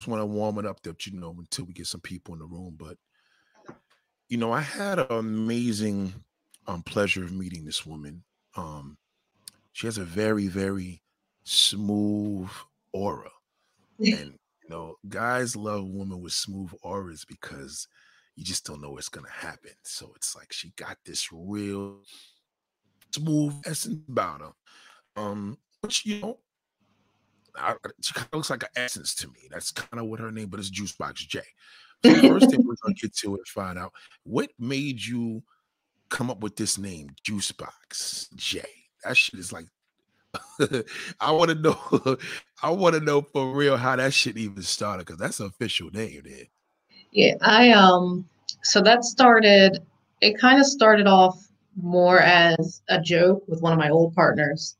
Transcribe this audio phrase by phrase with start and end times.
[0.00, 2.40] just want to warm it up that you know until we get some people in
[2.40, 2.76] the room.
[2.78, 2.96] But
[4.28, 6.12] you know, I had an amazing
[6.66, 8.22] um, pleasure of meeting this woman.
[8.56, 8.98] Um,
[9.72, 11.02] she has a very, very
[11.44, 12.50] smooth
[12.92, 13.30] aura,
[13.98, 17.88] and you know, guys love women with smooth auras because
[18.36, 19.72] you just don't know what's gonna happen.
[19.82, 22.02] So it's like she got this real
[23.12, 24.52] smooth essence about her.
[25.16, 26.38] Um, which you know,
[27.58, 29.48] I, she kind of looks like an essence to me.
[29.50, 31.40] That's kind of what her name, but it's Juicebox J.
[32.04, 35.42] So the first thing we're gonna get to it, find out what made you
[36.10, 38.62] come up with this name, Juicebox J.
[39.02, 39.66] That shit is like
[41.20, 42.16] I want to know.
[42.62, 45.90] I want to know for real how that shit even started because that's an official
[45.90, 46.46] name, then.
[47.12, 48.28] Yeah, I um.
[48.62, 49.84] So that started.
[50.20, 51.48] It kind of started off
[51.80, 54.76] more as a joke with one of my old partners.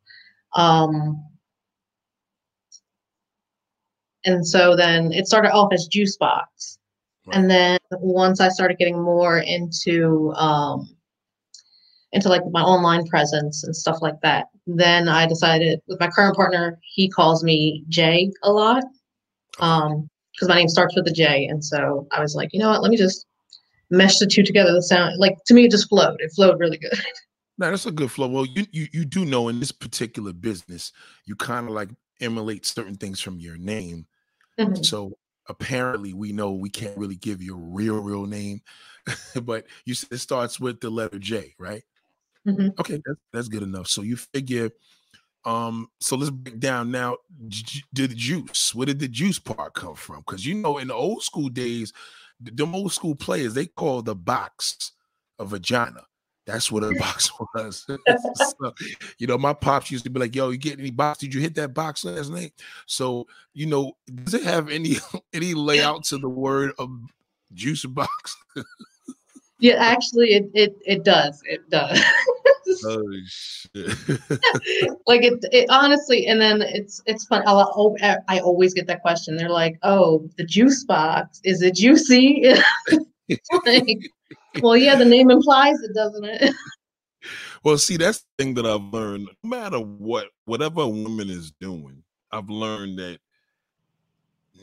[0.54, 1.24] Um,
[4.24, 6.78] and so then it started off as Juice Box.
[7.26, 7.36] Right.
[7.36, 10.88] And then once I started getting more into um,
[12.12, 14.46] into like my online presence and stuff like that.
[14.66, 18.84] Then I decided with my current partner, he calls me Jay a lot.
[19.60, 20.08] Um,
[20.38, 21.46] because my name starts with a J.
[21.46, 23.26] And so I was like, you know what, let me just
[23.90, 24.72] mesh the two together.
[24.72, 26.20] The sound like to me it just flowed.
[26.20, 26.92] It flowed really good.
[27.60, 28.28] No, that's a good flow.
[28.28, 30.92] Well, you you you do know in this particular business,
[31.24, 31.88] you kind of like
[32.20, 34.06] emulate certain things from your name.
[34.58, 34.82] Mm-hmm.
[34.82, 38.60] So apparently we know we can't really give you a real real name,
[39.42, 41.82] but you said it starts with the letter J, right?
[42.46, 42.68] Mm-hmm.
[42.80, 43.88] Okay, that's, that's good enough.
[43.88, 44.70] So you figure,
[45.44, 47.16] um, so let's break down now.
[47.94, 48.74] Did the juice?
[48.74, 50.18] Where did the juice part come from?
[50.18, 51.92] Because you know, in the old school days,
[52.40, 54.92] the old school players they call the box
[55.38, 56.02] a vagina.
[56.48, 57.86] That's what a box was.
[58.34, 58.74] so,
[59.18, 61.18] you know, my pops used to be like, "Yo, you get any box?
[61.18, 62.54] Did you hit that box last night?"
[62.86, 63.92] So, you know,
[64.24, 64.96] does it have any
[65.34, 66.90] any layout to the word of
[67.52, 68.36] juice box?
[69.60, 71.42] Yeah, actually, it it it does.
[71.44, 72.02] It does.
[72.86, 73.88] oh shit!
[75.06, 77.42] like it, it honestly, and then it's it's fun.
[77.46, 77.58] Oh,
[78.02, 79.36] I'll, I always get that question.
[79.36, 82.54] They're like, "Oh, the juice box is it juicy?"
[84.62, 86.54] well, yeah, the name implies it, doesn't it?
[87.64, 89.28] well, see, that's the thing that I've learned.
[89.42, 92.02] No matter what, whatever a woman is doing,
[92.32, 93.18] I've learned that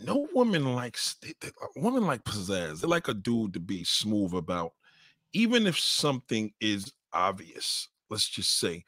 [0.03, 2.81] no woman likes a woman like pizzazz.
[2.81, 4.73] They like a dude to be smooth about
[5.35, 8.85] even if something is obvious, let's just say,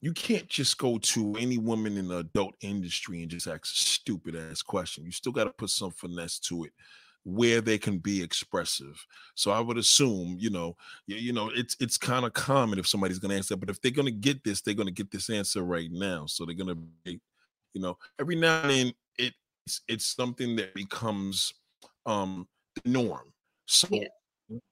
[0.00, 3.68] you can't just go to any woman in the adult industry and just ask a
[3.68, 5.04] stupid ass question.
[5.04, 6.72] You still got to put some finesse to it
[7.24, 9.04] where they can be expressive.
[9.34, 10.76] So I would assume, you know,
[11.06, 13.80] you, you know, it's it's kind of common if somebody's going to answer, but if
[13.80, 16.26] they're going to get this, they're going to get this answer right now.
[16.26, 17.20] So they're going to be,
[17.74, 19.34] you know, every now and then it
[19.66, 21.52] it's, it's something that becomes
[22.06, 22.48] um
[22.82, 23.32] the norm.
[23.66, 24.08] So yeah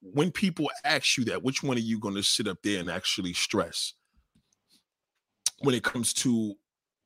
[0.01, 2.91] when people ask you that, which one are you going to sit up there and
[2.91, 3.95] actually stress
[5.61, 6.55] when it comes to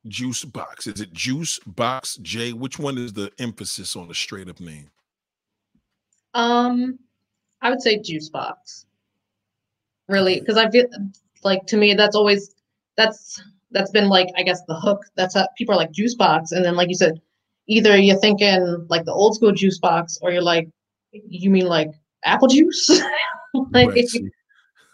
[0.07, 0.87] juice box?
[0.87, 2.53] Is it juice box J?
[2.53, 4.91] Which one is the emphasis on the straight up name?
[6.35, 6.99] Um,
[7.61, 8.87] I would say juice box.
[10.09, 10.87] Really, because I feel
[11.45, 12.55] like to me that's always
[12.97, 15.05] that's that's been like I guess the hook.
[15.17, 17.21] That's how people are like juice box, and then like you said,
[17.69, 20.69] either you're thinking like the old school juice box, or you're like,
[21.13, 21.91] you mean like
[22.25, 22.91] apple juice.
[23.73, 23.95] like,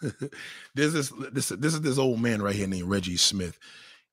[0.75, 3.59] there's this this this is this old man right here named Reggie Smith.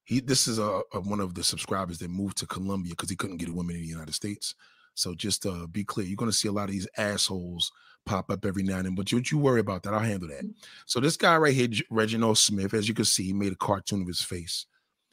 [0.04, 3.16] He this is a, a one of the subscribers that moved to Colombia because he
[3.16, 4.56] couldn't get a woman in the United States.
[4.96, 7.72] So just uh, be clear, you're going to see a lot of these assholes
[8.06, 8.96] pop up every now and then.
[8.96, 9.94] But you, don't you worry about that.
[9.94, 10.44] I'll handle that.
[10.86, 14.02] So this guy right here, Reginald Smith, as you can see, he made a cartoon
[14.02, 14.66] of his face.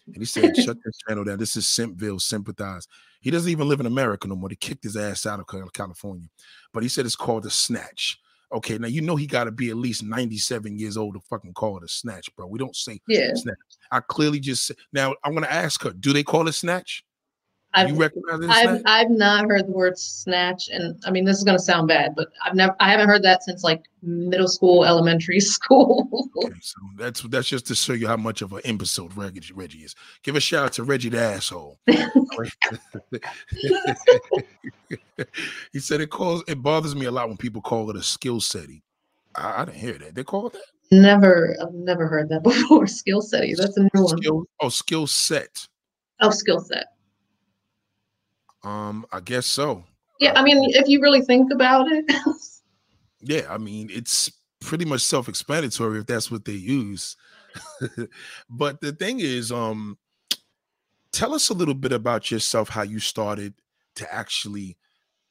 [0.07, 1.39] And he said, shut this channel down.
[1.39, 2.87] This is Simpville, sympathize.
[3.21, 4.49] He doesn't even live in America no more.
[4.49, 6.29] They kicked his ass out of California.
[6.73, 8.19] But he said it's called a snatch.
[8.53, 11.55] Okay, now you know he got to be at least 97 years old to fucking
[11.55, 12.47] call it a snatch, bro.
[12.47, 13.31] We don't say yeah.
[13.35, 13.57] snatch.
[13.91, 17.03] I clearly just now I'm gonna ask her, do they call it snatch?
[17.75, 21.45] I've, you recognize I've, I've not heard the word snatch, and I mean this is
[21.45, 25.41] gonna sound bad, but I've never I haven't heard that since like middle school, elementary
[25.55, 26.29] school.
[26.45, 29.85] okay, so that's that's just to show you how much of an imbecile Reggie, Reggie
[29.85, 29.95] is.
[30.23, 31.79] Give a shout out to Reggie the asshole.
[35.73, 38.41] he said it calls it bothers me a lot when people call it a skill
[38.41, 38.83] setting.
[39.35, 40.15] I, I, didn't hear that.
[40.15, 40.63] They call it that.
[40.91, 42.87] Never, I've never heard that before.
[42.87, 43.55] Skill setting.
[43.57, 44.47] That's a new skill, one.
[44.61, 45.67] Oh, skill set.
[46.21, 46.87] Oh, skill set.
[48.65, 49.85] Um, I guess so.
[50.21, 52.05] Yeah, I mean, if you really think about it.
[53.21, 54.31] yeah, I mean, it's
[54.61, 57.17] pretty much self-explanatory if that's what they use.
[58.51, 59.99] but the thing is, um,
[61.13, 63.55] tell us a little bit about yourself, how you started
[63.97, 64.79] to actually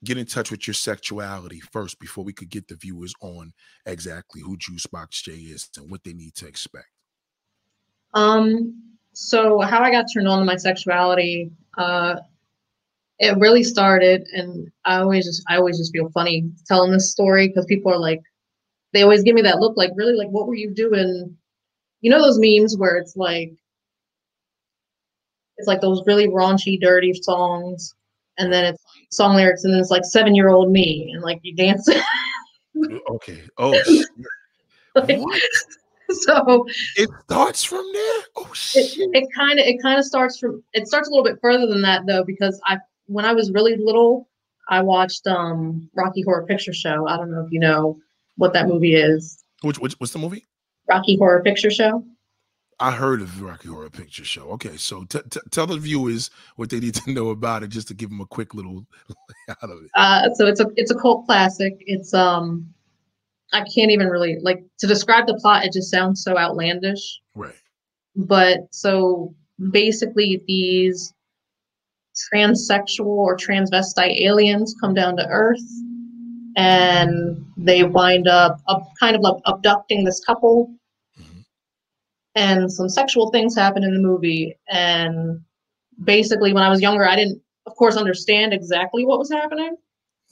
[0.03, 3.53] get in touch with your sexuality first before we could get the viewers on
[3.85, 6.89] exactly who Juicebox J is and what they need to expect?
[8.13, 12.15] Um, so how I got turned on to my sexuality, uh,
[13.21, 17.47] it really started, and I always just I always just feel funny telling this story
[17.47, 18.19] because people are like,
[18.93, 21.37] they always give me that look, like really, like what were you doing?
[22.01, 23.53] You know those memes where it's like,
[25.57, 27.93] it's like those really raunchy, dirty songs,
[28.39, 31.39] and then it's song lyrics, and then it's like seven year old me, and like
[31.43, 31.87] you dance.
[33.11, 33.43] okay.
[33.59, 33.69] Oh.
[34.95, 35.41] like, what?
[36.09, 36.65] so
[36.97, 38.21] it starts from there.
[38.35, 38.91] Oh shit!
[38.95, 41.83] It kind of it kind of starts from it starts a little bit further than
[41.83, 42.79] that though because I
[43.11, 44.29] when I was really little
[44.69, 47.07] I watched um Rocky Horror Picture Show.
[47.07, 47.99] I don't know if you know
[48.37, 49.43] what that movie is.
[49.61, 50.45] Which, which what's the movie?
[50.87, 52.03] Rocky Horror Picture Show.
[52.79, 54.49] I heard of Rocky Horror Picture Show.
[54.51, 57.89] Okay, so t- t- tell the viewers what they need to know about it, just
[57.89, 58.87] to give them a quick little
[59.49, 59.91] out of it.
[59.93, 61.73] Uh, so it's a it's a cult classic.
[61.81, 62.73] It's um
[63.53, 65.65] I can't even really like to describe the plot.
[65.65, 67.19] It just sounds so outlandish.
[67.35, 67.55] Right.
[68.15, 69.35] But so
[69.71, 71.13] basically, these
[72.33, 75.63] transsexual or transvestite aliens come down to Earth,
[76.57, 80.73] and they wind up, up kind of like abducting this couple.
[81.19, 81.39] Mm-hmm.
[82.35, 84.57] And some sexual things happen in the movie.
[84.69, 85.41] And
[86.03, 89.75] basically, when I was younger, I didn't, of course, understand exactly what was happening.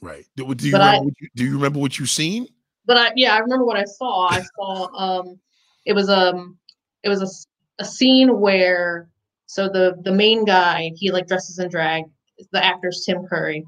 [0.02, 0.26] Right.
[0.36, 2.48] Do, do you, remember I, you, do you remember what you seen?
[2.90, 4.28] but I yeah, I remember what I saw.
[4.28, 5.40] I saw um
[5.86, 6.58] it was um
[7.04, 9.08] it was a, a scene where
[9.50, 12.04] so the the main guy he like dresses in drag.
[12.52, 13.66] The actor's Tim Curry,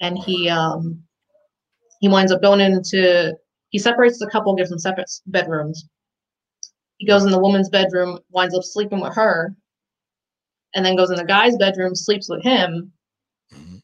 [0.00, 1.00] and he um
[2.00, 3.36] he winds up going into
[3.68, 5.88] he separates the couple, gives them separate bedrooms.
[6.98, 9.54] He goes in the woman's bedroom, winds up sleeping with her,
[10.74, 12.90] and then goes in the guy's bedroom, sleeps with him.
[13.54, 13.76] Mm-hmm.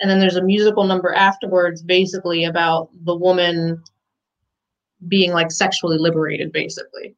[0.00, 3.80] And then there's a musical number afterwards, basically about the woman
[5.06, 7.14] being like sexually liberated basically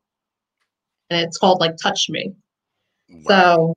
[1.08, 2.34] and it's called like touch me
[3.10, 3.22] wow.
[3.28, 3.74] so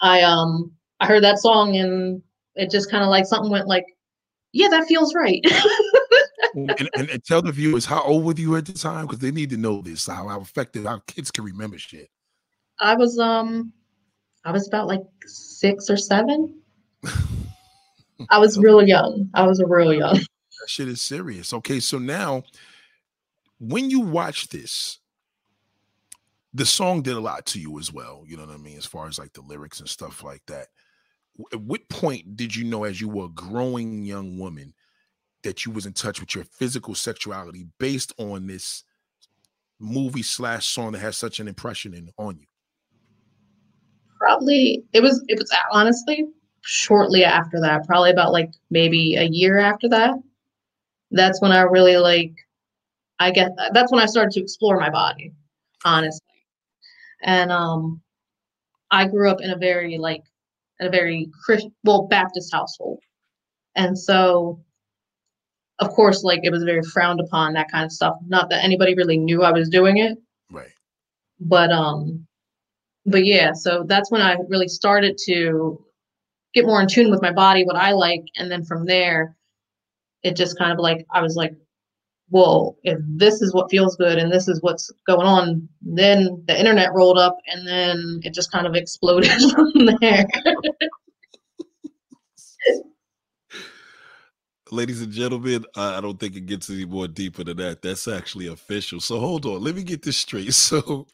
[0.00, 2.22] i um i heard that song and
[2.54, 3.84] it just kind of like something went like
[4.52, 5.44] yeah that feels right.
[6.54, 9.04] And, and, and, tell the viewers how old were you at the time?
[9.04, 12.08] Because they need to know this how, how effective our kids can remember shit.
[12.80, 13.72] I was um
[14.44, 16.58] i was about like six or seven.
[18.30, 19.28] I was real young.
[19.34, 20.14] I was a real young.
[20.14, 21.52] That shit is serious.
[21.52, 22.42] Okay so now
[23.58, 25.00] when you watch this,
[26.56, 28.24] the song did a lot to you as well.
[28.26, 28.78] You know what I mean?
[28.78, 30.68] As far as like the lyrics and stuff like that.
[31.52, 34.72] At what point did you know, as you were a growing young woman,
[35.42, 38.84] that you was in touch with your physical sexuality based on this
[39.78, 42.46] movie slash song that has such an impression in, on you?
[44.18, 46.26] Probably it was it was honestly
[46.62, 50.14] shortly after that, probably about like maybe a year after that.
[51.10, 52.32] That's when I really like
[53.18, 55.34] I get that's when I started to explore my body,
[55.84, 56.25] honestly.
[57.22, 58.00] And um,
[58.90, 60.22] I grew up in a very like
[60.80, 63.00] in a very Christian, well Baptist household,
[63.74, 64.60] and so
[65.78, 68.16] of course like it was very frowned upon that kind of stuff.
[68.26, 70.18] Not that anybody really knew I was doing it,
[70.50, 70.68] right?
[71.40, 72.26] But um,
[73.06, 75.82] but yeah, so that's when I really started to
[76.54, 79.36] get more in tune with my body, what I like, and then from there,
[80.22, 81.54] it just kind of like I was like,
[82.30, 86.58] well, if this is what feels good and this is what's going on, then the
[86.58, 90.26] internet rolled up and then it just kind of exploded from there.
[94.72, 97.82] Ladies and gentlemen, I don't think it gets any more deeper than that.
[97.82, 98.98] That's actually official.
[98.98, 100.52] So hold on, let me get this straight.
[100.52, 101.06] So,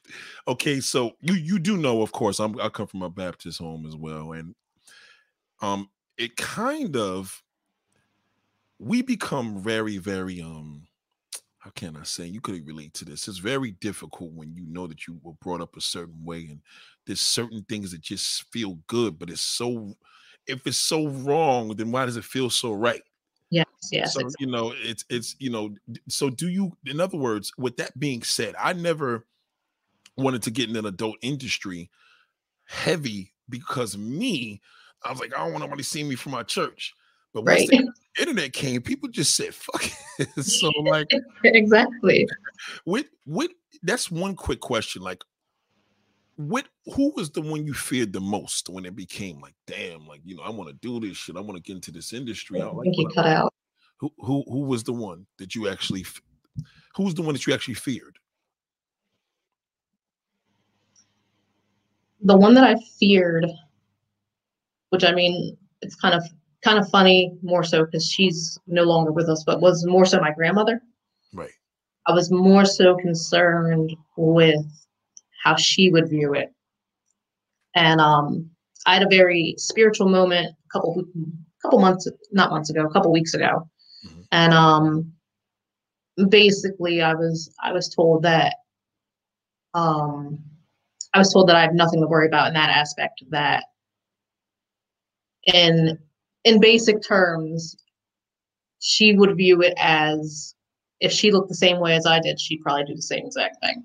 [0.48, 3.84] okay, so you you do know, of course, I'm I come from a Baptist home
[3.84, 4.54] as well, and
[5.60, 7.42] um, it kind of
[8.78, 10.86] we become very very um
[11.62, 13.28] how can I say you could relate to this?
[13.28, 16.60] It's very difficult when you know that you were brought up a certain way and
[17.06, 19.94] there's certain things that just feel good, but it's so
[20.48, 23.02] if it's so wrong, then why does it feel so right?
[23.50, 24.14] Yes, yes.
[24.14, 24.44] So exactly.
[24.44, 25.72] you know, it's it's you know,
[26.08, 29.24] so do you in other words, with that being said, I never
[30.16, 31.90] wanted to get in an adult industry
[32.64, 34.60] heavy because me,
[35.04, 36.92] I was like, I don't want nobody seeing me from my church.
[37.32, 37.68] But once right.
[37.68, 39.84] the internet came, people just said, fuck
[40.18, 40.28] it.
[40.44, 41.10] so like
[41.44, 42.28] exactly.
[42.84, 43.50] With with
[43.82, 45.02] that's one quick question.
[45.02, 45.22] Like
[46.36, 50.20] what who was the one you feared the most when it became like, damn, like
[50.24, 51.36] you know, I want to do this shit.
[51.36, 52.60] I want to get into this industry.
[52.60, 53.54] I, like think he cut out.
[53.98, 56.04] Who who who was the one that you actually
[56.96, 58.18] who was the one that you actually feared?
[62.24, 63.46] The one that I feared,
[64.90, 66.22] which I mean, it's kind of
[66.64, 70.20] kind of funny, more so because she's no longer with us, but was more so
[70.20, 70.80] my grandmother.
[71.32, 71.50] Right.
[72.06, 74.64] I was more so concerned with
[75.42, 76.52] how she would view it.
[77.74, 78.50] And um,
[78.86, 81.04] I had a very spiritual moment a couple
[81.62, 83.68] couple months, not months ago, a couple weeks ago,
[84.04, 84.20] mm-hmm.
[84.32, 85.12] and um,
[86.28, 88.56] basically I was I was told that
[89.74, 90.38] um,
[91.14, 93.22] I was told that I have nothing to worry about in that aspect.
[93.30, 93.64] That
[95.44, 95.98] in
[96.44, 97.76] in basic terms,
[98.80, 100.54] she would view it as
[101.00, 103.56] if she looked the same way as I did, she'd probably do the same exact
[103.60, 103.84] thing.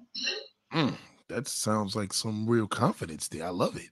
[0.74, 0.98] Mm,
[1.30, 3.46] that sounds like some real confidence there.
[3.46, 3.90] I love it.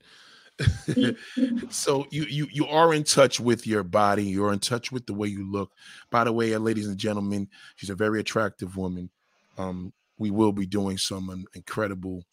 [1.69, 4.24] so you you you are in touch with your body.
[4.24, 5.72] You're in touch with the way you look.
[6.12, 9.10] By the way, uh, ladies and gentlemen, she's a very attractive woman.
[9.57, 12.24] Um, we will be doing some incredible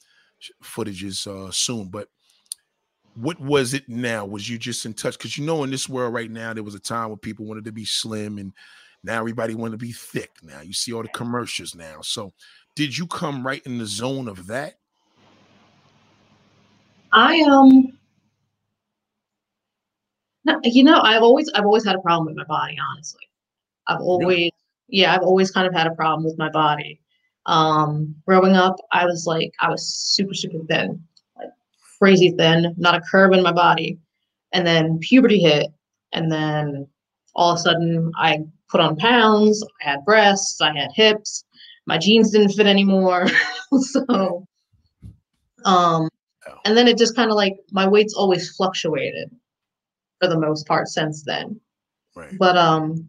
[0.63, 1.89] footages uh, soon.
[1.89, 2.09] But
[3.15, 4.25] what was it now?
[4.25, 5.19] Was you just in touch?
[5.19, 7.65] Because you know, in this world right now, there was a time when people wanted
[7.67, 8.53] to be slim, and
[9.05, 10.31] now everybody wanted to be thick.
[10.43, 12.01] Now you see all the commercials now.
[12.03, 12.33] So,
[12.75, 14.75] did you come right in the zone of that?
[17.13, 17.99] I um
[20.45, 23.29] no, you know, I've always I've always had a problem with my body, honestly.
[23.87, 24.51] I've always
[24.89, 27.01] yeah, I've always kind of had a problem with my body.
[27.47, 31.03] Um growing up, I was like I was super, super thin,
[32.03, 33.97] crazy thin, not a curve in my body.
[34.53, 35.69] And then puberty hit,
[36.13, 36.89] and then
[37.37, 41.45] all of a sudden I put on pounds, I had breasts, I had hips,
[41.87, 43.29] my jeans didn't fit anymore.
[43.81, 44.45] so
[45.65, 46.09] um
[46.65, 49.31] and then it just kind of like my weight's always fluctuated
[50.21, 51.61] for the most part since then.
[52.17, 52.37] Right.
[52.37, 53.09] But um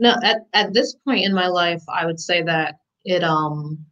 [0.00, 3.86] no at, at this point in my life I would say that it um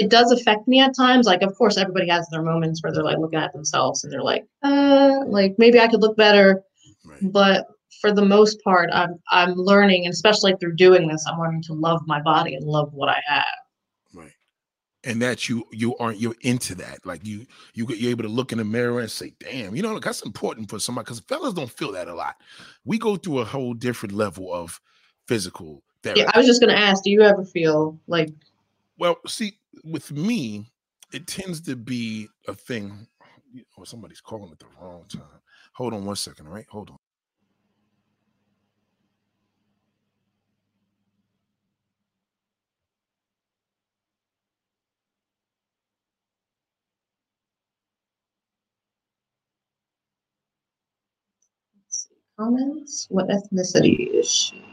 [0.00, 1.26] it does affect me at times.
[1.26, 4.22] Like of course everybody has their moments where they're like looking at themselves and they're
[4.22, 6.62] like, uh, like maybe I could look better.
[7.04, 7.32] Right.
[7.32, 7.66] But
[8.00, 11.74] for the most part, I'm I'm learning, and especially through doing this, I'm learning to
[11.74, 13.44] love my body and love what I have
[14.14, 14.32] Right.
[15.04, 18.52] and that you you aren't you're into that like you you you're able to look
[18.52, 21.54] in the mirror and say damn you know look, that's important for somebody because fellas
[21.54, 22.36] don't feel that a lot
[22.84, 24.80] we go through a whole different level of
[25.28, 26.20] physical therapy.
[26.20, 28.30] yeah i was just to ask do you ever feel like
[28.98, 30.66] well see with me
[31.12, 33.06] it tends to be a thing
[33.78, 35.40] oh somebody's calling at the wrong time
[35.74, 36.96] hold on one second all right hold on
[52.40, 53.06] comments.
[53.10, 54.64] What ethnicity is she?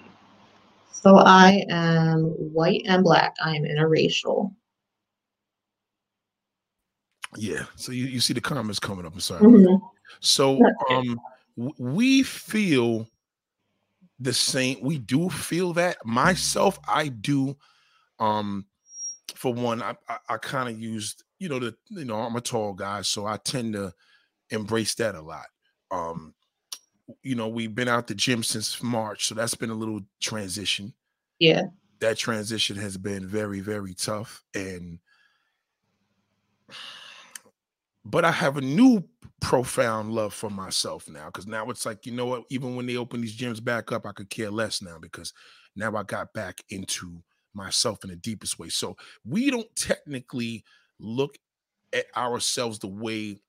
[0.91, 2.23] So I am
[2.53, 3.35] white and black.
[3.43, 4.53] I am interracial.
[7.36, 7.65] Yeah.
[7.75, 9.13] So you, you see the comments coming up.
[9.13, 9.41] I'm sorry.
[9.41, 9.86] Mm-hmm.
[10.19, 11.19] So um
[11.77, 13.07] we feel
[14.19, 14.77] the same.
[14.81, 15.98] We do feel that.
[16.05, 17.57] Myself, I do.
[18.19, 18.65] Um,
[19.36, 22.41] for one, I I, I kind of used, you know, the you know, I'm a
[22.41, 23.93] tall guy, so I tend to
[24.50, 25.46] embrace that a lot.
[25.91, 26.34] Um,
[27.24, 30.93] you know, we've been out the gym since March, so that's been a little transition.
[31.39, 31.63] Yeah.
[32.00, 34.43] That transition has been very, very tough.
[34.53, 35.00] And
[38.09, 39.03] but I have a new
[39.41, 42.95] profound love for myself now because now it's like, you know what, even when they
[42.95, 45.33] open these gyms back up, I could care less now because
[45.75, 47.21] now I got back into
[47.53, 48.69] myself in the deepest way.
[48.69, 48.95] So
[49.25, 50.63] we don't technically
[50.99, 51.37] look
[51.93, 53.41] at ourselves the way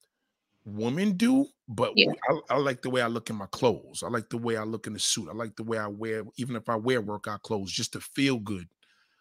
[0.64, 2.12] women do, but yeah.
[2.28, 4.02] I, I, like the way I look in my clothes.
[4.02, 5.28] I like the way I look in the suit.
[5.30, 8.38] I like the way I wear, even if I wear workout clothes, just to feel
[8.38, 8.68] good.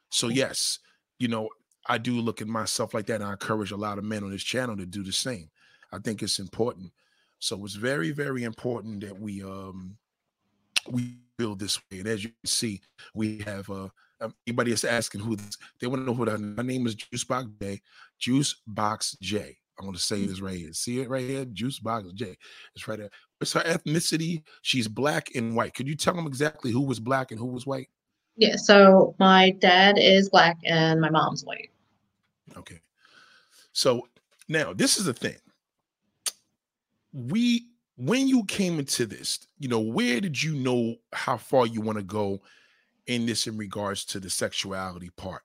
[0.10, 0.80] So yes,
[1.20, 1.50] you know,
[1.88, 4.32] I do look at myself like that, and I encourage a lot of men on
[4.32, 5.50] this channel to do the same.
[5.92, 6.92] I think it's important.
[7.40, 9.98] So it's very, very important that we um
[10.90, 12.00] we build this way.
[12.00, 12.82] And as you can see,
[13.14, 13.90] we have uh
[14.20, 16.40] um, anybody is asking who this, they want to know who that.
[16.40, 17.82] My name is Juice Box J.
[18.20, 19.58] Juice Box J.
[19.80, 20.74] I want to say this right here.
[20.74, 21.46] See it right here?
[21.46, 22.36] Juice Box J.
[22.76, 23.12] It's right there.
[23.42, 24.42] It's her ethnicity.
[24.64, 25.76] She's black and white.
[25.76, 27.90] Could you tell them exactly who was black and who was white?
[28.38, 28.56] Yeah.
[28.56, 31.70] So my dad is black and my mom's white.
[32.56, 32.80] Okay.
[33.74, 34.08] So
[34.48, 35.38] now this is the thing.
[37.14, 41.82] We when you came into this, you know, where did you know how far you
[41.82, 42.42] want to go
[43.08, 45.42] in this in regards to the sexuality part?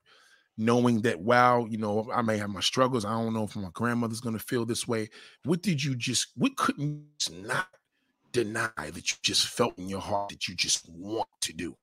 [0.58, 3.70] knowing that wow you know i may have my struggles i don't know if my
[3.72, 5.08] grandmother's to feel this way
[5.44, 7.06] what did you just what couldn't
[7.42, 7.68] not
[8.32, 11.74] deny that you just felt in your heart that you just want to do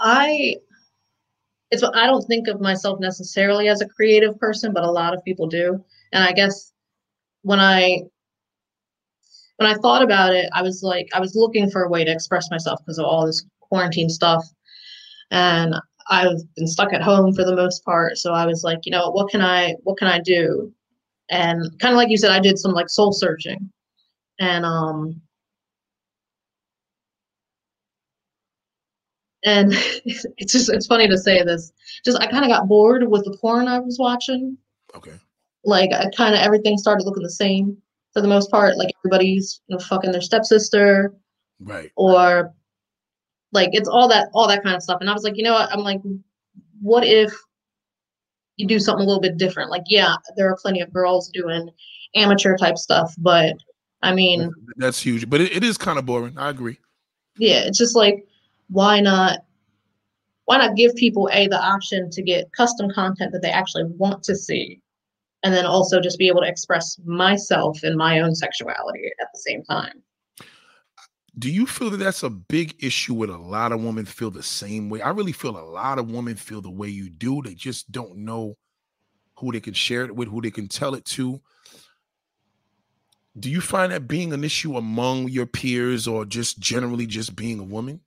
[0.00, 0.54] i
[1.74, 5.24] it's i don't think of myself necessarily as a creative person but a lot of
[5.24, 6.72] people do and i guess
[7.42, 8.00] when i
[9.56, 12.10] when I thought about it, I was like, I was looking for a way to
[12.10, 14.44] express myself because of all this quarantine stuff.
[15.30, 15.74] And
[16.10, 18.18] I've been stuck at home for the most part.
[18.18, 20.72] So I was like, you know, what can I what can I do?
[21.30, 23.70] And kind of like you said, I did some like soul searching.
[24.40, 25.20] And um
[29.44, 29.72] and
[30.04, 31.72] it's just it's funny to say this.
[32.04, 34.56] Just I kind of got bored with the porn I was watching.
[34.94, 35.14] Okay.
[35.64, 37.76] Like I kind of everything started looking the same
[38.12, 38.76] for the most part.
[38.76, 41.14] Like everybody's you know fucking their stepsister.
[41.60, 41.90] Right.
[41.96, 42.52] Or
[43.52, 44.98] like it's all that all that kind of stuff.
[45.00, 45.72] And I was like, you know what?
[45.72, 46.00] I'm like,
[46.80, 47.32] what if
[48.56, 49.70] you do something a little bit different?
[49.70, 51.70] Like, yeah, there are plenty of girls doing
[52.14, 53.54] amateur type stuff, but
[54.02, 55.30] I mean that's huge.
[55.30, 56.36] But it, it is kind of boring.
[56.36, 56.78] I agree.
[57.38, 58.26] Yeah, it's just like
[58.68, 59.40] why not
[60.46, 64.22] why not give people a the option to get custom content that they actually want
[64.24, 64.80] to see
[65.42, 69.38] and then also just be able to express myself and my own sexuality at the
[69.38, 70.02] same time?
[71.38, 74.42] Do you feel that that's a big issue with a lot of women feel the
[74.42, 75.02] same way?
[75.02, 77.42] I really feel a lot of women feel the way you do.
[77.42, 78.56] They just don't know
[79.38, 81.40] who they can share it with who they can tell it to.
[83.36, 87.58] Do you find that being an issue among your peers or just generally just being
[87.58, 88.00] a woman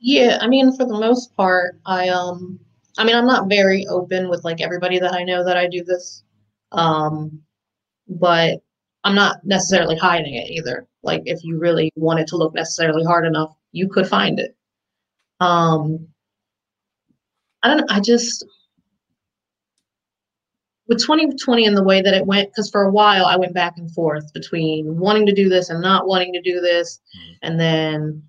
[0.00, 2.58] yeah i mean for the most part i um
[2.98, 5.84] i mean i'm not very open with like everybody that i know that i do
[5.84, 6.22] this
[6.72, 7.40] um
[8.08, 8.60] but
[9.04, 13.26] i'm not necessarily hiding it either like if you really wanted to look necessarily hard
[13.26, 14.56] enough, you could find it.
[15.40, 16.08] Um,
[17.62, 17.86] I don't know.
[17.88, 18.44] I just
[20.88, 23.78] with 2020 and the way that it went, because for a while I went back
[23.78, 27.00] and forth between wanting to do this and not wanting to do this.
[27.16, 27.32] Mm-hmm.
[27.42, 28.22] And then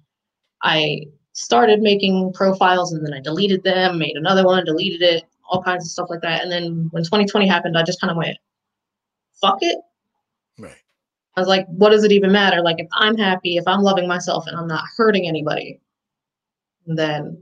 [0.64, 1.02] I
[1.42, 5.84] started making profiles and then I deleted them, made another one, deleted it, all kinds
[5.84, 6.44] of stuff like that.
[6.44, 8.38] And then when 2020 happened, I just kind of went,
[9.42, 9.80] fuck it.
[10.60, 10.76] Right.
[11.36, 12.62] I was like, what does it even matter?
[12.62, 15.80] Like, if I'm happy, if I'm loving myself and I'm not hurting anybody,
[16.86, 17.42] then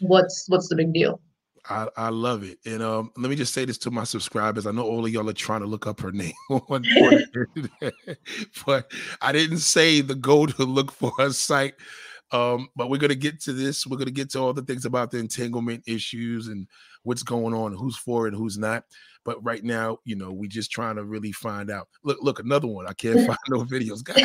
[0.00, 1.20] what's what's the big deal?
[1.68, 2.58] I, I love it.
[2.64, 4.66] And um, let me just say this to my subscribers.
[4.66, 6.32] I know all of y'all are trying to look up her name
[8.66, 11.74] but I didn't say the go to look for her site.
[12.32, 13.86] Um, but we're gonna get to this.
[13.86, 16.66] We're gonna get to all the things about the entanglement issues and
[17.04, 18.84] what's going on, who's for it, who's not.
[19.24, 21.88] But right now, you know, we're just trying to really find out.
[22.04, 22.86] Look, look, another one.
[22.86, 24.02] I can't find no videos.
[24.02, 24.20] God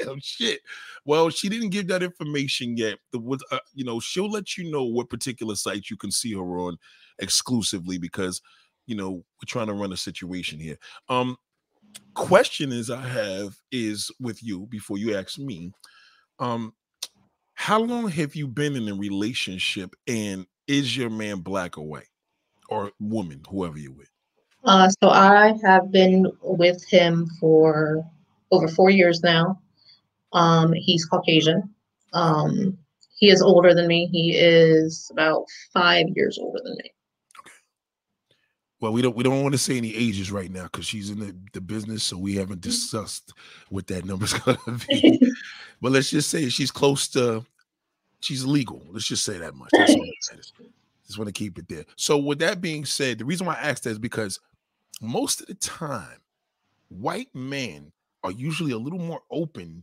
[0.00, 0.60] damn shit.
[1.04, 2.98] Well, she didn't give that information yet.
[3.12, 6.58] The uh, you know, she'll let you know what particular sites you can see her
[6.58, 6.76] on
[7.18, 8.42] exclusively because
[8.86, 10.78] you know we're trying to run a situation here.
[11.08, 11.36] Um,
[12.14, 15.72] question is I have is with you before you ask me.
[16.38, 16.74] Um,
[17.54, 22.08] how long have you been in a relationship and is your man black or white
[22.68, 24.10] or woman, whoever you're with?
[24.64, 28.04] Uh, so I have been with him for
[28.50, 29.60] over four years now.
[30.32, 31.74] Um, he's Caucasian.
[32.12, 32.78] Um,
[33.16, 34.08] he is older than me.
[34.10, 36.93] He is about five years older than me.
[38.84, 41.18] Well, we don't we don't want to say any ages right now because she's in
[41.18, 42.68] the, the business, so we haven't mm-hmm.
[42.68, 43.32] discussed
[43.70, 44.58] what that number's gonna
[44.90, 45.18] be.
[45.80, 47.46] but let's just say she's close to
[48.20, 48.82] she's legal.
[48.90, 49.70] Let's just say that much.
[51.06, 51.86] Just want to keep it there.
[51.96, 54.38] So, with that being said, the reason why I asked that is because
[55.00, 56.20] most of the time,
[56.90, 57.90] white men
[58.22, 59.82] are usually a little more open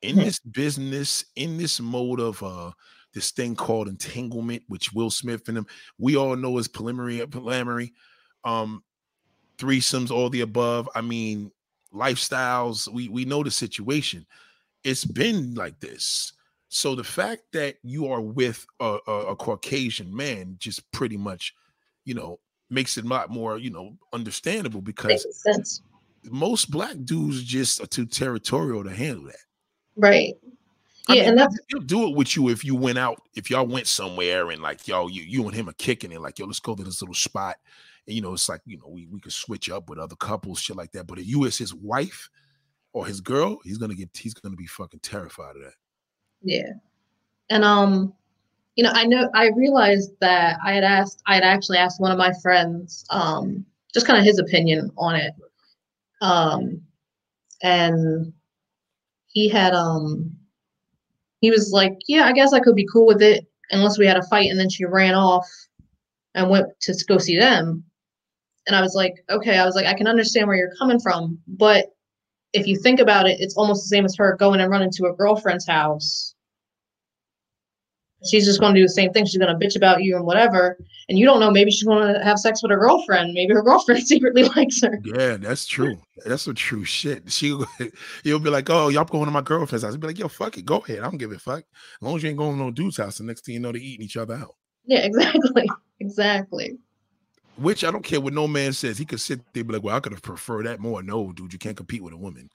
[0.00, 2.72] in this business, in this mode of uh
[3.14, 7.92] this thing called entanglement, which Will Smith and them we all know is polyamory, polyamory,
[8.44, 8.82] um,
[9.58, 10.88] threesomes, all the above.
[10.94, 11.50] I mean,
[11.94, 12.88] lifestyles.
[12.88, 14.26] We we know the situation.
[14.84, 16.32] It's been like this.
[16.68, 21.54] So the fact that you are with a, a, a Caucasian man just pretty much,
[22.06, 25.26] you know, makes it a lot more, you know, understandable because
[26.30, 29.36] most black dudes just are too territorial to handle that.
[29.96, 30.34] Right.
[31.08, 33.50] I yeah, mean, and that's he'll do it with you if you went out, if
[33.50, 36.46] y'all went somewhere and like yo, you you and him are kicking it, like yo,
[36.46, 37.56] let's go to this little spot.
[38.06, 40.58] And you know, it's like, you know, we, we could switch up with other couples,
[40.58, 41.06] shit like that.
[41.06, 42.28] But if you as his wife
[42.92, 45.74] or his girl, he's gonna get he's gonna be fucking terrified of that.
[46.42, 46.72] Yeah.
[47.50, 48.14] And um
[48.76, 52.10] you know, I know I realized that I had asked, I had actually asked one
[52.10, 55.34] of my friends, um, just kind of his opinion on it.
[56.22, 56.80] Um,
[57.62, 58.32] and
[59.26, 60.34] he had, um,
[61.40, 64.16] he was like, yeah, I guess I could be cool with it unless we had
[64.16, 64.50] a fight.
[64.50, 65.48] And then she ran off
[66.34, 67.84] and went to go see them.
[68.66, 71.38] And I was like, okay, I was like, I can understand where you're coming from.
[71.48, 71.86] But
[72.52, 75.06] if you think about it, it's almost the same as her going and running to
[75.06, 76.34] a girlfriend's house
[78.24, 79.26] she's just going to do the same thing.
[79.26, 80.78] She's going to bitch about you and whatever.
[81.08, 83.32] And you don't know, maybe she's going to have sex with her girlfriend.
[83.34, 85.00] Maybe her girlfriend secretly likes her.
[85.04, 85.96] Yeah, that's true.
[86.24, 87.30] That's a true shit.
[87.30, 87.58] She,
[88.24, 89.92] you'll be like, oh, y'all going to my girlfriend's house.
[89.92, 91.00] I'll be like, yo, fuck it, go ahead.
[91.00, 91.60] I don't give a fuck.
[91.60, 93.72] As long as you ain't going to no dude's house, the next thing you know,
[93.72, 94.54] they're eating each other out.
[94.84, 95.68] Yeah, exactly,
[96.00, 96.78] exactly.
[97.56, 98.98] Which I don't care what no man says.
[98.98, 101.02] He could sit there be like, well, I could have preferred that more.
[101.02, 102.50] No, dude, you can't compete with a woman.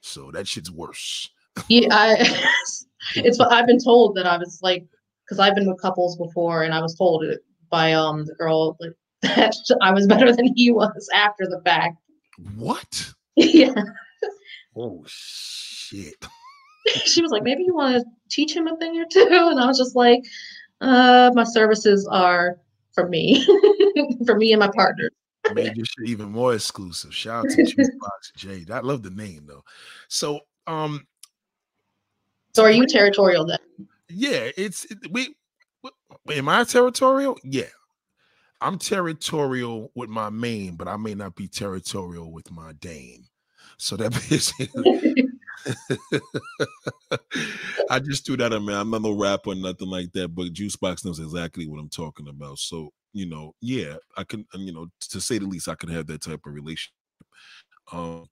[0.00, 1.28] So that shit's worse.
[1.68, 2.16] Yeah, I,
[3.16, 4.86] it's what I've been told that I was like
[5.24, 8.76] because I've been with couples before, and I was told it by um the girl
[8.80, 11.96] like, that I was better than he was after the fact.
[12.56, 13.12] What?
[13.36, 13.74] yeah.
[14.74, 16.26] Oh shit.
[17.04, 19.66] she was like, maybe you want to teach him a thing or two, and I
[19.66, 20.22] was just like,
[20.80, 22.58] uh, my services are
[22.94, 23.46] for me,
[24.26, 25.10] for me and my partner.
[25.54, 27.14] Made your shit even more exclusive.
[27.14, 28.70] Shout out to Jukebox Jade.
[28.70, 29.64] I love the name though.
[30.08, 31.06] So, um,
[32.54, 33.58] so are you territorial then?
[34.08, 35.34] yeah, it's it, we.
[36.30, 37.38] Am I territorial?
[37.42, 37.64] Yeah,
[38.60, 43.24] I'm territorial with my main, but I may not be territorial with my dame.
[43.78, 45.26] So that basically,
[47.88, 48.76] I just threw that in, man.
[48.76, 52.58] I'm not no rapper nothing like that, but Juicebox knows exactly what I'm talking about.
[52.58, 56.06] So you know, yeah, I can, you know, to say the least, I can have
[56.06, 56.92] that type of relationship.
[57.92, 58.26] Um,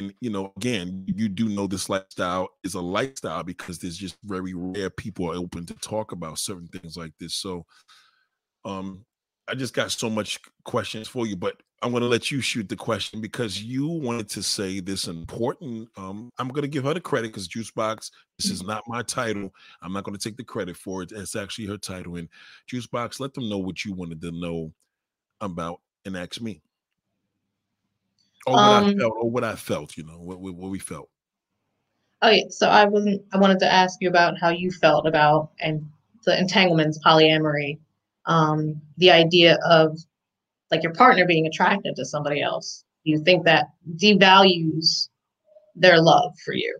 [0.00, 4.16] and you know, again, you do know this lifestyle is a lifestyle because there's just
[4.24, 7.34] very rare people are open to talk about certain things like this.
[7.34, 7.66] So,
[8.64, 9.04] um,
[9.48, 12.68] I just got so much questions for you, but I'm going to let you shoot
[12.68, 15.88] the question because you wanted to say this important.
[15.96, 19.54] Um, I'm going to give her the credit because Juicebox, this is not my title.
[19.80, 21.12] I'm not going to take the credit for it.
[21.12, 22.16] It's actually her title.
[22.16, 22.28] And
[22.70, 24.72] Juicebox, let them know what you wanted to know
[25.40, 26.60] about and ask me
[28.46, 31.08] or what um, I felt, or what I felt, you know, what, what we felt.
[32.22, 33.22] Oh yeah, so I wasn't.
[33.32, 35.88] I wanted to ask you about how you felt about and
[36.24, 37.78] the entanglements, polyamory,
[38.28, 39.98] um, the idea of
[40.70, 42.84] like your partner being attracted to somebody else.
[43.02, 45.08] You think that devalues
[45.74, 46.78] their love for you?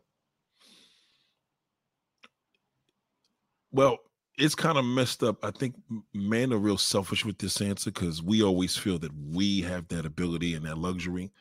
[3.73, 3.99] Well,
[4.37, 5.45] it's kind of messed up.
[5.45, 5.75] I think
[6.15, 10.07] men are real selfish with this answer because we always feel that we have that
[10.07, 11.33] ability and that luxury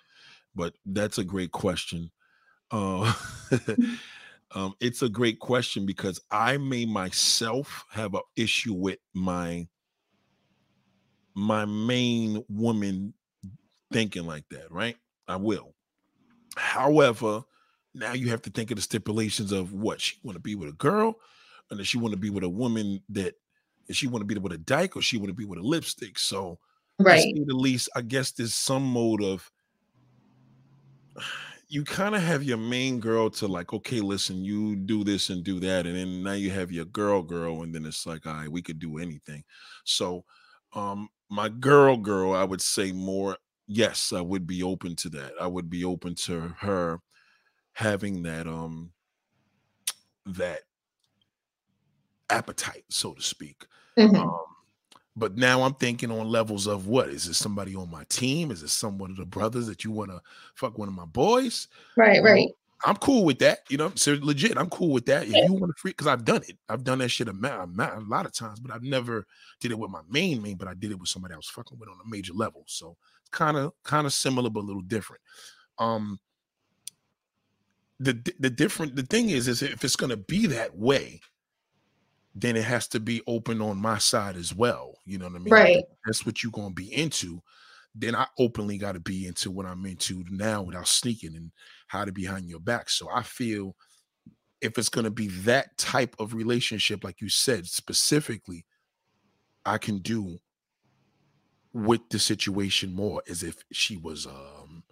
[0.58, 2.12] but that's a great question.
[2.72, 3.14] Uh,
[4.56, 9.68] um, it's a great question because I may myself have an issue with my
[11.38, 13.14] my main woman
[13.94, 14.98] thinking like that, right?
[15.28, 15.76] I will.
[16.56, 17.44] However,
[17.94, 20.70] now you have to think of the stipulations of what she want to be with
[20.70, 21.14] a girl,
[21.70, 23.36] and does she want to be with a woman that
[23.92, 26.18] she want to be with a dyke or she want to be with a lipstick.
[26.18, 26.58] So,
[26.98, 29.52] right, at least I guess there's some mode of
[31.70, 35.44] you kind of have your main girl to like, okay, listen, you do this and
[35.44, 38.34] do that, and then now you have your girl, girl, and then it's like, all
[38.34, 39.44] right, we could do anything.
[39.84, 40.26] So,
[40.74, 43.38] um, my girl, girl, I would say more.
[43.68, 45.34] Yes, I would be open to that.
[45.40, 47.00] I would be open to her
[47.74, 48.92] having that um
[50.26, 50.62] that
[52.30, 53.66] appetite, so to speak.
[53.98, 54.16] Mm-hmm.
[54.16, 54.40] Um,
[55.16, 58.52] but now I'm thinking on levels of what is this somebody on my team?
[58.52, 60.22] Is it someone of the brothers that you want to
[60.54, 61.68] fuck one of my boys?
[61.96, 62.50] Right, right.
[62.86, 63.60] I'm cool with that.
[63.70, 65.24] You know, so legit, I'm cool with that.
[65.24, 66.58] If you want to free, because I've done it.
[66.70, 69.26] I've done that shit a, a, lot of times, but I've never
[69.60, 70.58] did it with my main main.
[70.58, 72.64] But I did it with somebody I was fucking with on a major level.
[72.68, 75.22] So it's kind of kind of similar, but a little different.
[75.80, 76.20] Um,
[78.00, 81.22] the the different the thing is is if it's gonna be that way,
[82.36, 85.00] then it has to be open on my side as well.
[85.06, 85.54] You know what I mean?
[85.54, 85.84] Right.
[86.06, 87.42] That's what you're gonna be into.
[87.98, 91.52] Then I openly got to be into what I'm into now without sneaking and
[91.90, 92.90] hiding behind your back.
[92.90, 93.76] So I feel
[94.62, 98.66] if it's gonna be that type of relationship, like you said specifically,
[99.66, 100.38] I can do
[101.74, 104.84] with the situation more as if she was um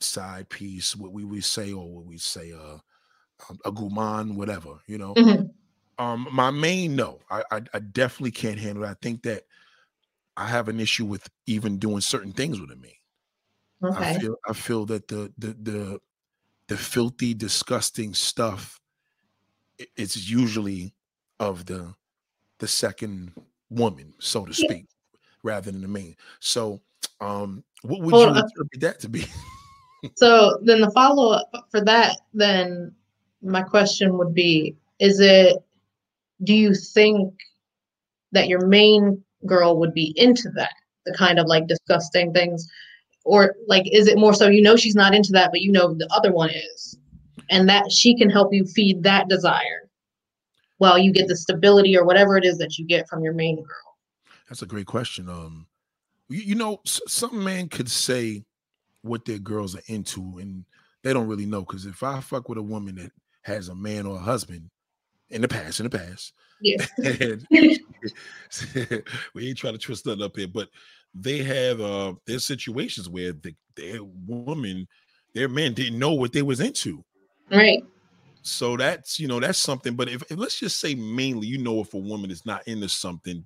[0.00, 2.78] side piece, what we would say, or what we say, uh,
[3.48, 5.14] um, a guman, whatever, you know.
[5.14, 6.04] Mm-hmm.
[6.04, 8.88] Um, my main no, I, I, I definitely can't handle it.
[8.88, 9.44] I think that
[10.36, 12.98] I have an issue with even doing certain things with me.
[13.84, 14.14] Okay.
[14.14, 16.00] I feel I feel that the the the
[16.68, 18.80] the filthy, disgusting stuff
[19.96, 20.94] it's usually
[21.40, 21.94] of the
[22.58, 23.32] the second
[23.70, 24.86] woman, so to speak,
[25.42, 26.16] rather than the main.
[26.40, 26.80] So
[27.20, 29.24] um what would you interpret that to be?
[30.14, 32.94] so then the follow-up for that, then
[33.42, 35.56] my question would be, is it
[36.44, 37.34] do you think
[38.32, 40.72] that your main girl would be into that
[41.06, 42.68] the kind of like disgusting things
[43.24, 45.94] or like is it more so you know she's not into that but you know
[45.94, 46.96] the other one is
[47.50, 49.88] and that she can help you feed that desire
[50.82, 53.54] while you get the stability or whatever it is that you get from your main
[53.54, 53.96] girl?
[54.48, 55.28] That's a great question.
[55.28, 55.68] Um,
[56.28, 58.42] you, you know, some man could say
[59.02, 60.64] what their girls are into, and
[61.04, 61.60] they don't really know.
[61.60, 64.70] Because if I fuck with a woman that has a man or a husband
[65.30, 66.84] in the past, in the past, yeah,
[69.34, 70.68] we ain't trying to twist that up here, but
[71.14, 74.86] they have uh there's situations where the their woman,
[75.34, 77.04] their man didn't know what they was into.
[77.50, 77.84] Right.
[78.42, 79.94] So that's you know that's something.
[79.94, 82.88] But if, if, let's just say mainly, you know, if a woman is not into
[82.88, 83.44] something,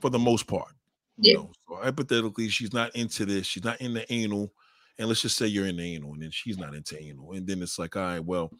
[0.00, 0.72] for the most part,
[1.18, 1.32] yeah.
[1.32, 3.46] You know, so hypothetically, she's not into this.
[3.46, 4.52] She's not in the anal,
[4.98, 7.46] and let's just say you're in the anal, and then she's not into anal, and
[7.46, 8.50] then it's like, all right, well,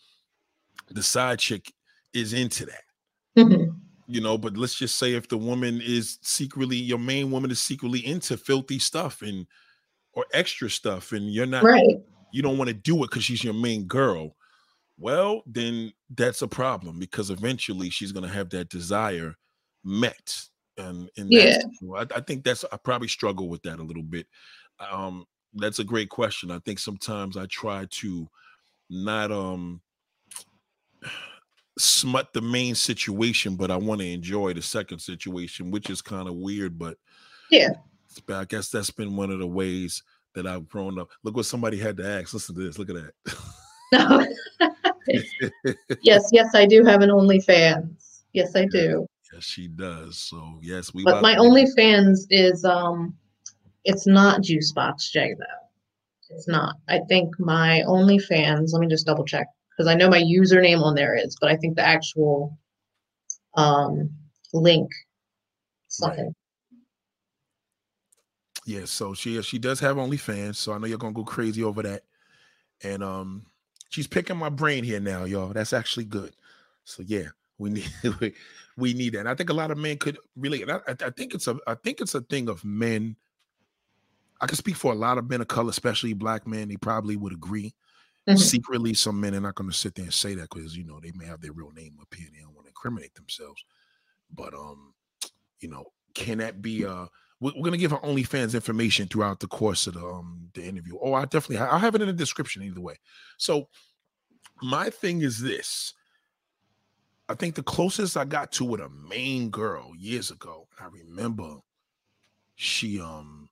[0.90, 1.72] the side chick
[2.12, 2.82] is into that.
[3.38, 3.70] Mm-hmm.
[4.10, 7.60] You know, but let's just say if the woman is secretly your main woman is
[7.60, 9.46] secretly into filthy stuff and
[10.14, 11.96] or extra stuff, and you're not right.
[12.32, 14.34] You don't want to do it because she's your main girl.
[14.98, 19.36] Well, then that's a problem because eventually she's gonna have that desire
[19.84, 21.58] met and and yeah
[21.96, 24.26] I, I, think that's i probably struggle with that a little bit
[24.90, 28.28] um that's a great question i think sometimes i try to
[28.88, 29.80] not um
[31.78, 36.28] smut the main situation but i want to enjoy the second situation which is kind
[36.28, 36.96] of weird but
[37.50, 37.70] yeah
[38.30, 40.02] i guess that's been one of the ways
[40.34, 42.96] that i've grown up look what somebody had to ask listen to this look at
[42.96, 43.12] that
[43.92, 44.26] no.
[46.02, 50.18] yes yes i do have an onlyfans yes i do Yes, she does.
[50.18, 51.04] So yes, we.
[51.04, 53.14] But my OnlyFans is um,
[53.84, 56.34] it's not Juicebox J though.
[56.34, 56.76] It's not.
[56.88, 58.72] I think my OnlyFans.
[58.72, 59.46] Let me just double check
[59.78, 62.58] because I know my username on there is, but I think the actual
[63.54, 64.10] um
[64.52, 64.90] link
[65.86, 66.24] something.
[66.24, 66.34] Right.
[68.66, 71.82] Yeah, so she she does have OnlyFans, so I know you're gonna go crazy over
[71.82, 72.02] that.
[72.82, 73.46] And um
[73.88, 75.48] she's picking my brain here now, y'all.
[75.48, 76.34] That's actually good.
[76.84, 77.88] So yeah, we need
[78.76, 79.20] we need that.
[79.20, 80.68] And I think a lot of men could really.
[80.68, 83.16] I, I, think it's a I think it's a thing of men.
[84.40, 86.68] I can speak for a lot of men of color, especially black men.
[86.68, 87.74] They probably would agree.
[88.28, 88.36] Mm-hmm.
[88.36, 91.00] Secretly, some men are not going to sit there and say that because you know
[91.00, 92.28] they may have their real name up here.
[92.32, 93.64] They don't want to incriminate themselves.
[94.34, 94.92] But um,
[95.60, 97.06] you know, can that be uh?
[97.40, 100.98] We're, we're gonna give our OnlyFans information throughout the course of the um the interview.
[101.00, 102.96] Oh, I definitely I'll have it in the description either way.
[103.38, 103.68] So
[104.60, 105.94] my thing is this
[107.28, 111.56] I think the closest I got to with a main girl years ago, I remember
[112.56, 113.48] she um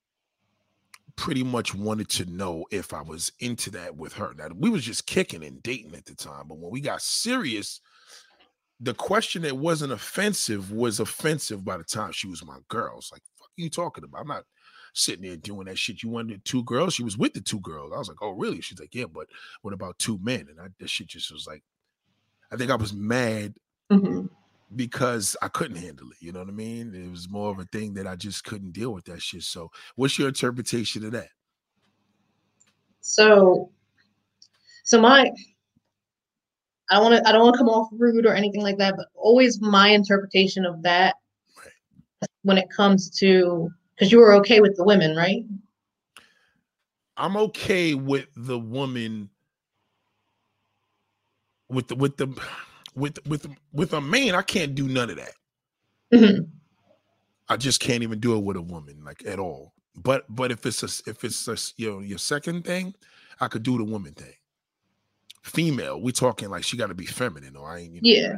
[1.17, 4.35] pretty much wanted to know if I was into that with her.
[4.37, 7.81] Now we was just kicking and dating at the time, but when we got serious,
[8.81, 12.99] the question that wasn't offensive was offensive by the time she was my girl.
[12.99, 14.21] It's like, fuck you talking about?
[14.21, 14.45] I'm not
[14.93, 16.03] sitting there doing that shit.
[16.03, 16.95] You wanted two girls?
[16.95, 17.93] She was with the two girls.
[17.95, 18.61] I was like, oh, really?
[18.61, 19.29] She's like, yeah, but
[19.63, 20.47] what about two men?
[20.51, 21.63] And I that shit just was like,
[22.53, 23.55] I think I was mad
[23.91, 24.27] mm-hmm.
[24.75, 26.17] Because I couldn't handle it.
[26.21, 26.95] You know what I mean?
[26.95, 29.43] It was more of a thing that I just couldn't deal with that shit.
[29.43, 31.29] So, what's your interpretation of that?
[33.01, 33.71] So,
[34.83, 35.31] so my,
[36.91, 38.97] I don't want to, I don't want to come off rude or anything like that,
[38.97, 41.15] but always my interpretation of that
[41.57, 42.29] right.
[42.43, 45.45] when it comes to, because you were okay with the women, right?
[47.17, 49.31] I'm okay with the woman
[51.69, 52.29] with the with the
[52.97, 55.35] with with with a man, I can't do none of that.
[56.13, 56.45] Mm-hmm.
[57.49, 59.73] I just can't even do it with a woman, like at all.
[59.95, 62.95] But but if it's a if it's a, you know your second thing,
[63.41, 64.35] I could do the woman thing.
[65.43, 67.95] Female, we talking like she got to be feminine, or I ain't.
[67.95, 68.37] You know, yeah.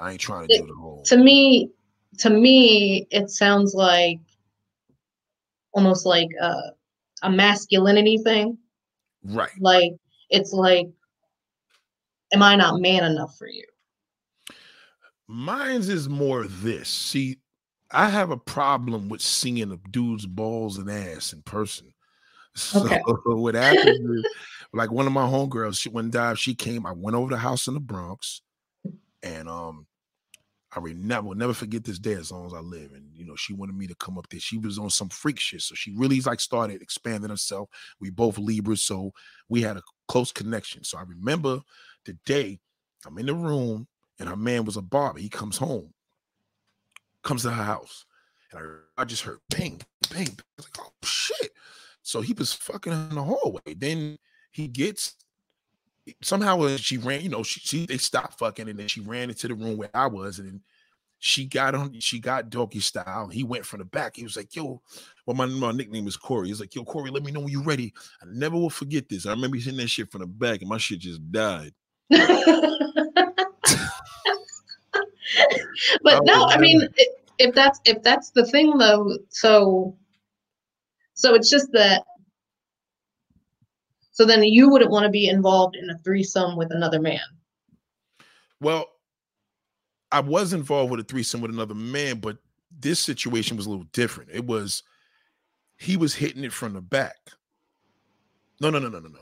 [0.00, 1.02] I ain't trying to it, do the whole.
[1.04, 1.70] To me,
[2.18, 4.18] to me, it sounds like
[5.72, 6.54] almost like a,
[7.22, 8.58] a masculinity thing.
[9.24, 9.50] Right.
[9.60, 9.92] Like
[10.30, 10.88] it's like
[12.32, 13.64] am I not man enough for you?
[15.28, 16.88] Mine's is more this.
[16.88, 17.38] See,
[17.90, 21.92] I have a problem with seeing a dude's balls and ass in person.
[22.58, 23.02] So okay.
[23.26, 24.24] what happened is,
[24.72, 26.86] like one of my homegirls, she one dive, she came.
[26.86, 28.40] I went over the house in the Bronx,
[29.22, 29.86] and um,
[30.74, 32.92] I will never never forget this day as long as I live.
[32.92, 34.40] And you know, she wanted me to come up there.
[34.40, 37.68] She was on some freak shit, so she really like started expanding herself.
[38.00, 39.12] We both Libras, so
[39.50, 40.82] we had a close connection.
[40.82, 41.60] So I remember
[42.06, 42.58] the day
[43.06, 43.86] I'm in the room
[44.18, 45.18] and her man was a barber.
[45.18, 45.92] He comes home,
[47.22, 48.06] comes to her house,
[48.50, 48.60] and
[48.96, 50.28] I, I just heard bang, bang.
[50.38, 51.50] I was like, oh shit.
[52.02, 53.74] So he was fucking in the hallway.
[53.76, 54.18] Then
[54.50, 55.16] he gets
[56.22, 59.28] somehow uh, she ran, you know, she, she they stopped fucking and then she ran
[59.28, 60.60] into the room where I was, and
[61.18, 63.28] she got on, she got doggy style.
[63.28, 64.16] He went from the back.
[64.16, 64.80] He was like, yo,
[65.26, 66.48] well, my, my nickname is Corey.
[66.48, 67.92] He's like, yo, Corey, let me know when you're ready.
[68.22, 69.26] I never will forget this.
[69.26, 71.72] I remember hitting that shit from the back, and my shit just died.
[72.10, 72.24] no,
[76.48, 76.88] I mean,
[77.38, 79.96] if that's if that's the thing though, so
[81.14, 82.04] so it's just that.
[84.12, 87.20] So then you wouldn't want to be involved in a threesome with another man.
[88.60, 88.86] Well,
[90.10, 92.38] I was involved with a threesome with another man, but
[92.70, 94.30] this situation was a little different.
[94.32, 94.82] It was
[95.78, 97.16] he was hitting it from the back.
[98.60, 99.18] No, no, no, no, no, no.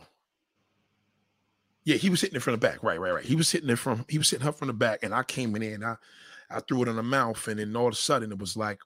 [1.84, 2.82] Yeah, he was hitting it from the back.
[2.82, 3.24] Right, right, right.
[3.24, 5.54] He was hitting it from he was hitting her from the back, and I came
[5.54, 5.96] in there and I
[6.50, 8.80] I threw it in the mouth, and then all of a sudden it was like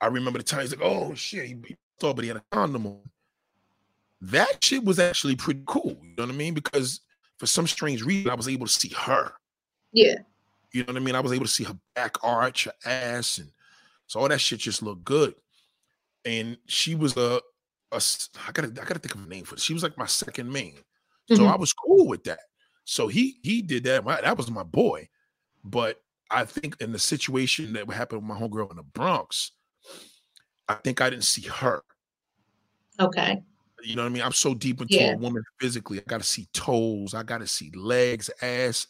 [0.00, 2.86] I remember the time he's like, oh shit, he, thought, but he had a condom
[2.86, 3.00] on.
[4.20, 5.96] That shit was actually pretty cool.
[6.02, 6.54] You know what I mean?
[6.54, 7.00] Because
[7.38, 9.32] for some strange reason, I was able to see her.
[9.92, 10.16] Yeah.
[10.72, 11.14] You know what I mean?
[11.14, 13.50] I was able to see her back arch, her ass, and
[14.08, 15.34] so all that shit just looked good.
[16.24, 17.40] And she was a,
[17.92, 18.02] a
[18.48, 19.60] I gotta I gotta think of a name for it.
[19.60, 20.74] She was like my second main.
[21.28, 21.52] So mm-hmm.
[21.52, 22.40] I was cool with that.
[22.84, 24.04] So he he did that.
[24.04, 25.08] That was my boy.
[25.64, 29.52] But I think in the situation that happened with my homegirl in the Bronx,
[30.68, 31.82] I think I didn't see her.
[32.98, 33.42] Okay.
[33.84, 34.22] You know what I mean?
[34.22, 35.12] I'm so deep into yeah.
[35.12, 35.98] a woman physically.
[35.98, 37.14] I got to see toes.
[37.14, 38.86] I got to see legs, ass.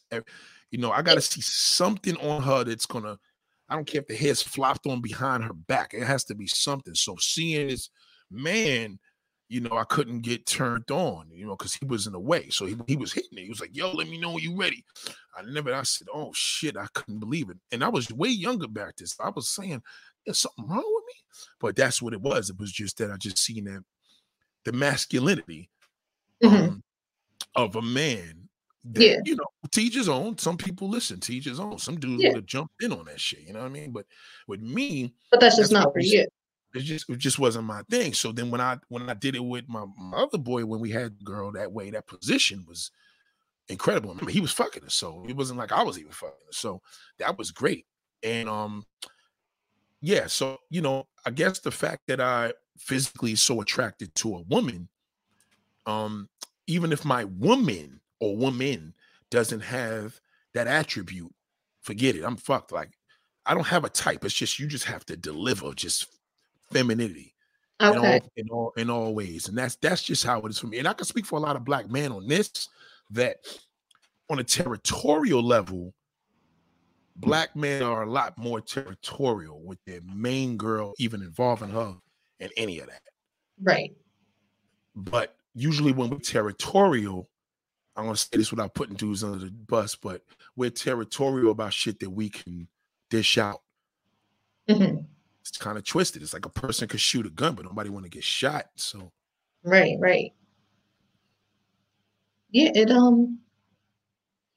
[0.70, 3.18] You know, I got to see something on her that's gonna.
[3.68, 5.94] I don't care if the hair's flopped on behind her back.
[5.94, 6.94] It has to be something.
[6.94, 7.88] So seeing this
[8.30, 8.98] man
[9.52, 12.48] you know, I couldn't get turned on, you know, because he was in the way.
[12.48, 13.42] So he, he was hitting it.
[13.42, 14.82] He was like, yo, let me know when you ready.
[15.36, 17.58] I never, I said, oh shit, I couldn't believe it.
[17.70, 19.14] And I was way younger back this.
[19.20, 19.82] I was saying,
[20.24, 21.14] there's something wrong with me.
[21.60, 22.48] But that's what it was.
[22.48, 23.84] It was just that I just seen that
[24.64, 25.68] the masculinity
[26.42, 26.56] mm-hmm.
[26.56, 26.82] um,
[27.54, 28.48] of a man
[28.84, 29.16] that, yeah.
[29.26, 30.38] you know, teach his own.
[30.38, 31.78] Some people listen, teach his own.
[31.78, 32.30] Some dudes yeah.
[32.30, 33.90] would have jumped in on that shit, you know what I mean?
[33.90, 34.06] But
[34.48, 36.26] with me, but that's just that's not for you
[36.74, 38.14] it just it just wasn't my thing.
[38.14, 40.90] So then when I when I did it with my, my other boy when we
[40.90, 42.90] had girl that way, that position was
[43.68, 44.16] incredible.
[44.20, 46.56] I he was fucking us, so it wasn't like I was even fucking us.
[46.56, 46.80] So
[47.18, 47.86] that was great.
[48.22, 48.84] And um
[50.00, 54.42] yeah, so you know, I guess the fact that I physically so attracted to a
[54.42, 54.88] woman,
[55.86, 56.28] um,
[56.66, 58.94] even if my woman or woman
[59.30, 60.20] doesn't have
[60.54, 61.32] that attribute,
[61.82, 62.24] forget it.
[62.24, 62.72] I'm fucked.
[62.72, 62.92] Like
[63.46, 64.24] I don't have a type.
[64.24, 66.06] It's just you just have to deliver just
[66.72, 67.32] femininity
[67.82, 67.96] okay.
[67.96, 70.66] in, all, in all in all ways, and that's that's just how it is for
[70.66, 70.78] me.
[70.78, 72.68] And I can speak for a lot of black men on this
[73.10, 73.38] that
[74.30, 75.94] on a territorial level,
[77.16, 81.96] black men are a lot more territorial with their main girl even involving her
[82.40, 83.02] in any of that.
[83.60, 83.92] Right.
[84.94, 87.28] But usually when we're territorial,
[87.96, 90.22] I'm gonna say this without putting dudes under the bus, but
[90.56, 92.68] we're territorial about shit that we can
[93.10, 93.60] dish out.
[94.68, 95.02] Mm-hmm
[95.48, 96.22] it's kind of twisted.
[96.22, 98.66] It's like a person could shoot a gun, but nobody want to get shot.
[98.76, 99.10] So
[99.64, 100.32] right, right.
[102.50, 103.38] Yeah, it um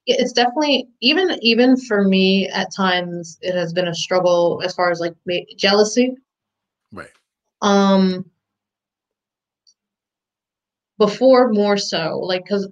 [0.05, 4.75] yeah, it's definitely even even for me at times it has been a struggle as
[4.75, 5.15] far as like
[5.57, 6.15] jealousy.
[6.91, 7.09] Right.
[7.61, 8.25] Um
[10.97, 12.69] before more so like because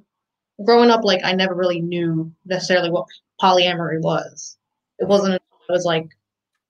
[0.66, 3.06] growing up like i never really knew necessarily what
[3.42, 4.58] polyamory was
[5.00, 6.08] it wasn't it was like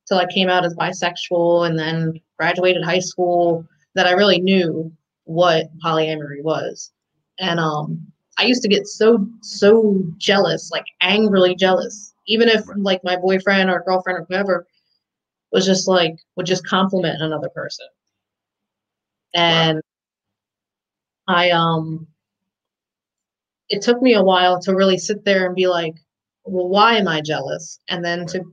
[0.07, 4.91] till I came out as bisexual and then graduated high school that I really knew
[5.25, 6.91] what polyamory was.
[7.39, 8.05] And um
[8.37, 12.13] I used to get so so jealous, like angrily jealous.
[12.27, 14.67] Even if like my boyfriend or girlfriend or whoever
[15.51, 17.87] was just like would just compliment another person.
[19.35, 19.81] And
[21.27, 21.35] wow.
[21.35, 22.07] I um
[23.69, 25.95] it took me a while to really sit there and be like,
[26.43, 27.79] well, why am I jealous?
[27.89, 28.43] And then to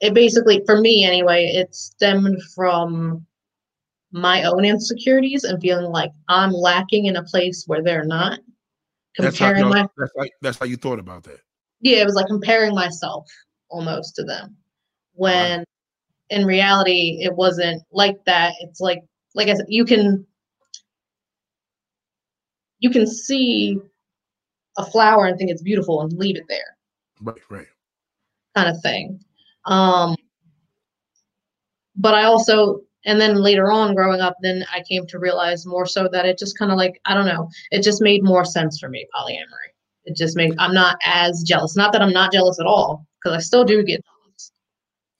[0.00, 3.26] it basically, for me anyway, it stemmed from
[4.12, 8.38] my own insecurities and feeling like I'm lacking in a place where they're not.
[9.16, 11.38] Comparing that's how, my that's how, that's how you thought about that.
[11.80, 13.28] Yeah, it was like comparing myself
[13.70, 14.56] almost to them.
[15.14, 15.64] When wow.
[16.30, 18.54] in reality it wasn't like that.
[18.60, 19.00] It's like
[19.34, 20.26] like I said, you can
[22.78, 23.78] you can see
[24.78, 26.76] a flower and think it's beautiful and leave it there.
[27.20, 27.66] Right, right.
[28.56, 29.20] Kind of thing.
[29.66, 30.16] Um,
[31.96, 35.86] but I also, and then later on growing up, then I came to realize more
[35.86, 38.78] so that it just kind of like, I don't know, it just made more sense
[38.78, 39.72] for me, polyamory.
[40.04, 41.76] It just made, I'm not as jealous.
[41.76, 44.52] Not that I'm not jealous at all, because I still do get jealous.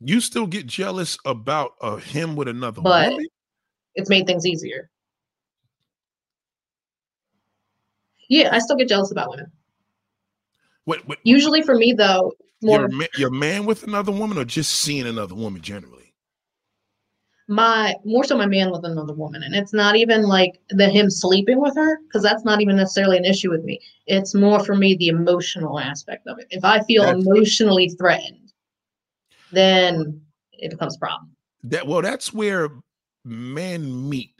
[0.00, 3.26] You still get jealous about uh, him with another but woman?
[3.94, 4.90] It's made things easier.
[8.28, 9.46] Yeah, I still get jealous about women.
[10.84, 12.32] What, what, Usually for me though,
[12.64, 16.14] more your, your man with another woman or just seeing another woman generally?
[17.46, 19.42] My more so my man with another woman.
[19.42, 23.18] And it's not even like the him sleeping with her, because that's not even necessarily
[23.18, 23.80] an issue with me.
[24.06, 26.46] It's more for me the emotional aspect of it.
[26.50, 28.52] If I feel that's, emotionally threatened,
[29.52, 31.36] then it becomes a problem.
[31.64, 32.70] That well, that's where
[33.24, 34.30] men meet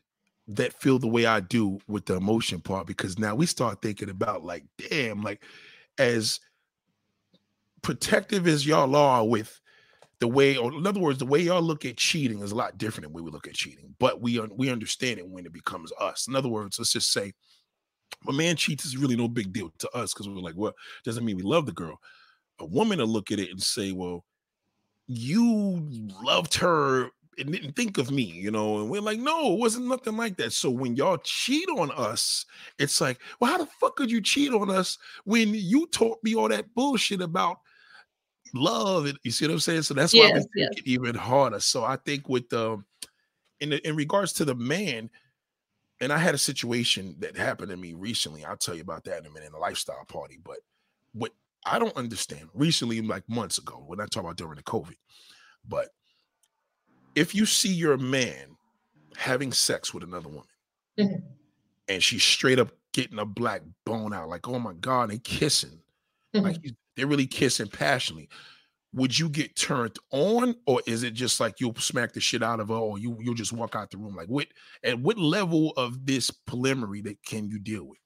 [0.46, 4.10] that feel the way I do with the emotion part because now we start thinking
[4.10, 5.42] about like, damn, like
[5.98, 6.40] as
[7.84, 9.60] protective as y'all are with
[10.18, 12.78] the way, or in other words, the way y'all look at cheating is a lot
[12.78, 13.94] different than the way we look at cheating.
[14.00, 16.26] But we we understand it when it becomes us.
[16.26, 17.32] In other words, let's just say
[18.28, 20.74] a man cheats is really no big deal to us because we're like, well,
[21.04, 22.00] doesn't mean we love the girl.
[22.58, 24.24] A woman will look at it and say, well,
[25.06, 25.86] you
[26.22, 29.86] loved her and didn't think of me, you know, and we're like, no, it wasn't
[29.86, 30.52] nothing like that.
[30.52, 32.46] So when y'all cheat on us,
[32.78, 36.34] it's like, well, how the fuck could you cheat on us when you taught me
[36.34, 37.58] all that bullshit about
[38.54, 39.06] love?
[39.06, 39.82] It, you see what I'm saying?
[39.82, 40.70] So that's why yes, yes.
[40.76, 41.60] it even harder.
[41.60, 42.86] So I think with the um,
[43.60, 45.10] in the, in regards to the man,
[46.00, 48.44] and I had a situation that happened to me recently.
[48.44, 50.38] I'll tell you about that in a minute in a lifestyle party.
[50.42, 50.58] But
[51.12, 51.32] what
[51.64, 54.96] I don't understand recently, like months ago, when I talk about during the COVID,
[55.66, 55.88] but
[57.14, 58.56] if you see your man
[59.16, 60.44] having sex with another woman
[60.98, 61.26] mm-hmm.
[61.88, 65.78] and she's straight up getting a black bone out, like, oh my God, they kissing,
[66.34, 66.44] mm-hmm.
[66.44, 66.58] like
[66.96, 68.28] they're really kissing passionately.
[68.92, 72.60] Would you get turned on, or is it just like you'll smack the shit out
[72.60, 74.14] of her, or you you'll just walk out the room?
[74.14, 74.46] Like, what
[74.84, 77.98] at what level of this preliminary that can you deal with?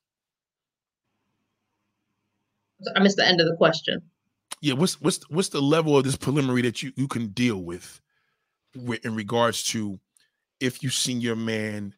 [2.97, 4.01] I missed the end of the question.
[4.63, 8.01] Yeah, what's what's what's the level of this preliminary that you you can deal with
[8.75, 10.01] in regards to
[10.61, 11.95] if you've seen your man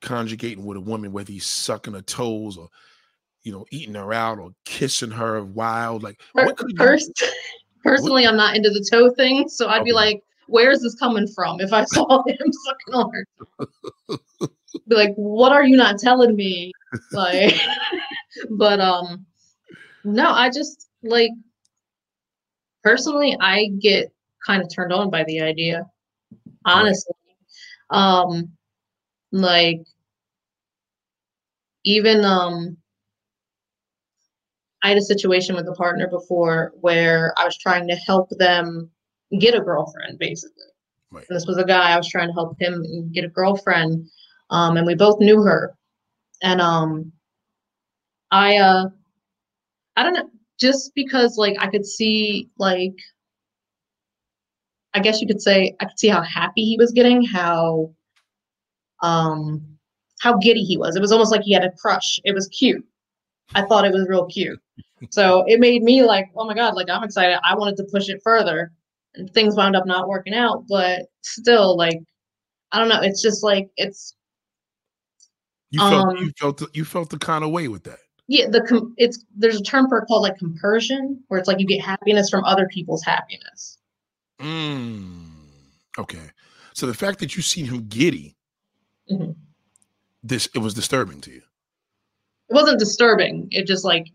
[0.00, 2.68] conjugating with a woman, whether he's sucking her toes or
[3.44, 6.20] you know eating her out or kissing her wild, like
[6.76, 7.20] first.
[7.20, 7.28] You,
[7.84, 8.30] personally, what?
[8.30, 9.84] I'm not into the toe thing, so I'd okay.
[9.84, 13.26] be like, "Where's this coming from?" If I saw him sucking on her,
[14.88, 16.72] be like, "What are you not telling me?"
[17.12, 17.54] Like,
[18.50, 19.24] but um,
[20.04, 21.30] no, I just like
[22.82, 24.12] personally, I get
[24.46, 25.86] kind of turned on by the idea
[26.64, 27.14] honestly.
[27.90, 28.52] Um,
[29.32, 29.82] like
[31.84, 32.76] even um,
[34.84, 38.90] I had a situation with a partner before where I was trying to help them
[39.40, 40.62] get a girlfriend, basically.
[41.10, 41.24] Right.
[41.26, 44.06] And this was a guy I was trying to help him get a girlfriend,
[44.50, 45.74] um, and we both knew her.
[46.42, 47.12] And um,
[48.30, 48.88] I uh,
[49.96, 50.28] I don't know,
[50.60, 52.94] just because like I could see like
[54.92, 57.94] I guess you could say I could see how happy he was getting, how
[59.02, 59.64] um
[60.20, 60.94] how giddy he was.
[60.94, 62.20] It was almost like he had a crush.
[62.24, 62.84] It was cute.
[63.54, 64.60] I thought it was real cute.
[65.10, 67.38] So it made me like, oh my god, like I'm excited.
[67.44, 68.72] I wanted to push it further.
[69.16, 72.00] And things wound up not working out, but still like
[72.72, 74.16] I don't know, it's just like it's
[75.70, 77.98] you felt um, you felt the, you felt the kind of way with that.
[78.26, 81.60] Yeah, the com- it's there's a term for it called like compersion, where it's like
[81.60, 83.78] you get happiness from other people's happiness.
[84.40, 85.30] Mm,
[85.98, 86.30] okay.
[86.72, 88.36] So the fact that you seen him giddy,
[89.10, 89.32] mm-hmm.
[90.22, 91.42] this it was disturbing to you.
[92.48, 93.48] It wasn't disturbing.
[93.50, 94.06] It just like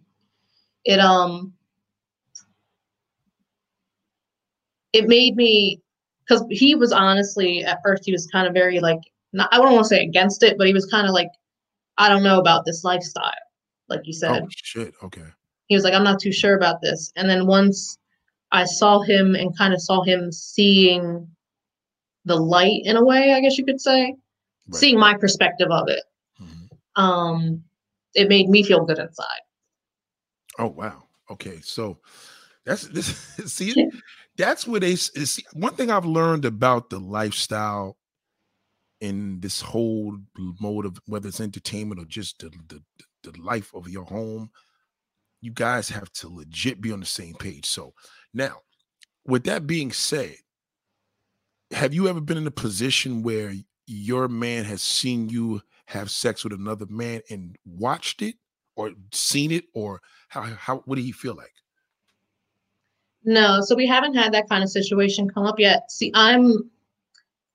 [0.85, 1.53] it um
[4.93, 5.81] it made me
[6.21, 8.99] because he was honestly at first he was kind of very like
[9.33, 11.29] not, I don't want to say against it, but he was kind of like
[11.97, 13.33] I don't know about this lifestyle,
[13.89, 14.43] like you said.
[14.43, 14.93] Oh shit!
[15.03, 15.25] Okay.
[15.67, 17.97] He was like, I'm not too sure about this, and then once
[18.51, 21.27] I saw him and kind of saw him seeing
[22.25, 24.15] the light in a way, I guess you could say,
[24.67, 24.75] right.
[24.75, 26.03] seeing my perspective of it.
[26.41, 27.01] Mm-hmm.
[27.01, 27.63] Um,
[28.15, 29.41] it made me feel good inside.
[30.57, 31.03] Oh wow.
[31.31, 31.99] Okay, so
[32.65, 33.07] that's this.
[33.45, 33.85] See, yeah.
[34.37, 35.43] that's where they see.
[35.53, 37.97] One thing I've learned about the lifestyle
[39.01, 40.17] in this whole
[40.59, 42.81] mode of whether it's entertainment or just the, the,
[43.23, 44.49] the life of your home,
[45.41, 47.65] you guys have to legit be on the same page.
[47.65, 47.93] So
[48.33, 48.57] now,
[49.25, 50.35] with that being said,
[51.71, 53.53] have you ever been in a position where
[53.87, 58.35] your man has seen you have sex with another man and watched it
[58.75, 61.53] or seen it or how how what did he feel like?
[63.25, 65.91] No, so we haven't had that kind of situation come up yet.
[65.91, 66.69] See, I'm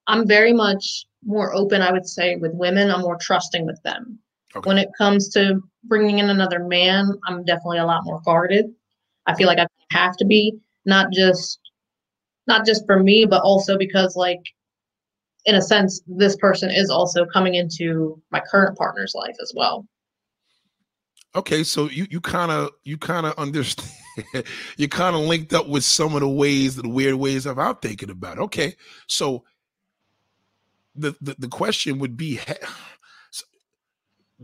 [0.07, 2.91] I'm very much more open, I would say, with women.
[2.91, 4.19] I'm more trusting with them.
[4.53, 4.67] Okay.
[4.67, 8.65] When it comes to bringing in another man, I'm definitely a lot more guarded.
[9.27, 11.59] I feel like I have to be not just
[12.47, 14.43] not just for me but also because like
[15.45, 19.85] in a sense this person is also coming into my current partner's life as well
[21.35, 23.91] okay so you you kind of you kind of understand
[24.77, 27.75] you kind of linked up with some of the ways the weird ways of i'm
[27.75, 28.41] thinking about It.
[28.41, 28.75] okay
[29.07, 29.43] so
[30.95, 32.39] the, the the question would be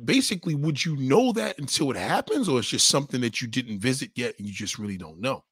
[0.05, 3.79] basically would you know that until it happens or it's just something that you didn't
[3.79, 5.43] visit yet and you just really don't know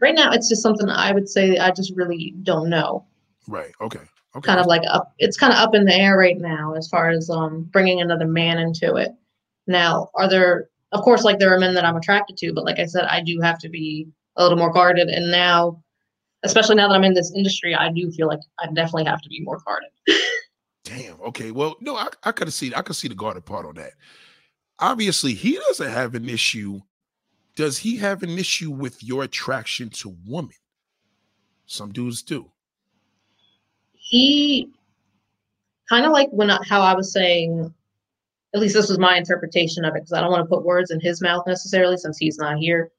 [0.00, 3.06] Right now, it's just something I would say I just really don't know.
[3.48, 3.72] Right.
[3.80, 4.00] Okay.
[4.36, 4.46] Okay.
[4.46, 5.14] Kind of like up.
[5.18, 8.26] It's kind of up in the air right now as far as um bringing another
[8.26, 9.12] man into it.
[9.66, 10.68] Now, are there?
[10.92, 13.22] Of course, like there are men that I'm attracted to, but like I said, I
[13.22, 15.08] do have to be a little more guarded.
[15.08, 15.82] And now,
[16.44, 19.28] especially now that I'm in this industry, I do feel like I definitely have to
[19.28, 19.90] be more guarded.
[20.84, 21.20] Damn.
[21.22, 21.50] Okay.
[21.50, 23.92] Well, no, I, I could see I could see the guarded part on that.
[24.78, 26.80] Obviously, he doesn't have an issue.
[27.56, 30.52] Does he have an issue with your attraction to women?
[31.64, 32.50] Some dudes do.
[34.08, 34.70] He
[35.88, 37.72] kind of like when I, how I was saying,
[38.54, 40.90] at least this was my interpretation of it, because I don't want to put words
[40.90, 42.90] in his mouth necessarily since he's not here.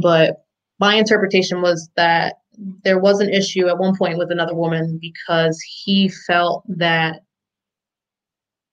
[0.00, 0.44] But
[0.78, 2.36] my interpretation was that
[2.82, 7.22] there was an issue at one point with another woman because he felt that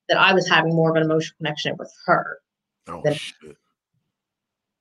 [0.08, 2.38] that I was having more of an emotional connection with her.
[2.88, 3.56] Oh shit!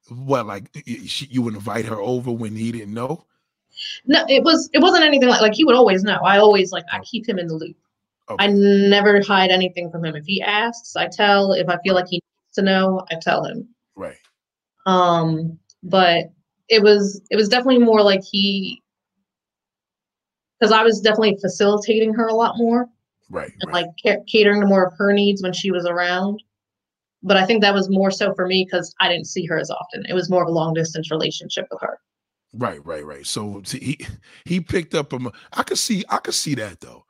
[0.10, 3.26] What like you would invite her over when he didn't know?
[4.06, 6.20] No, it was it wasn't anything like like he would always know.
[6.24, 7.76] I always like I keep him in the loop.
[8.40, 10.16] I never hide anything from him.
[10.16, 11.54] If he asks, I tell.
[11.54, 13.68] If I feel like he needs to know, I tell him.
[13.96, 14.18] Right.
[14.86, 16.32] Um, but
[16.68, 18.82] it was it was definitely more like he
[20.60, 22.88] because I was definitely facilitating her a lot more.
[23.30, 23.52] Right.
[23.62, 23.86] And right.
[23.86, 26.42] like catering to more of her needs when she was around.
[27.24, 29.72] But I think that was more so for me because I didn't see her as
[29.72, 30.06] often.
[30.08, 32.00] It was more of a long distance relationship with her.
[32.58, 33.26] Right, right, right.
[33.26, 34.08] So see, he
[34.46, 35.20] he picked up a.
[35.54, 37.06] I could see, I could see that though.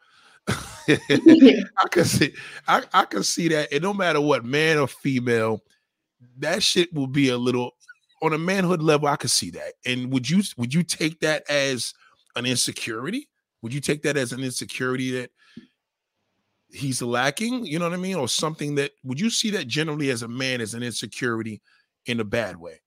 [0.88, 2.34] I could see,
[2.68, 5.64] I I could see that, and no matter what, man or female,
[6.40, 7.76] that shit will be a little
[8.22, 9.08] on a manhood level.
[9.08, 9.74] I could see that.
[9.86, 11.94] And would you would you take that as
[12.36, 13.30] an insecurity?
[13.62, 15.32] Would you take that as an insecurity that
[16.70, 17.66] he's lacking?
[17.66, 20.28] You know what I mean, or something that would you see that generally as a
[20.28, 21.62] man as an insecurity
[22.08, 22.82] in a bad way?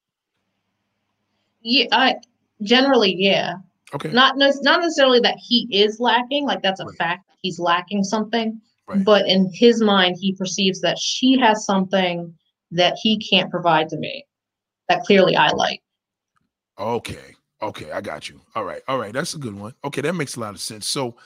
[1.63, 2.17] Yeah, I
[2.63, 3.55] generally, yeah.
[3.95, 4.11] Okay.
[4.11, 6.97] Not not necessarily that he is lacking, like that's a right.
[6.97, 7.31] fact.
[7.43, 9.03] He's lacking something, right.
[9.05, 12.35] but in his mind, he perceives that she has something
[12.73, 14.27] that he can't provide to me.
[14.89, 15.81] That clearly I like.
[16.79, 17.35] Okay.
[17.61, 18.41] Okay, I got you.
[18.55, 19.75] All right, all right, that's a good one.
[19.85, 20.87] Okay, that makes a lot of sense.
[20.87, 21.17] So,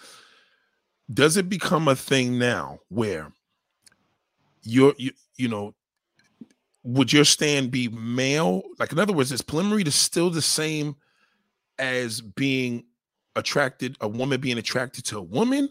[1.12, 3.30] does it become a thing now where
[4.62, 5.74] you're you you know
[6.85, 8.62] would your stand be male?
[8.78, 10.97] Like in other words, is preliminary is still the same
[11.83, 12.85] as being
[13.35, 15.68] attracted a woman being attracted to a woman?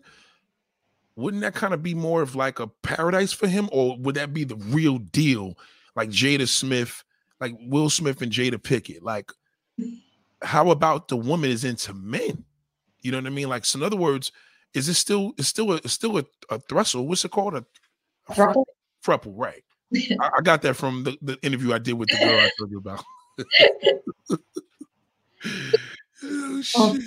[1.15, 4.33] Wouldn't that kind of be more of like a paradise for him, or would that
[4.33, 5.57] be the real deal,
[5.95, 7.03] like Jada Smith,
[7.39, 9.01] like Will Smith and Jada Pinkett.
[9.01, 9.31] Like
[10.43, 12.45] how about the woman is into men?
[13.01, 13.49] You know what I mean?
[13.49, 14.31] Like, so in other words,
[14.73, 17.05] is it still it's still a it's still a, a thrussle?
[17.05, 17.55] What's it called?
[17.55, 17.65] A,
[18.29, 18.65] a thruple?
[19.03, 19.63] Thruple, right?
[19.95, 22.71] I, I, got that from the, the interview I did with the girl I told
[22.71, 23.03] you about.
[26.23, 26.99] oh, um,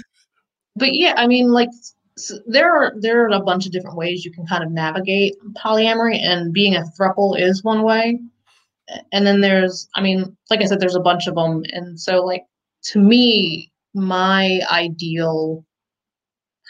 [0.77, 1.71] but yeah, I mean, like
[2.17, 5.35] so there are there are a bunch of different ways you can kind of navigate
[5.57, 8.21] polyamory, and being a thruple is one way.
[9.13, 12.25] And then there's, I mean, like I said, there's a bunch of them, and so
[12.25, 12.43] like
[12.85, 15.65] to me, my ideal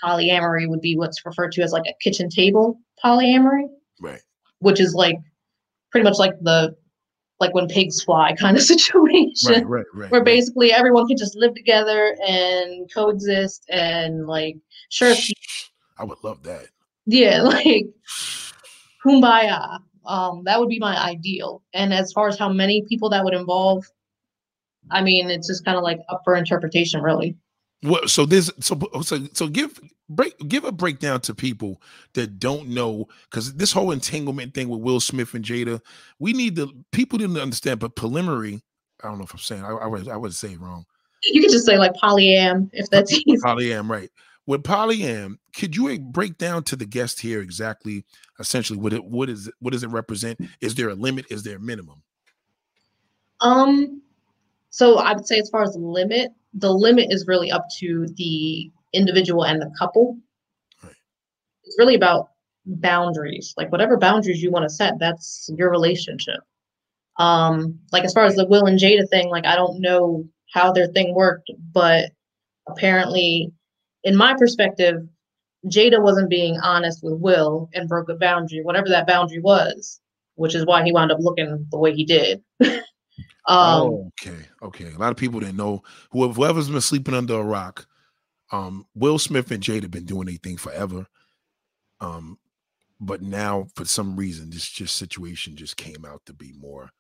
[0.03, 3.67] polyamory would be what's referred to as like a kitchen table polyamory.
[4.01, 4.21] Right.
[4.61, 5.17] Which is like
[5.91, 6.77] pretty much like the
[7.41, 9.53] like when pigs fly kind of situation.
[9.53, 10.11] Right, right, right.
[10.11, 14.57] Where basically everyone can just live together and coexist and like
[14.91, 15.15] sure
[15.99, 16.67] I would love that.
[17.07, 17.87] Yeah, like
[19.05, 19.81] kumbaya.
[20.07, 21.63] Um, that would be my ideal.
[21.73, 23.87] And as far as how many people that would involve,
[24.91, 27.37] I mean, it's just kind of like up for interpretation, really.
[27.83, 31.81] Well, so this, so so so give break give a breakdown to people
[32.15, 35.81] that don't know because this whole entanglement thing with Will Smith and Jada,
[36.19, 38.63] we need the people didn't understand, but preliminary.
[39.03, 40.85] I don't know if I'm saying I, I would I would say wrong.
[41.23, 43.39] You could just say like polyam if that's easy.
[43.39, 44.11] Polyam, right?
[44.47, 48.05] With polyam, could you break down to the guest here exactly,
[48.39, 50.39] essentially, what it what is what does it represent?
[50.61, 51.27] Is there a limit?
[51.31, 52.03] Is there a minimum?
[53.41, 54.03] Um,
[54.71, 58.71] so I would say, as far as limit, the limit is really up to the
[58.95, 60.19] individual and the couple.
[60.83, 60.95] Right.
[61.65, 62.31] It's really about
[62.67, 63.55] boundaries.
[63.57, 66.41] Like whatever boundaries you want to set, that's your relationship.
[67.19, 70.73] Um, like as far as the Will and Jada thing, like I don't know how
[70.73, 72.11] their thing worked, but
[72.69, 73.53] apparently,
[74.03, 74.97] in my perspective,
[75.67, 80.01] Jada wasn't being honest with Will and broke a boundary, whatever that boundary was,
[80.35, 82.43] which is why he wound up looking the way he did.
[83.47, 84.93] Um, oh, okay, okay.
[84.95, 85.83] A lot of people didn't know.
[86.13, 87.87] Whoever's been sleeping under a rock,
[88.55, 91.07] um, Will Smith and Jada have been doing anything forever.
[92.01, 92.39] Um,
[93.01, 96.91] but now for some reason, this just situation just came out to be more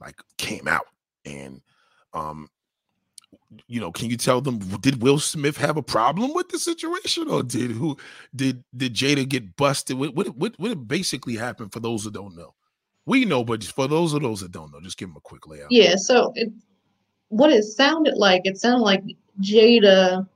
[0.00, 0.86] like came out,
[1.26, 1.60] and
[2.14, 2.48] um,
[3.66, 7.28] you know, can you tell them did Will Smith have a problem with the situation,
[7.28, 7.98] or did who
[8.34, 9.98] did did Jada get busted?
[9.98, 12.54] What what what, what basically happened for those that don't know?
[13.04, 15.46] We know, but for those of those that don't know, just give them a quick
[15.46, 15.70] layout.
[15.70, 15.96] Yeah.
[15.96, 16.50] So it,
[17.28, 19.02] what it sounded like, it sounded like
[19.40, 20.26] Jada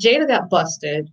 [0.00, 1.10] Jada got busted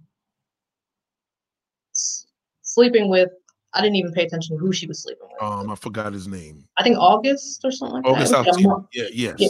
[2.61, 3.29] sleeping with
[3.73, 5.41] I didn't even pay attention to who she was sleeping with.
[5.41, 6.65] Um, I forgot his name.
[6.77, 8.47] I think August or something like August that.
[8.47, 9.35] August yeah, yes.
[9.37, 9.47] Yeah.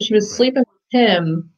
[0.00, 0.36] She was right.
[0.36, 1.50] sleeping with him.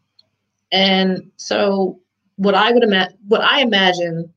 [0.72, 2.00] And so
[2.36, 4.32] what I would imagine what I imagine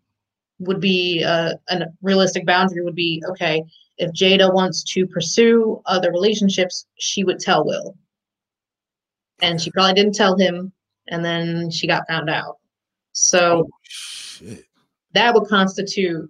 [0.60, 3.64] would be uh, a realistic boundary would be okay,
[3.98, 7.98] if Jada wants to pursue other relationships, she would tell Will.
[9.42, 10.72] And she probably didn't tell him,
[11.10, 12.58] and then she got found out.
[13.14, 13.70] So
[14.46, 14.58] oh,
[15.14, 16.30] that would constitute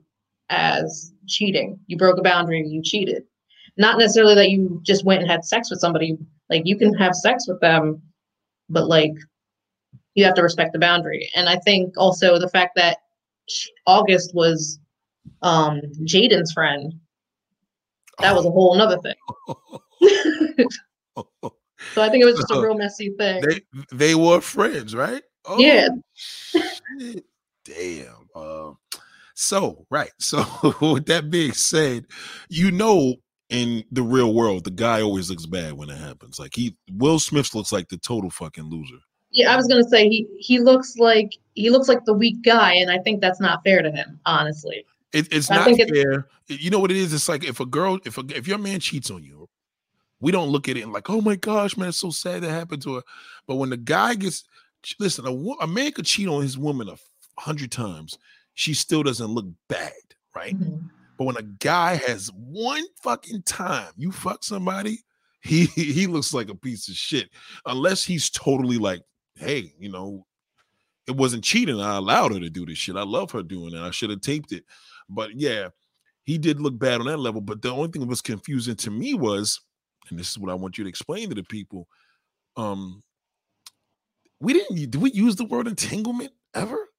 [0.50, 1.80] as cheating.
[1.88, 3.24] You broke a boundary, you cheated.
[3.78, 6.18] Not necessarily that you just went and had sex with somebody.
[6.50, 8.02] Like you can have sex with them,
[8.70, 9.14] but like
[10.14, 11.30] you have to respect the boundary.
[11.36, 13.00] And I think also the fact that
[13.88, 14.80] August was
[15.42, 16.94] um Jaden's friend,
[18.20, 19.16] that was a whole nother thing.
[21.94, 23.42] so I think it was just a real messy thing.
[23.42, 23.62] They
[23.92, 25.24] they were friends, right?
[25.46, 25.90] Oh, yeah.
[27.66, 28.30] Damn.
[28.36, 28.72] Uh,
[29.34, 30.12] so, right.
[30.20, 30.44] So,
[30.82, 32.06] with that being said,
[32.50, 33.16] you know,
[33.50, 36.40] in the real world, the guy always looks bad when it happens.
[36.40, 38.98] Like he, Will Smith looks like the total fucking loser.
[39.32, 42.74] Yeah, I was gonna say he he looks like he looks like the weak guy,
[42.74, 44.86] and I think that's not fair to him, honestly.
[45.12, 46.28] It, it's I not fair.
[46.48, 47.14] It's, you know what it is?
[47.14, 49.50] It's like if a girl, if a, if your man cheats on you,
[50.20, 52.50] we don't look at it and like, oh my gosh, man, it's so sad that
[52.50, 53.02] happened to her.
[53.46, 54.46] But when the guy gets,
[55.00, 56.98] listen, a, a man could cheat on his woman a
[57.40, 58.18] hundred times
[58.54, 59.92] she still doesn't look bad,
[60.36, 60.58] right?
[60.58, 60.88] Mm-hmm.
[61.18, 65.00] But when a guy has one fucking time you fuck somebody,
[65.42, 67.30] he he looks like a piece of shit.
[67.66, 69.02] Unless he's totally like,
[69.36, 70.26] hey, you know,
[71.08, 71.82] it wasn't cheating.
[71.82, 72.96] I allowed her to do this shit.
[72.96, 73.82] I love her doing it.
[73.82, 74.64] I should have taped it.
[75.10, 75.70] But yeah,
[76.24, 77.42] he did look bad on that level.
[77.42, 79.60] But the only thing that was confusing to me was,
[80.10, 81.88] and this is what I want you to explain to the people.
[82.56, 83.04] Um,
[84.44, 86.90] we didn't did we use the word entanglement ever?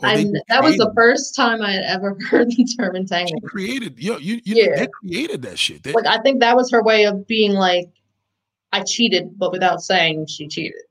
[0.00, 3.42] that was the first time I had ever heard the term entanglement.
[3.44, 4.76] She created, yo, you, you yeah.
[4.76, 5.82] they created that shit.
[5.82, 7.90] They, like I think that was her way of being like,
[8.72, 10.82] I cheated, but without saying she cheated.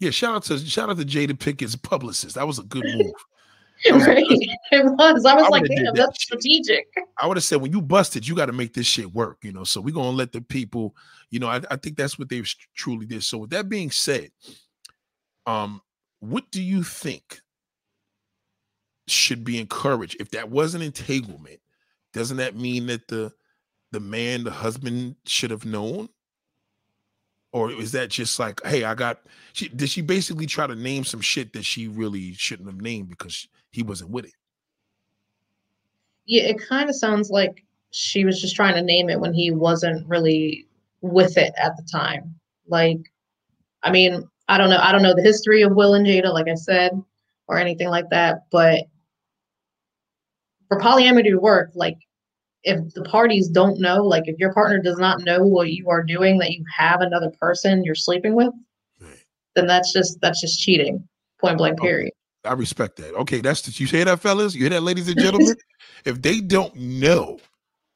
[0.00, 2.34] Yeah, shout out to shout out to Jada Pinkett's publicist.
[2.34, 3.12] That was a good move.
[3.90, 4.24] Was right,
[4.70, 5.24] it was.
[5.24, 6.40] I was I like, damn, that that's shit.
[6.40, 6.86] strategic.
[7.18, 9.50] I would have said, when you busted, you got to make this shit work, you
[9.50, 9.64] know.
[9.64, 10.94] So we're gonna let the people,
[11.30, 11.48] you know.
[11.48, 12.44] I, I think that's what they
[12.76, 13.24] truly did.
[13.24, 14.30] So with that being said,
[15.46, 15.80] um,
[16.20, 17.40] what do you think
[19.06, 20.16] should be encouraged.
[20.20, 21.60] If that was an entanglement,
[22.12, 23.32] doesn't that mean that the
[23.90, 26.08] the man, the husband, should have known?
[27.52, 29.20] Or is that just like, hey, I got?
[29.52, 33.10] She, did she basically try to name some shit that she really shouldn't have named
[33.10, 34.32] because he wasn't with it?
[36.24, 39.50] Yeah, it kind of sounds like she was just trying to name it when he
[39.50, 40.66] wasn't really
[41.02, 42.34] with it at the time.
[42.68, 43.12] Like,
[43.82, 44.78] I mean, I don't know.
[44.78, 46.92] I don't know the history of Will and Jada, like I said,
[47.48, 48.44] or anything like that.
[48.50, 48.84] But
[50.68, 51.98] for polyamory to work, like
[52.64, 56.02] if the parties don't know, like if your partner does not know what you are
[56.02, 58.52] doing, that you have another person you're sleeping with,
[59.54, 61.06] then that's just that's just cheating.
[61.40, 61.80] Point blank.
[61.80, 62.12] Period.
[62.44, 63.14] I respect that.
[63.14, 64.54] Okay, that's the, you say that, fellas.
[64.54, 65.54] You hear that, ladies and gentlemen?
[66.04, 67.38] if they don't know,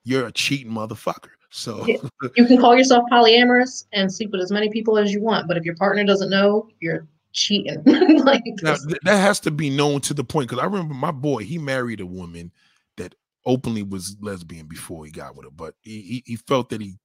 [0.05, 1.31] you're a cheating motherfucker.
[1.57, 1.87] So
[2.37, 5.57] you can call yourself polyamorous and sleep with as many people as you want, but
[5.57, 7.83] if your partner doesn't know, you're cheating.
[8.25, 11.45] like now, that has to be known to the point because I remember my boy,
[11.45, 12.53] he married a woman
[12.99, 13.15] that
[13.47, 16.99] openly was lesbian before he got with her, but he, he, he felt that he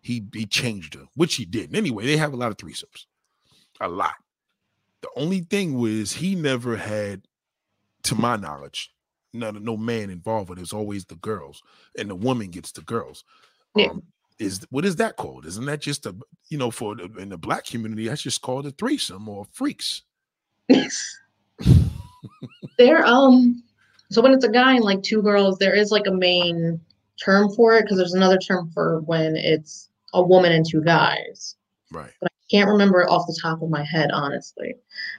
[0.00, 1.76] he he changed her, which he didn't.
[1.76, 3.06] Anyway, they have a lot of threesomes,
[3.80, 4.14] a lot.
[5.02, 7.22] The only thing was he never had,
[8.04, 8.92] to my knowledge,
[9.32, 10.58] no no man involved it.
[10.58, 11.62] It's always the girls,
[11.96, 13.22] and the woman gets the girls.
[13.74, 13.88] Yeah.
[13.88, 14.02] Um,
[14.38, 15.46] is what is that called?
[15.46, 16.14] Isn't that just a
[16.48, 20.02] you know for the, in the black community that's just called a threesome or freaks?
[22.78, 23.62] They're um
[24.10, 26.80] so when it's a guy and like two girls, there is like a main
[27.22, 31.56] term for it because there's another term for when it's a woman and two guys.
[31.90, 32.10] Right.
[32.20, 34.74] But I can't remember off the top of my head, honestly.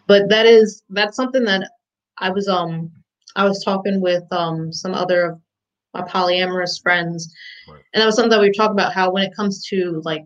[0.08, 1.72] But that is that's something that
[2.20, 2.92] I was um
[3.36, 5.42] I was talking with um some other of
[5.94, 7.34] my polyamorous friends,
[7.68, 7.82] right.
[7.94, 10.26] and that was something that we talked about how when it comes to like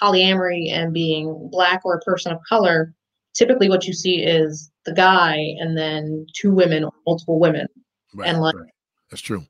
[0.00, 2.94] polyamory and being black or a person of color,
[3.34, 7.66] typically what you see is the guy and then two women or multiple women
[8.14, 8.70] Right, and like right.
[9.10, 9.44] that's true.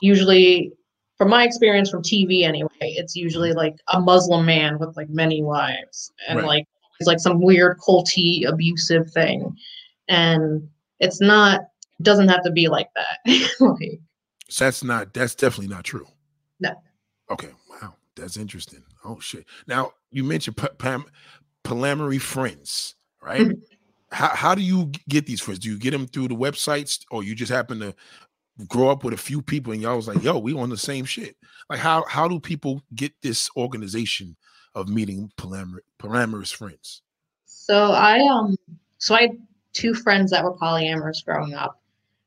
[0.00, 0.72] Usually,
[1.18, 3.58] from my experience from TV anyway, it's usually mm-hmm.
[3.58, 6.46] like a Muslim man with like many wives and right.
[6.46, 6.68] like
[7.00, 9.56] it's like some weird culty abusive thing.
[10.08, 10.68] And
[11.00, 11.62] it's not
[12.02, 13.50] doesn't have to be like that.
[13.60, 14.00] like,
[14.48, 16.06] so that's not that's definitely not true.
[16.60, 16.70] No.
[17.30, 17.50] Okay.
[17.70, 17.94] Wow.
[18.16, 18.82] That's interesting.
[19.04, 19.46] Oh shit.
[19.66, 20.68] Now you mentioned p-
[22.18, 23.40] friends, right?
[23.40, 23.60] Mm-hmm.
[24.10, 25.58] How how do you get these friends?
[25.60, 27.94] Do you get them through the websites, or you just happen to
[28.68, 31.04] grow up with a few people and y'all was like, "Yo, we on the same
[31.04, 31.36] shit"?
[31.68, 34.36] Like how how do people get this organization
[34.74, 37.02] of meeting polyamor- polyamorous friends?
[37.46, 38.56] So I um
[38.98, 39.30] so I had
[39.72, 41.80] two friends that were polyamorous growing up,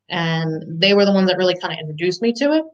[0.09, 2.65] and they were the ones that really kind of introduced me to it.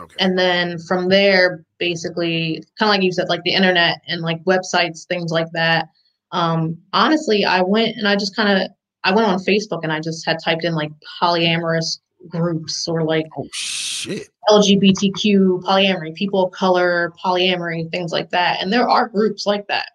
[0.00, 0.16] Okay.
[0.18, 4.42] And then from there, basically, kind of like you said, like the internet and like
[4.44, 5.88] websites, things like that.
[6.32, 8.70] Um, honestly, I went and I just kind of
[9.04, 10.90] I went on Facebook and I just had typed in like
[11.20, 18.60] polyamorous groups or like oh shit LGBTQ polyamory, people of color polyamory, things like that.
[18.60, 19.90] And there are groups like that.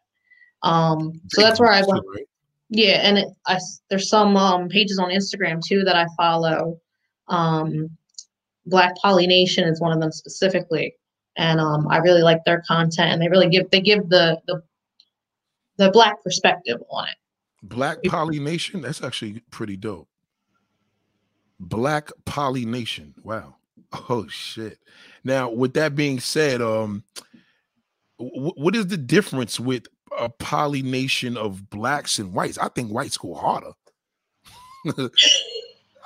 [0.63, 2.03] Um, so that's where I went.
[2.69, 6.79] Yeah, and it, I there's some um, pages on Instagram too that I follow.
[7.27, 7.89] Um,
[8.67, 10.95] Black Polynation is one of them specifically,
[11.35, 14.61] and um, I really like their content, and they really give they give the the
[15.77, 17.15] the black perspective on it.
[17.63, 20.07] Black Polynation, that's actually pretty dope.
[21.59, 23.55] Black Polynation, wow.
[24.09, 24.79] Oh shit.
[25.23, 27.03] Now, with that being said, um,
[28.17, 29.85] what is the difference with
[30.19, 32.57] a pollination of blacks and whites?
[32.57, 33.71] I think whites go harder.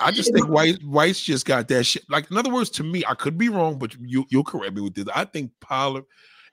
[0.01, 2.03] I just think white whites just got that shit.
[2.09, 4.81] Like in other words, to me, I could be wrong, but you you'll correct me
[4.81, 5.05] with this.
[5.13, 6.03] I think poly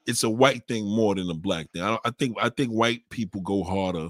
[0.06, 1.82] it's a white thing more than a black thing.
[1.82, 4.08] I, I think I think white people go harder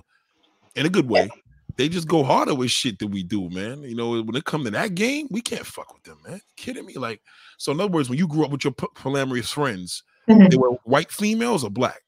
[0.76, 1.28] in a good way.
[1.76, 3.82] They just go harder with shit that we do, man.
[3.82, 6.34] You know, when it comes to that game, we can't fuck with them, man.
[6.34, 6.94] You kidding me?
[6.94, 7.20] Like,
[7.56, 10.48] so in other words, when you grew up with your polyamorous friends, mm-hmm.
[10.48, 12.02] they were white females or black?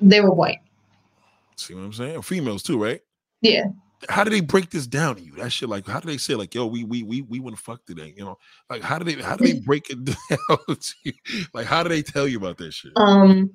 [0.00, 0.60] They were white.
[1.56, 2.22] See what I'm saying?
[2.22, 3.00] Females too, right?
[3.40, 3.64] Yeah
[4.08, 5.32] how do they break this down to you?
[5.36, 7.62] That shit, like, how do they say, like, yo, we we we we want to
[7.62, 8.14] fuck today?
[8.16, 8.38] You know,
[8.70, 10.16] like, how do they how do they break it down?
[10.48, 11.12] To you?
[11.54, 12.92] Like, how do they tell you about that shit?
[12.96, 13.50] Um,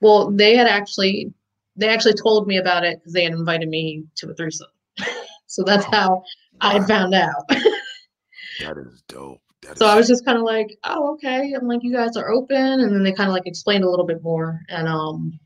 [0.00, 1.32] well, they had actually
[1.76, 4.68] they actually told me about it because they had invited me to a threesome.
[5.46, 6.22] so that's oh, how
[6.60, 7.48] I found out.
[7.48, 9.40] that is dope.
[9.62, 11.52] That so is I was just kind of like, oh, okay.
[11.52, 14.06] I'm like, you guys are open, and then they kind of like explained a little
[14.06, 15.38] bit more, and um,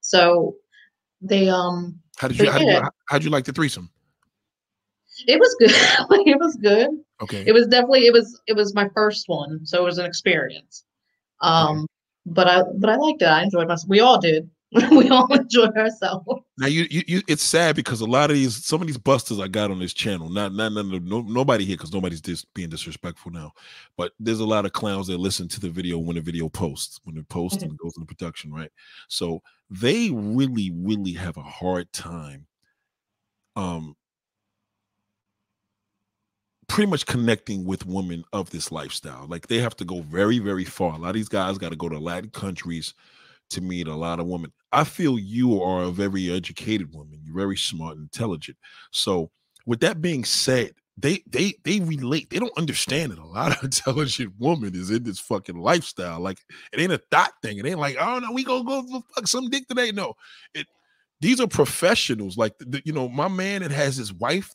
[0.00, 0.56] so
[1.20, 3.90] they um how did you, how, did you how'd you like the threesome?
[5.26, 5.70] It was good.
[6.26, 6.88] it was good.
[7.22, 7.44] Okay.
[7.46, 10.84] It was definitely it was it was my first one, so it was an experience.
[11.40, 11.86] Um, okay.
[12.26, 13.26] but I but I liked it.
[13.26, 13.88] I enjoyed myself.
[13.88, 14.48] We all did.
[14.90, 16.26] we all enjoy ourselves.
[16.58, 19.40] Now you, you, you it's sad because a lot of these some of these busters
[19.40, 22.68] I got on this channel, not not, not no, nobody here because nobody's just being
[22.68, 23.52] disrespectful now.
[23.96, 27.00] But there's a lot of clowns that listen to the video when the video posts,
[27.04, 27.70] when it posts mm-hmm.
[27.70, 28.70] and goes into production, right?
[29.08, 32.46] So they really, really have a hard time
[33.56, 33.96] um
[36.68, 39.26] pretty much connecting with women of this lifestyle.
[39.26, 40.94] Like they have to go very, very far.
[40.94, 42.92] A lot of these guys got to go to Latin countries
[43.50, 44.52] to meet a lot of women.
[44.72, 47.20] I feel you are a very educated woman.
[47.24, 48.56] You're very smart and intelligent.
[48.90, 49.30] So,
[49.64, 52.30] with that being said, they they they relate.
[52.30, 56.20] They don't understand that a lot of intelligent woman is in this fucking lifestyle.
[56.20, 56.38] Like
[56.72, 57.58] it ain't a thought thing.
[57.58, 59.92] It ain't like oh no, we gonna go fuck some dick today.
[59.92, 60.14] No,
[60.54, 60.66] it.
[61.20, 62.36] These are professionals.
[62.36, 64.54] Like the, you know, my man that has his wife.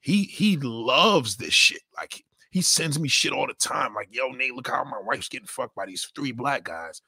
[0.00, 1.82] He he loves this shit.
[1.96, 3.92] Like he sends me shit all the time.
[3.94, 7.02] Like yo, Nate, look how my wife's getting fucked by these three black guys.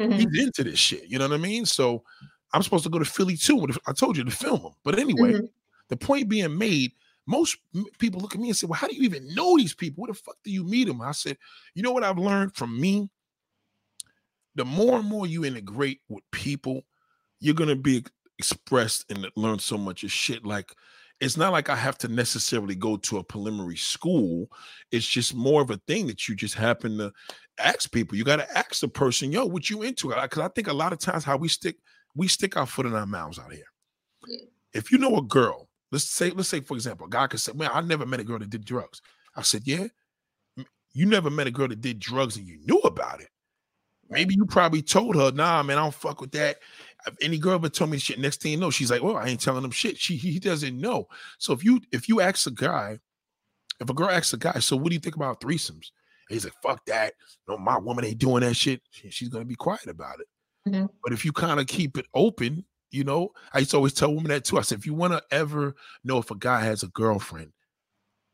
[0.00, 0.12] Mm-hmm.
[0.12, 1.04] He's into this shit.
[1.06, 1.66] You know what I mean?
[1.66, 2.02] So
[2.52, 3.66] I'm supposed to go to Philly too.
[3.86, 4.72] I told you to film him.
[4.84, 5.46] But anyway, mm-hmm.
[5.88, 6.92] the point being made,
[7.26, 7.56] most
[7.98, 10.02] people look at me and say, Well, how do you even know these people?
[10.02, 11.00] Where the fuck do you meet them?
[11.00, 11.38] I said,
[11.74, 13.08] You know what I've learned from me?
[14.56, 16.82] The more and more you integrate with people,
[17.40, 18.04] you're gonna be
[18.38, 20.44] expressed and learn so much of shit.
[20.44, 20.74] Like
[21.20, 24.50] it's not like I have to necessarily go to a preliminary school.
[24.90, 27.12] It's just more of a thing that you just happen to
[27.58, 28.16] ask people.
[28.16, 30.08] You got to ask the person, yo, what you into?
[30.08, 31.76] Because I think a lot of times how we stick
[32.14, 33.64] we stick our foot in our mouths out here.
[34.26, 34.46] Yeah.
[34.72, 37.52] If you know a girl, let's say let's say for example, a guy could say,
[37.52, 39.02] man, I never met a girl that did drugs.
[39.36, 39.86] I said, yeah,
[40.92, 43.28] you never met a girl that did drugs and you knew about it.
[44.10, 46.58] Maybe you probably told her, nah, man, I don't fuck with that.
[47.06, 49.26] If any girl ever told me shit, next thing you know, she's like, well, I
[49.26, 49.98] ain't telling them shit.
[49.98, 51.08] She he doesn't know.
[51.38, 52.98] So if you if you ask a guy,
[53.80, 55.90] if a girl asks a guy, so what do you think about threesomes?
[56.28, 57.14] He's like, fuck that.
[57.48, 58.82] No, my woman ain't doing that shit.
[58.90, 60.26] She's gonna be quiet about it.
[60.68, 60.86] Mm-hmm.
[61.02, 64.10] But if you kind of keep it open, you know, I used to always tell
[64.14, 64.58] women that too.
[64.58, 67.52] I said, if you want to ever know if a guy has a girlfriend,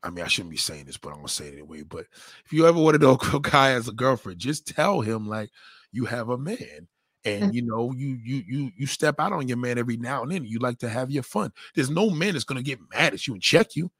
[0.02, 1.82] I mean, I shouldn't be saying this, but I'm gonna say it anyway.
[1.82, 2.06] But
[2.44, 5.28] if you ever want to know if a guy has a girlfriend, just tell him
[5.28, 5.50] like
[5.92, 6.88] you have a man
[7.24, 7.54] and Mm.
[7.54, 10.44] you know you you you you step out on your man every now and then
[10.44, 13.26] you like to have your fun there's no man that's going to get mad at
[13.26, 13.90] you and check you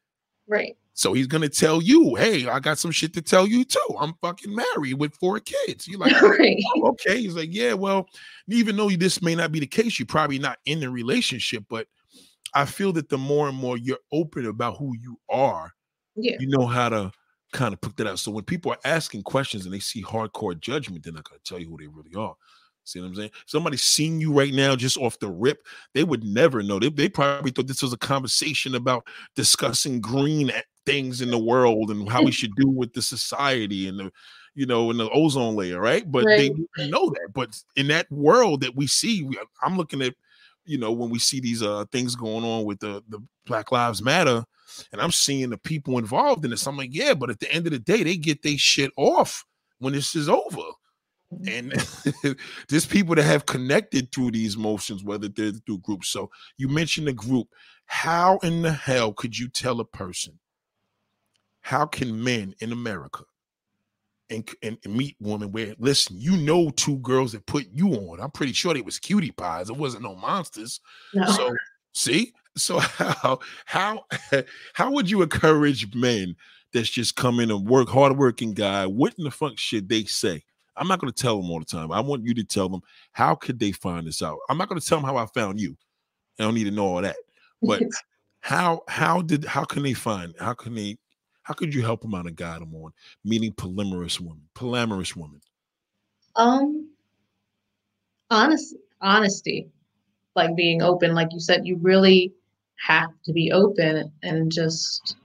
[0.50, 0.76] Right.
[0.94, 3.94] so he's going to tell you hey i got some shit to tell you too
[4.00, 6.58] i'm fucking married with four kids you're like right.
[6.76, 8.06] "Oh, okay he's like yeah well
[8.48, 11.86] even though this may not be the case you're probably not in the relationship but
[12.54, 15.72] i feel that the more and more you're open about who you are
[16.16, 16.36] Yeah.
[16.40, 17.12] you know how to
[17.52, 18.16] kind of put that out.
[18.20, 21.48] So when people are asking questions and they see hardcore judgment, they're not going to
[21.48, 22.36] tell you who they really are.
[22.90, 23.30] See what I'm saying?
[23.46, 26.78] Somebody seeing you right now just off the rip, they would never know.
[26.78, 30.52] They, they probably thought this was a conversation about discussing green
[30.86, 34.12] things in the world and how we should do with the society and the,
[34.54, 36.10] you know, in the ozone layer, right?
[36.10, 36.56] But they Right.
[36.76, 37.28] didn't know that.
[37.34, 39.28] But in that world that we see,
[39.62, 40.14] I'm looking at,
[40.64, 44.02] you know, when we see these uh things going on with the the Black Lives
[44.02, 44.44] Matter,
[44.92, 46.66] and I'm seeing the people involved in this.
[46.66, 49.44] I'm like, yeah, but at the end of the day, they get their shit off
[49.78, 50.62] when this is over.
[51.46, 51.72] And
[52.68, 56.08] there's people that have connected through these motions, whether they're through groups.
[56.08, 57.48] So you mentioned a group.
[57.86, 60.38] How in the hell could you tell a person?
[61.60, 63.24] How can men in America
[64.30, 68.20] and, and, and meet women where listen, you know two girls that put you on.
[68.20, 69.68] I'm pretty sure they was cutie pies.
[69.68, 70.80] It wasn't no monsters.
[71.12, 71.26] No.
[71.26, 71.54] So
[71.92, 74.04] see, so how how
[74.74, 76.36] how would you encourage men
[76.72, 78.86] that's just come in and work hardworking guy?
[78.86, 80.44] What in the fuck should they say?
[80.76, 81.92] I'm not going to tell them all the time.
[81.92, 82.80] I want you to tell them
[83.12, 84.38] how could they find this out.
[84.48, 85.76] I'm not going to tell them how I found you.
[86.38, 87.16] I don't need to know all that.
[87.62, 87.82] But
[88.40, 90.96] how how did how can they find how can they
[91.42, 92.90] how could you help them out and guide them on
[93.24, 95.40] meeting polyamorous women polyamorous women
[96.36, 96.88] um
[98.30, 99.68] honest honesty
[100.36, 102.32] like being open like you said you really
[102.78, 105.16] have to be open and just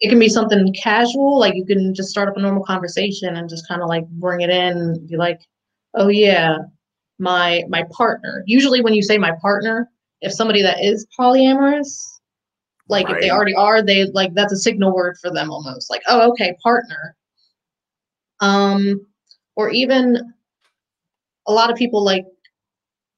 [0.00, 3.48] it can be something casual like you can just start up a normal conversation and
[3.48, 5.40] just kind of like bring it in be like
[5.94, 6.58] oh yeah
[7.18, 8.42] my my partner.
[8.46, 9.90] Usually when you say my partner
[10.22, 11.98] if somebody that is polyamorous
[12.88, 16.02] like if they already are they like that's a signal word for them almost like
[16.08, 17.14] oh okay partner.
[18.40, 19.06] Um
[19.54, 20.32] or even
[21.46, 22.24] a lot of people like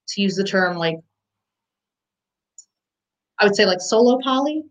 [0.09, 0.97] to use the term like
[3.39, 4.65] i would say like solo poly.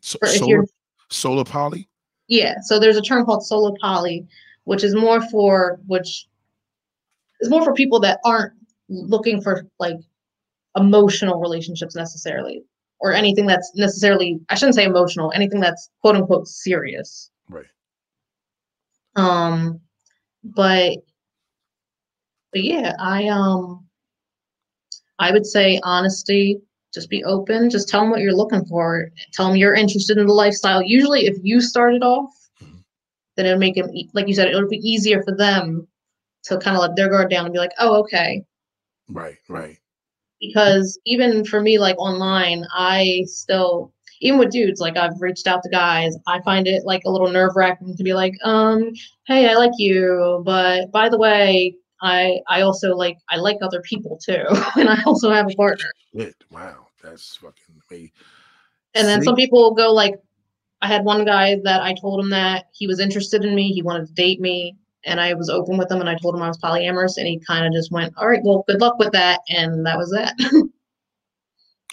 [0.00, 0.70] So, or if
[1.10, 1.88] solar, poly?
[2.28, 4.26] Yeah so there's a term called solo poly
[4.64, 6.26] which is more for which
[7.40, 8.52] is more for people that aren't
[8.88, 9.96] looking for like
[10.76, 12.62] emotional relationships necessarily
[13.00, 17.30] or anything that's necessarily i shouldn't say emotional anything that's quote unquote serious.
[17.48, 17.66] Right.
[19.14, 19.80] Um
[20.42, 20.98] but
[22.52, 23.86] but yeah i um
[25.18, 26.60] i would say honesty
[26.96, 27.70] just be open.
[27.70, 29.10] Just tell them what you're looking for.
[29.32, 30.82] Tell them you're interested in the lifestyle.
[30.82, 32.82] Usually if you started off Mhm.
[33.36, 35.86] then it'll make them like you said it'll be easier for them
[36.44, 38.42] to kind of let their guard down and be like oh okay.
[39.08, 39.78] Right right.
[40.40, 43.92] Because even for me like online i still
[44.22, 46.16] even with dudes like i've reached out to guys.
[46.26, 48.92] I find it like a little nerve wracking to be like um
[49.26, 53.80] hey i like you but by the way i i also like i like other
[53.82, 54.44] people too
[54.76, 55.90] and i also have a partner.
[56.14, 56.34] Shit.
[56.50, 58.10] wow that's fucking amazing
[58.94, 60.14] and then some people go like
[60.82, 63.82] i had one guy that i told him that he was interested in me he
[63.82, 66.48] wanted to date me and i was open with him and i told him i
[66.48, 69.40] was polyamorous and he kind of just went all right well good luck with that
[69.48, 70.34] and that was that.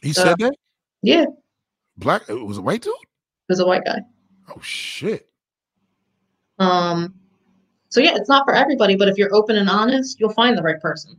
[0.01, 0.53] He Uh, said that?
[1.01, 1.25] Yeah.
[1.97, 2.93] Black it was a white dude?
[2.93, 3.99] It was a white guy.
[4.49, 5.29] Oh shit.
[6.59, 7.15] Um,
[7.89, 10.61] so yeah, it's not for everybody, but if you're open and honest, you'll find the
[10.63, 11.17] right person.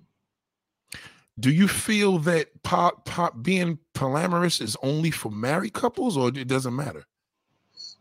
[1.40, 3.78] do you feel that pop pop being
[4.12, 7.04] polyamorous is only for married couples or it doesn't matter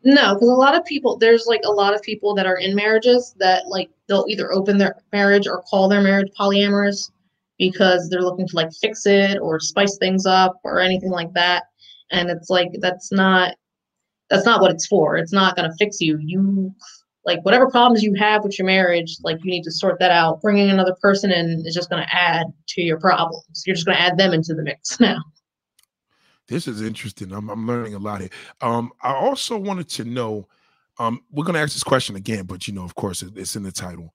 [0.03, 2.75] No, because a lot of people, there's like a lot of people that are in
[2.75, 7.11] marriages that like they'll either open their marriage or call their marriage polyamorous
[7.57, 11.63] because they're looking to like fix it or spice things up or anything like that.
[12.11, 13.55] And it's like that's not
[14.29, 15.17] that's not what it's for.
[15.17, 16.17] It's not gonna fix you.
[16.21, 16.73] You
[17.25, 20.41] like whatever problems you have with your marriage, like you need to sort that out.
[20.41, 23.63] Bringing another person in is just gonna add to your problems.
[23.65, 25.19] You're just gonna add them into the mix now.
[26.47, 27.31] This is interesting.
[27.31, 28.29] I'm, I'm learning a lot here.
[28.61, 30.47] Um, I also wanted to know.
[30.99, 33.55] Um, we're going to ask this question again, but you know, of course, it, it's
[33.55, 34.13] in the title.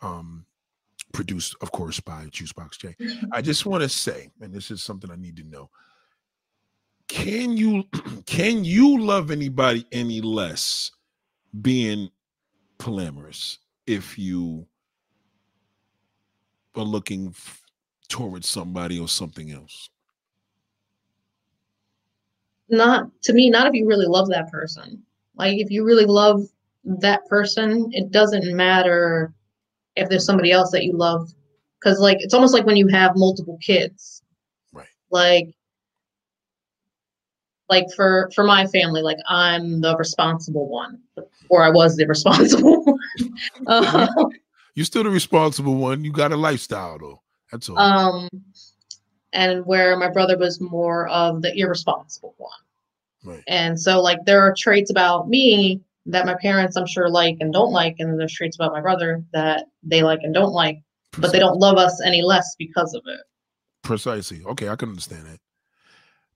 [0.00, 0.46] Um,
[1.12, 2.96] produced, of course, by Juicebox J.
[3.32, 5.70] I just want to say, and this is something I need to know.
[7.08, 7.84] Can you
[8.26, 10.90] can you love anybody any less
[11.62, 12.10] being
[12.78, 14.66] polyamorous if you
[16.74, 17.62] are looking f-
[18.08, 19.90] towards somebody or something else?
[22.76, 25.02] Not to me not if you really love that person
[25.36, 26.42] like if you really love
[26.84, 29.32] that person it doesn't matter
[29.96, 31.28] if there's somebody else that you love
[31.80, 34.22] because like it's almost like when you have multiple kids
[34.72, 34.86] Right.
[35.10, 35.48] like
[37.70, 41.00] like for for my family like i'm the responsible one
[41.48, 42.98] or i was the responsible one
[43.66, 44.06] Uh,
[44.74, 46.02] You're still the responsible one.
[46.04, 47.22] You got a lifestyle though.
[47.52, 47.78] That's all.
[47.78, 48.28] um
[49.32, 52.50] and where my brother was more of the irresponsible one
[53.24, 53.42] right.
[53.48, 57.52] and so like there are traits about me that my parents i'm sure like and
[57.52, 60.82] don't like and there's traits about my brother that they like and don't like
[61.18, 63.20] but they don't love us any less because of it
[63.84, 64.42] Precisely.
[64.44, 65.38] Okay, I can understand that.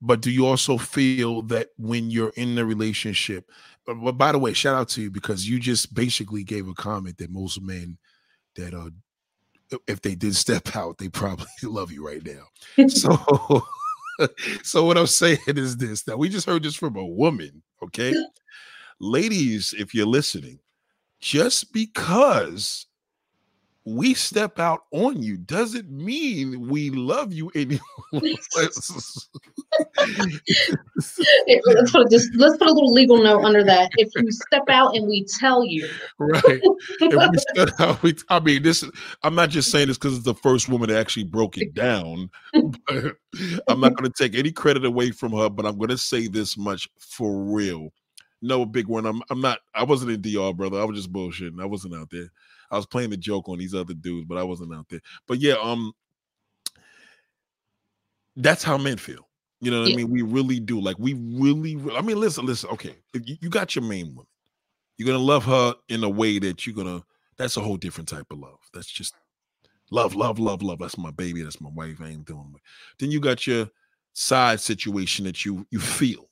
[0.01, 3.51] But do you also feel that when you're in the relationship?
[3.84, 6.74] But, but by the way, shout out to you because you just basically gave a
[6.74, 7.99] comment that most men
[8.55, 8.91] that uh
[9.86, 12.45] if they did step out, they probably love you right now.
[12.89, 13.16] So
[14.62, 18.14] so what I'm saying is this that we just heard this from a woman, okay?
[19.01, 20.59] Ladies, if you're listening,
[21.21, 22.87] just because
[23.97, 27.80] we step out on you doesn't mean we love you anymore.
[31.66, 34.95] Let's put just let's put a little legal note under that if you step out
[34.97, 36.43] and we tell you right.
[36.45, 38.82] If we step out, we, I mean, this.
[38.82, 38.91] is-
[39.22, 42.30] I'm not just saying this because it's the first woman that actually broke it down.
[42.53, 43.16] But
[43.68, 46.26] I'm not going to take any credit away from her, but I'm going to say
[46.28, 47.91] this much for real.
[48.41, 49.05] No big one.
[49.07, 49.22] I'm.
[49.30, 49.59] I'm not.
[49.74, 50.80] I wasn't in DR, brother.
[50.80, 51.61] I was just bullshitting.
[51.61, 52.30] I wasn't out there.
[52.71, 55.01] I was playing the joke on these other dudes, but I wasn't out there.
[55.27, 55.93] But yeah, um,
[58.37, 59.27] that's how men feel.
[59.61, 60.11] You know what I mean?
[60.11, 60.81] We really do.
[60.81, 61.77] Like we really.
[61.77, 62.71] re- I mean, listen, listen.
[62.71, 64.27] Okay, you, you got your main woman.
[64.97, 67.03] You're gonna love her in a way that you're gonna.
[67.37, 68.59] That's a whole different type of love.
[68.73, 69.14] That's just
[69.91, 70.79] love, love, love, love.
[70.79, 71.43] That's my baby.
[71.43, 72.01] That's my wife.
[72.01, 72.62] I ain't doing it.
[72.99, 73.69] Then you got your
[74.12, 76.29] side situation that you you feel.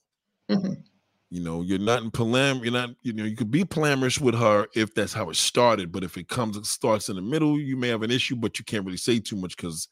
[0.50, 0.84] Mhm.
[1.30, 2.62] You know, you're not in palam.
[2.62, 2.90] You're not.
[3.02, 5.90] You know, you could be polyamorous with her if that's how it started.
[5.90, 8.36] But if it comes, it starts in the middle, you may have an issue.
[8.36, 9.88] But you can't really say too much because,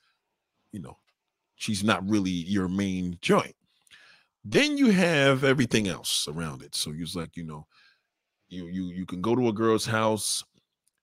[0.71, 0.97] you know,
[1.57, 3.57] she's not really your main joint.
[4.45, 6.77] Then you have everything else around it.
[6.77, 7.67] So you're like, you know,
[8.49, 10.45] you you you can go to a girl's house.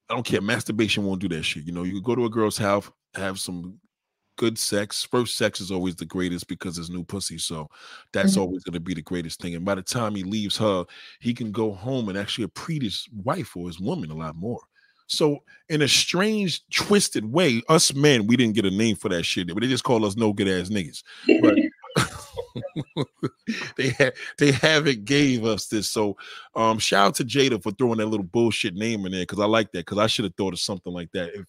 [0.09, 0.41] I don't care.
[0.41, 1.65] Masturbation won't do that shit.
[1.65, 3.80] You know, you can go to a girl's house, have some
[4.41, 5.03] good sex.
[5.03, 7.37] First sex is always the greatest because it's new pussy.
[7.37, 7.69] So
[8.11, 8.41] that's Mhm.
[8.41, 9.53] always going to be the greatest thing.
[9.53, 10.83] And by the time he leaves her,
[11.19, 14.59] he can go home and actually appreciate his wife or his woman a lot more.
[15.05, 19.23] So, in a strange, twisted way, us men, we didn't get a name for that
[19.23, 19.47] shit.
[19.47, 21.03] But they just call us no good ass niggas.
[21.39, 21.55] But
[23.77, 25.87] they had they haven't gave us this.
[25.87, 26.17] So
[26.55, 29.45] um shout out to Jada for throwing that little bullshit name in there because I
[29.45, 31.45] like that because I should have thought of something like that if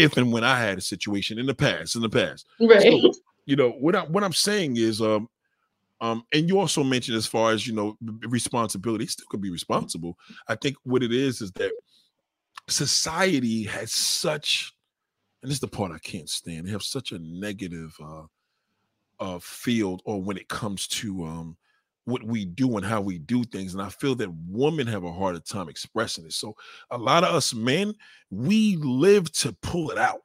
[0.00, 2.46] if and when I had a situation in the past, in the past.
[2.58, 2.82] right
[3.46, 5.28] You know, what I what I'm saying is um
[6.00, 7.96] um and you also mentioned as far as you know
[8.28, 10.16] responsibility, still could be responsible.
[10.48, 11.72] I think what it is is that
[12.68, 14.72] society has such
[15.42, 16.66] and this is the part I can't stand.
[16.66, 18.22] They have such a negative uh
[19.18, 21.56] uh field or when it comes to um
[22.10, 25.12] what we do and how we do things and i feel that women have a
[25.12, 26.32] harder time expressing it.
[26.32, 26.54] So
[26.90, 27.94] a lot of us men
[28.30, 30.20] we live to pull it out.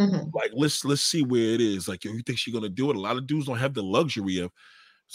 [0.00, 0.32] Mhm.
[0.34, 1.88] like let's let's see where it is.
[1.88, 2.96] Like yo, you think she's gonna do it?
[2.96, 4.50] A lot of dudes don't have the luxury of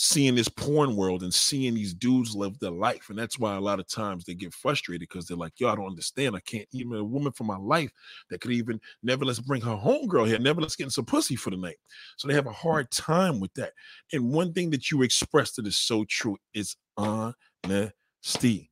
[0.01, 3.59] seeing this porn world and seeing these dudes live their life and that's why a
[3.59, 6.37] lot of times they get frustrated because they're like yo i don't understand.
[6.37, 7.91] I can't even a woman for my life
[8.29, 11.49] that could even never let's bring her homegirl here never let's get some pussy for
[11.49, 11.75] the night.
[12.15, 12.55] So they have a mm.
[12.55, 13.73] hard time with that
[14.13, 18.71] and one thing that you expressed that is so true is honesty.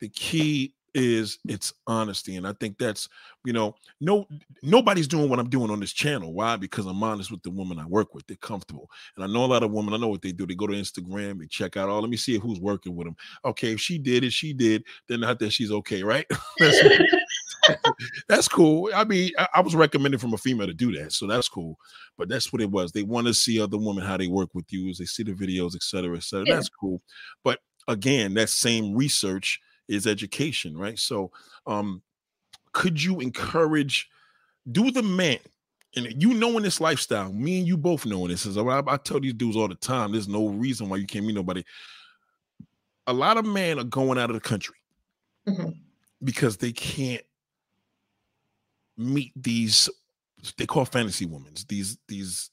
[0.00, 3.06] The key is it's honesty and i think that's
[3.44, 4.26] you know no
[4.62, 6.32] nobody's doing what i'm doing on this channel.
[6.32, 6.56] Why?
[6.56, 8.26] Because i'm honest with the woman i work with.
[8.26, 8.88] They're comfortable.
[9.14, 10.46] And i know a lot of women i know what they do.
[10.46, 13.16] They go to instagram they check out oh let me see who's working with them
[13.44, 16.26] okay if she did it she did then not that she's okay right?
[16.58, 16.80] That's,
[18.28, 18.90] that's cool.
[18.94, 21.76] I mean I, I was recommended from a female to do that so that's cool.
[22.16, 22.92] But that's what it was.
[22.92, 25.32] They want to see other women how they work with you as they see the
[25.32, 26.46] videos et cetera et cetera.
[26.46, 26.54] Yeah.
[26.54, 27.02] that's cool.
[27.44, 31.30] But again that same research is education right so
[31.66, 32.02] um
[32.72, 34.08] could you encourage
[34.72, 35.38] do the men
[35.94, 38.96] and you know in this lifestyle me and you both know this is I, I
[38.96, 41.64] tell these dudes all the time there's no reason why you can't meet nobody
[43.06, 44.74] a lot of men are going out of the country
[45.46, 45.78] Mhm.
[46.24, 47.22] because they can't
[48.96, 49.88] meet these
[50.58, 52.50] they call fantasy women these these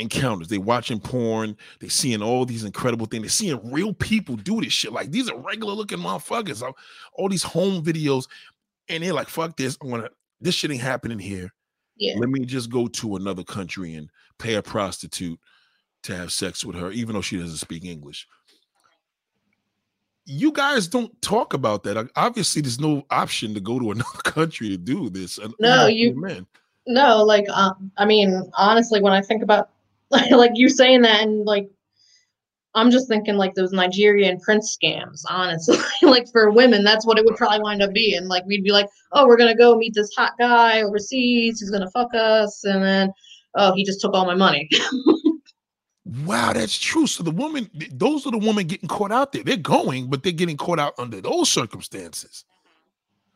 [0.00, 0.48] encounters.
[0.48, 1.56] They watching porn.
[1.80, 3.22] They seeing all these incredible things.
[3.22, 4.92] They seeing real people do this shit.
[4.92, 6.62] Like these are regular looking motherfuckers.
[6.62, 6.76] All-
[7.14, 8.26] all these home videos
[8.88, 9.76] and they're like fuck this.
[9.82, 11.52] I want to this shit ain't happening here.
[11.96, 12.14] Yeah.
[12.18, 15.38] Let me just go to another country and pay a prostitute
[16.04, 18.26] to have sex with her even though she doesn't speak english.
[20.26, 22.08] You guys don't talk about that.
[22.14, 25.38] Obviously, there's no option to go to another country to do this.
[25.58, 26.46] No, you- men.
[26.86, 29.68] No, like uh, I mean, honestly, when I think about
[30.30, 31.68] like you saying that, and like
[32.74, 35.22] I'm just thinking like those Nigerian prince scams.
[35.28, 38.26] Honestly, like for women, that's what it would probably wind up being.
[38.26, 41.60] Like we'd be like, oh, we're gonna go meet this hot guy overseas.
[41.60, 43.12] He's gonna fuck us, and then
[43.54, 44.68] oh, he just took all my money.
[46.24, 47.06] Wow, that's true.
[47.06, 49.44] So the woman, those are the women getting caught out there.
[49.44, 52.44] They're going, but they're getting caught out under those circumstances.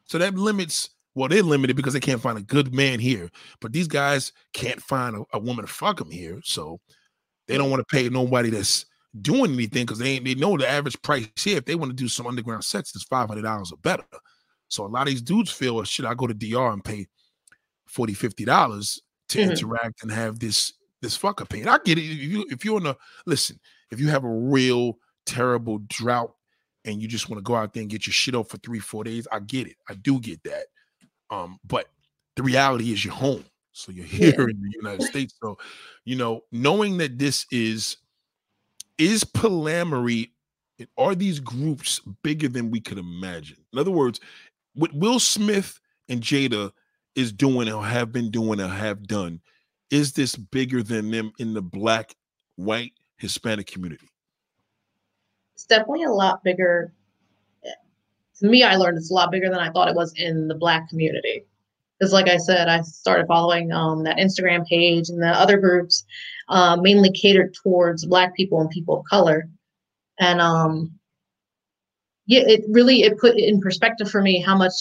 [0.07, 0.91] So that limits.
[1.15, 3.31] Well, they're limited because they can't find a good man here.
[3.61, 6.81] But these guys can't find a, a woman to fuck them here, so
[7.47, 8.87] they don't want to pay nobody that's
[9.21, 11.59] doing anything because they they know the average price here.
[11.59, 14.05] If they want to do some underground sex, it's five hundred dollars or better.
[14.69, 17.07] So a lot of these dudes feel, well, should I go to DR and pay
[17.87, 19.53] 40 50 dollars to mm-hmm.
[19.53, 21.69] interact and have this this fucker pain.
[21.69, 22.03] I get it.
[22.03, 22.97] If you if you're in a
[23.27, 23.61] listen,
[23.91, 26.33] if you have a real terrible drought
[26.85, 28.81] and you just want to go out there and get your shit off for three,
[28.81, 29.77] four days, I get it.
[29.89, 30.65] I do get that.
[31.31, 31.89] Um, but
[32.37, 33.45] the reality is you're home.
[33.72, 34.47] So you're here yeah.
[34.51, 35.35] in the United States.
[35.43, 35.59] So,
[36.05, 37.97] you know, knowing that this is
[38.97, 40.31] is polyamory,
[40.97, 43.57] are these groups bigger than we could imagine?
[43.72, 44.20] In other words,
[44.75, 46.72] what Will Smith and Jada
[47.14, 49.41] is doing or have been doing or have done
[49.91, 52.14] is this bigger than them in the black,
[52.57, 54.09] white, Hispanic community?
[55.55, 56.93] It's definitely a lot bigger.
[58.41, 60.55] To me, I learned it's a lot bigger than I thought it was in the
[60.55, 61.45] black community.
[61.99, 66.05] Because, like I said, I started following um, that Instagram page and the other groups,
[66.49, 69.49] uh, mainly catered towards black people and people of color.
[70.18, 70.93] And um,
[72.26, 74.72] yeah, it really it put in perspective for me how much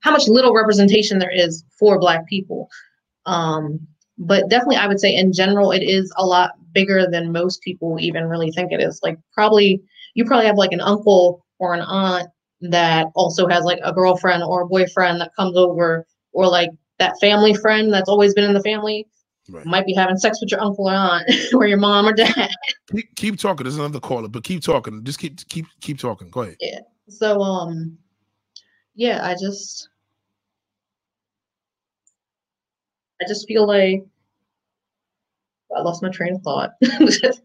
[0.00, 2.68] how much little representation there is for black people.
[3.26, 3.86] Um,
[4.20, 7.98] but definitely i would say in general it is a lot bigger than most people
[7.98, 9.82] even really think it is like probably
[10.14, 12.28] you probably have like an uncle or an aunt
[12.60, 17.14] that also has like a girlfriend or a boyfriend that comes over or like that
[17.20, 19.06] family friend that's always been in the family
[19.48, 19.64] right.
[19.64, 22.50] might be having sex with your uncle or aunt or your mom or dad
[22.94, 26.42] keep, keep talking there's another caller but keep talking just keep keep keep talking go
[26.42, 27.96] ahead yeah so um
[28.94, 29.88] yeah i just
[33.20, 34.04] I just feel like
[35.76, 36.70] I lost my train of thought.
[36.80, 37.40] but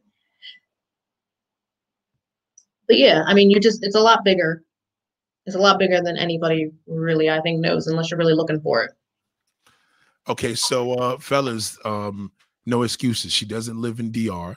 [2.90, 4.64] yeah, I mean, you just, it's a lot bigger.
[5.46, 8.84] It's a lot bigger than anybody really, I think, knows unless you're really looking for
[8.84, 8.92] it.
[10.28, 12.32] Okay, so uh fellas, um,
[12.66, 13.32] no excuses.
[13.32, 14.56] She doesn't live in DR.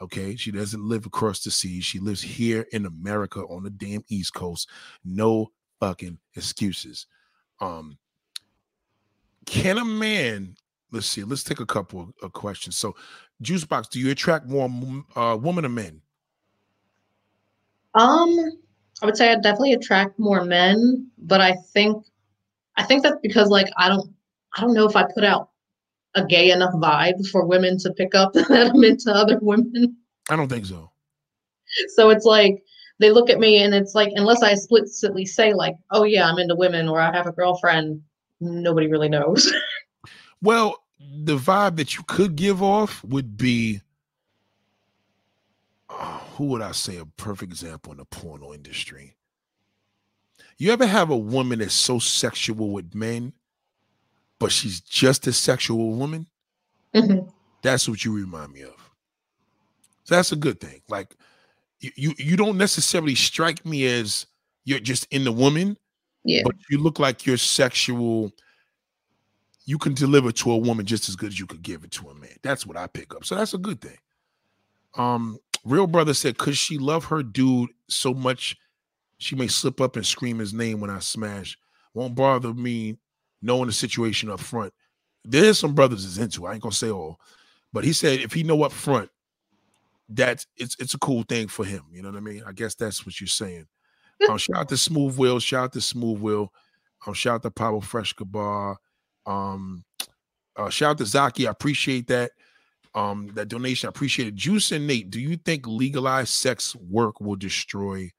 [0.00, 1.80] Okay, she doesn't live across the sea.
[1.80, 4.68] She lives here in America on the damn East Coast.
[5.04, 7.06] No fucking excuses.
[7.60, 7.98] Um,
[9.44, 10.56] can a man
[10.92, 11.24] let's see.
[11.24, 12.76] Let's take a couple of questions.
[12.76, 12.94] So,
[13.40, 14.70] juice box, do you attract more
[15.16, 16.00] uh, women or men?
[17.94, 18.58] Um,
[19.02, 22.04] I would say I definitely attract more men, but I think,
[22.76, 24.14] I think that's because like I don't,
[24.56, 25.50] I don't know if I put out
[26.14, 29.96] a gay enough vibe for women to pick up that I'm into other women.
[30.30, 30.90] I don't think so.
[31.96, 32.62] So it's like
[33.00, 36.38] they look at me and it's like unless I explicitly say like, oh yeah, I'm
[36.38, 38.00] into women or I have a girlfriend,
[38.40, 39.52] nobody really knows.
[40.42, 43.80] Well, the vibe that you could give off would be
[45.88, 49.16] oh, who would I say a perfect example in the porno industry?
[50.58, 53.32] You ever have a woman that's so sexual with men,
[54.38, 56.26] but she's just a sexual woman?
[56.94, 57.28] Mm-hmm.
[57.62, 58.90] That's what you remind me of.
[60.04, 60.82] So that's a good thing.
[60.88, 61.14] Like
[61.80, 64.26] you, you, you don't necessarily strike me as
[64.64, 65.76] you're just in the woman,
[66.24, 66.42] yeah.
[66.44, 68.32] but you look like you're sexual
[69.64, 72.08] you can deliver to a woman just as good as you could give it to
[72.08, 72.36] a man.
[72.42, 73.24] That's what I pick up.
[73.24, 73.98] So that's a good thing.
[74.94, 78.56] Um, real brother said, could she love her dude so much,
[79.18, 81.56] she may slip up and scream his name when I smash.
[81.94, 82.98] Won't bother me
[83.40, 84.72] knowing the situation up front.
[85.24, 86.46] There's some brothers is into.
[86.46, 86.48] It.
[86.48, 87.20] I ain't gonna say all,
[87.72, 89.10] but he said if he know up front,
[90.08, 91.82] that it's it's a cool thing for him.
[91.92, 92.42] You know what I mean?
[92.46, 93.66] I guess that's what you're saying.
[94.28, 95.40] Um, shout out to Smooth Will.
[95.40, 96.52] Shout out to Smooth Will.
[97.04, 98.76] Um, shout out to Pablo Frescobar.
[99.26, 99.84] Um,
[100.54, 101.48] uh, shout out to Zaki.
[101.48, 102.30] I appreciate that.
[102.94, 103.86] Um, that donation.
[103.86, 104.34] I appreciate it.
[104.34, 108.10] Juice and Nate, do you think legalized sex work will destroy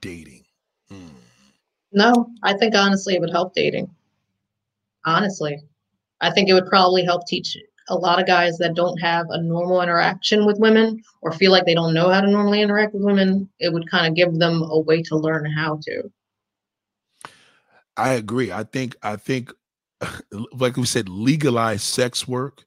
[0.00, 0.44] dating?
[0.88, 1.08] Hmm.
[1.92, 3.88] No, I think honestly it would help dating.
[5.04, 5.58] Honestly,
[6.20, 7.56] I think it would probably help teach
[7.88, 11.66] a lot of guys that don't have a normal interaction with women or feel like
[11.66, 13.48] they don't know how to normally interact with women.
[13.60, 16.10] It would kind of give them a way to learn how to.
[17.96, 18.50] I agree.
[18.50, 19.52] I think I think
[20.52, 22.64] like we said, legalized sex work.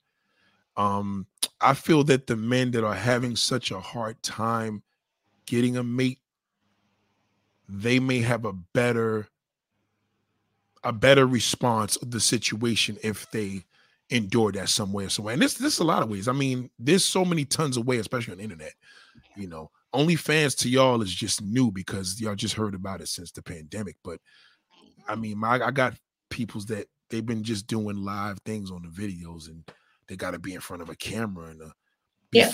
[0.75, 1.25] Um,
[1.59, 4.83] I feel that the men that are having such a hard time
[5.45, 6.19] getting a mate,
[7.67, 9.27] they may have a better
[10.83, 13.65] a better response of the situation if they
[14.09, 15.33] endure that somewhere, somewhere.
[15.33, 16.27] And this this is a lot of ways.
[16.27, 18.73] I mean, there's so many tons of ways, especially on the internet.
[19.35, 23.31] You know, OnlyFans to y'all is just new because y'all just heard about it since
[23.31, 23.97] the pandemic.
[24.03, 24.19] But
[25.07, 25.95] I mean, my I got
[26.29, 29.63] people's that they've been just doing live things on the videos and
[30.07, 31.69] they got to be in front of a camera and uh,
[32.33, 32.51] yeah,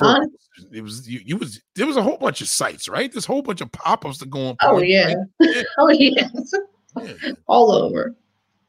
[0.71, 3.11] it was you, you was there was a whole bunch of sites, right?
[3.11, 4.55] There's a whole bunch of pop-ups that go on.
[4.61, 5.13] Oh yeah.
[5.41, 5.65] right?
[5.79, 6.53] Oh yes,
[7.01, 7.31] Yeah.
[7.47, 8.15] all over.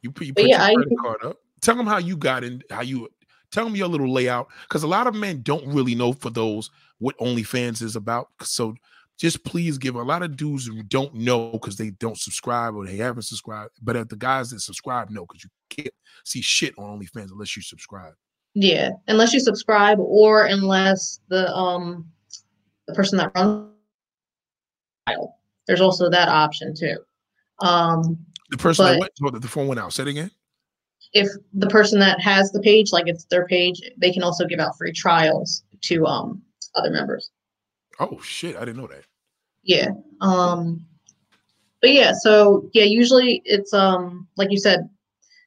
[0.00, 1.36] You put, you put yeah, I- your credit card up.
[1.60, 3.08] Tell them how you got in, how you
[3.52, 4.48] tell them your little layout.
[4.68, 8.28] Because a lot of men don't really know for those what OnlyFans is about.
[8.42, 8.74] So
[9.18, 12.86] just please give a lot of dudes who don't know because they don't subscribe or
[12.86, 13.72] they haven't subscribed.
[13.82, 15.94] But if the guys that subscribe know because you can't
[16.24, 18.14] see shit on OnlyFans unless you subscribe.
[18.54, 22.06] Yeah, unless you subscribe or unless the um
[22.86, 23.70] the person that runs
[25.06, 25.38] file.
[25.66, 26.96] There's also that option too.
[27.60, 28.18] Um,
[28.50, 29.92] The person that went, the phone went out.
[29.92, 30.30] Say it again.
[31.14, 34.60] if the person that has the page, like it's their page, they can also give
[34.60, 36.42] out free trials to um
[36.74, 37.30] other members.
[38.00, 39.04] Oh shit, I didn't know that.
[39.62, 39.88] Yeah.
[40.20, 40.84] Um
[41.80, 44.88] but yeah, so yeah, usually it's um like you said,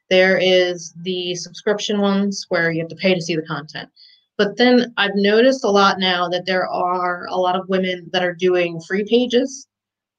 [0.09, 3.89] there is the subscription ones where you have to pay to see the content.
[4.37, 8.23] But then I've noticed a lot now that there are a lot of women that
[8.23, 9.67] are doing free pages,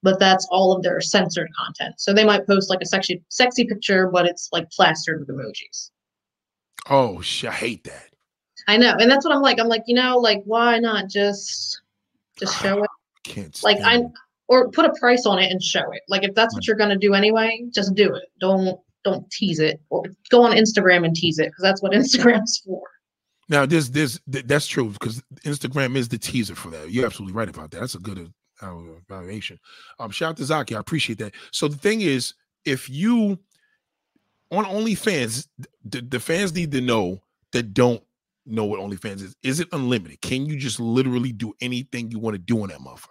[0.03, 1.95] but that's all of their censored content.
[1.99, 5.91] So they might post like a sexy sexy picture, but it's like plastered with emojis.
[6.91, 8.11] Oh shit, I hate that.
[8.67, 9.61] I know, and that's what I'm like.
[9.61, 11.81] I'm like, you know, like why not just
[12.39, 12.91] just show it?
[13.27, 14.03] I can't Like I
[14.49, 16.03] or put a price on it and show it.
[16.09, 18.33] Like if that's what you're gonna do anyway, just do it.
[18.41, 22.59] Don't don't tease it or go on Instagram and tease it because that's what Instagram's
[22.65, 22.83] for.
[23.49, 26.91] Now, this this th- that's true because Instagram is the teaser for that.
[26.91, 27.81] You're absolutely right about that.
[27.81, 28.75] That's a good uh,
[29.09, 29.59] evaluation.
[29.99, 30.77] Um, shout out to Zaki.
[30.77, 31.35] I appreciate that.
[31.51, 32.35] So the thing is,
[32.65, 33.39] if you
[34.51, 35.49] on OnlyFans,
[35.85, 37.21] the, the fans need to know
[37.53, 38.03] that don't
[38.47, 39.37] know what OnlyFans is.
[39.43, 40.21] Is it unlimited?
[40.21, 43.09] Can you just literally do anything you want to do on that motherfucker?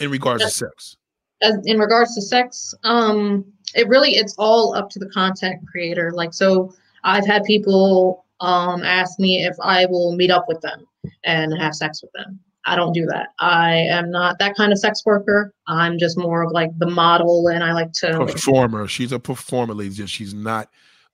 [0.00, 0.96] In regards to sex.
[1.42, 3.44] As in regards to sex, um,
[3.74, 6.12] it really it's all up to the content creator.
[6.12, 6.72] Like so,
[7.04, 10.86] I've had people um ask me if I will meet up with them
[11.24, 12.38] and have sex with them.
[12.64, 13.30] I don't do that.
[13.40, 15.52] I am not that kind of sex worker.
[15.66, 18.86] I'm just more of like the model, and I like to Performer.
[18.86, 19.98] She's a performer, ladies.
[19.98, 20.68] and She's not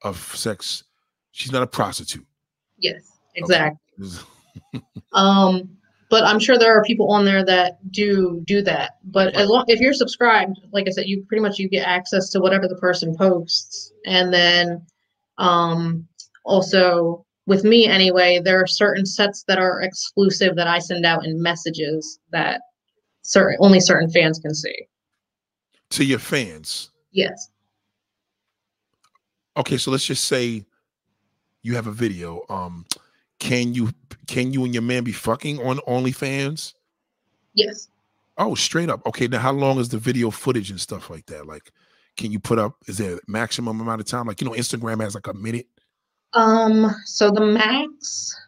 [0.04, 0.84] a sex.
[1.32, 2.26] She's not a prostitute.
[2.78, 3.78] yes, exactly.
[4.02, 4.84] Okay.
[5.14, 5.77] Um,
[6.10, 8.92] but I'm sure there are people on there that do do that.
[9.04, 12.30] But as long if you're subscribed, like I said, you pretty much you get access
[12.30, 14.86] to whatever the person posts, and then
[15.38, 16.06] um,
[16.44, 21.24] also with me anyway, there are certain sets that are exclusive that I send out
[21.24, 22.60] in messages that
[23.22, 24.86] certain only certain fans can see.
[25.90, 26.90] To your fans.
[27.12, 27.50] Yes.
[29.56, 30.64] okay so let's just say
[31.62, 32.84] you have a video um
[33.40, 33.90] can you
[34.28, 36.74] can you and your man be fucking on onlyfans?
[37.54, 37.88] Yes.
[38.36, 39.04] oh straight up.
[39.06, 41.46] Okay now how long is the video footage and stuff like that?
[41.46, 41.72] Like
[42.16, 44.26] can you put up is there a maximum amount of time?
[44.26, 45.66] Like you know instagram has like a minute?
[46.34, 48.38] Um, so the max,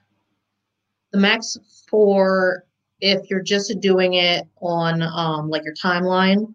[1.13, 1.57] the max
[1.89, 2.65] for
[3.01, 6.55] if you're just doing it on um like your timeline,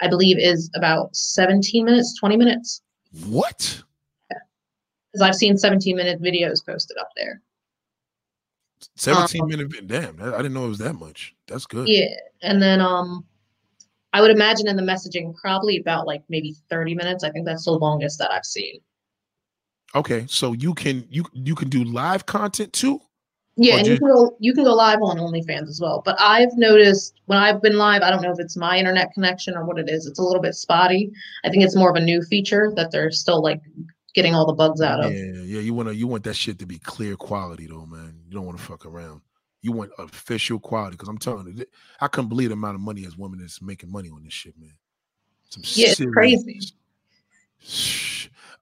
[0.00, 2.82] I believe is about 17 minutes, 20 minutes.
[3.26, 3.82] what?
[4.28, 7.40] Because I've seen 17 minute videos posted up there.
[8.94, 12.06] 17 Um, minute damn i didn't know it was that much that's good Yeah.
[12.42, 13.24] And then um
[14.12, 17.22] I would imagine in the messaging probably about like maybe 30 minutes.
[17.22, 18.80] I think that's the longest that I've seen.
[19.94, 23.00] okay so you can you you can do live content too
[23.56, 26.02] Yeah, and you can go you can go live on OnlyFans as well.
[26.04, 29.54] But I've noticed when I've been live, I don't know if it's my internet connection
[29.56, 30.06] or what it is.
[30.06, 31.10] It's a little bit spotty.
[31.44, 33.60] I think it's more of a new feature that they're still like
[34.14, 35.12] getting all the bugs out of.
[35.12, 38.14] yeah yeah you want to you want that shit to be clear quality though man
[38.36, 39.22] you don't want to fuck around.
[39.62, 41.64] You want official quality because i'm telling you
[42.00, 44.54] i couldn't believe the amount of money as women is making money on this shit
[44.60, 44.74] man.
[45.48, 46.60] Some Yeah, it's crazy.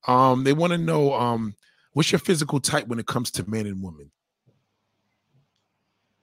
[0.06, 1.56] Um they want to know um
[1.92, 4.10] what's your physical type when it comes to men and women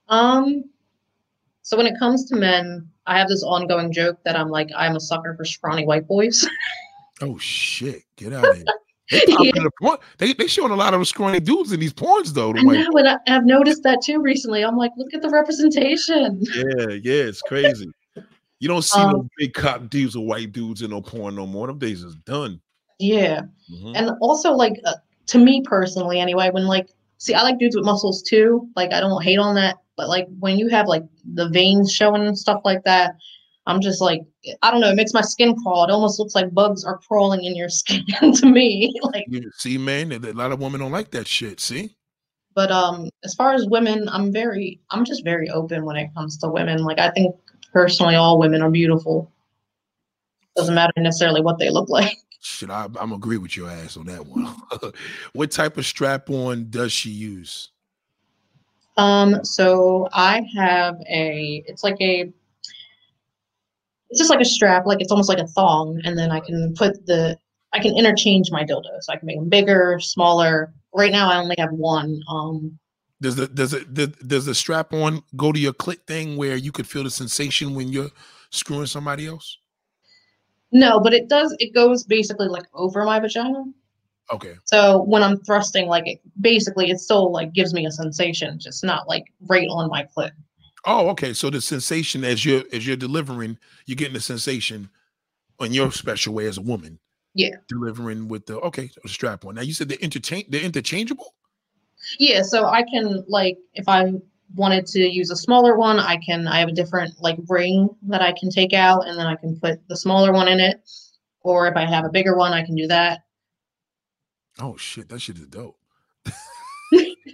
[0.08, 0.64] Um
[1.64, 4.96] so when it comes to men, I have this ongoing joke that I'm like I'm
[4.96, 6.48] a sucker for scrawny white boys.
[7.20, 8.02] oh shit.
[8.16, 8.64] Get out of here
[9.42, 9.52] Yeah.
[9.54, 12.60] the porn- they, they showing a lot of scrawny dudes in these porns though the
[12.60, 14.64] I know, and I, I've noticed that too recently.
[14.64, 16.40] I'm like, look at the representation.
[16.54, 17.90] yeah yeah it's crazy
[18.60, 21.46] you don't see no Um, big cop dudes or white dudes in no porn no
[21.46, 22.60] more them days is done
[22.98, 23.42] Yeah.
[23.72, 23.92] Mhm.
[23.96, 24.94] and also like uh,
[25.26, 29.00] to me personally anyway when like see i like dudes with muscles too like i
[29.00, 32.60] don't hate on that but like when you have like the veins showing and stuff
[32.64, 33.14] like that
[33.66, 34.22] I'm just like,
[34.62, 35.84] I don't know, it makes my skin crawl.
[35.84, 38.92] It almost looks like bugs are crawling in your skin to me.
[39.02, 41.60] like, You see, man, a lot of women don't like that shit.
[41.60, 41.94] See,
[42.54, 46.36] but um, as far as women, I'm very, I'm just very open when it comes
[46.38, 46.84] to women.
[46.84, 47.34] Like, I think
[47.72, 49.30] personally, all women are beautiful.
[50.56, 52.18] Doesn't matter necessarily what they look like.
[52.40, 54.54] shit, I, I'm agree with your ass on that one.
[55.32, 57.70] what type of strap on does she use?
[58.98, 62.30] Um, so I have a, it's like a,
[64.12, 66.74] it's just like a strap, like it's almost like a thong, and then I can
[66.74, 67.38] put the,
[67.72, 69.08] I can interchange my dildos.
[69.08, 70.72] I can make them bigger, smaller.
[70.92, 72.20] Right now, I only have one.
[72.28, 72.78] Um,
[73.22, 76.56] Does the does it does, does the strap on go to your clit thing where
[76.56, 78.10] you could feel the sensation when you're
[78.50, 79.56] screwing somebody else?
[80.72, 81.54] no, but it does.
[81.58, 83.64] It goes basically like over my vagina.
[84.32, 84.54] Okay.
[84.64, 88.84] So when I'm thrusting, like it, basically, it still like gives me a sensation, just
[88.84, 90.32] not like right on my clit.
[90.84, 91.32] Oh, okay.
[91.32, 94.90] So the sensation as you're as you're delivering, you're getting the sensation
[95.60, 96.98] on your special way as a woman.
[97.34, 97.56] Yeah.
[97.68, 99.54] Delivering with the okay the strap on.
[99.54, 101.34] Now you said they're interchange they're interchangeable.
[102.18, 104.12] Yeah, so I can like if I
[104.54, 108.20] wanted to use a smaller one, I can I have a different like ring that
[108.20, 110.82] I can take out and then I can put the smaller one in it.
[111.42, 113.20] Or if I have a bigger one, I can do that.
[114.60, 115.76] Oh shit, that shit is dope.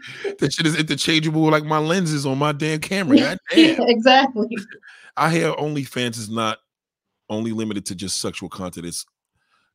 [0.38, 3.16] that shit is interchangeable like my lenses on my damn camera.
[3.18, 3.80] God damn.
[3.82, 4.48] exactly.
[5.16, 6.58] I hear OnlyFans is not
[7.28, 8.86] only limited to just sexual content.
[8.86, 9.04] It's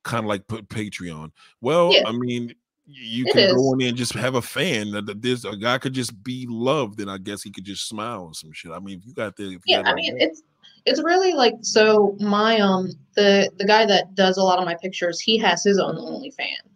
[0.04, 1.32] kind of like put Patreon.
[1.62, 2.04] Well, Yeah.
[2.08, 2.54] I mean,
[2.86, 3.54] you It can is.
[3.54, 4.92] go in there and just have a fan.
[4.92, 8.24] That There's a guy could just be loved, and I guess he could just smile
[8.24, 8.72] or some shit.
[8.72, 10.42] I mean, if you got the, if you Yeah, I mean it's
[10.86, 14.76] it's really like so my um the the guy that does a lot of my
[14.82, 16.73] pictures, he has his own OnlyFans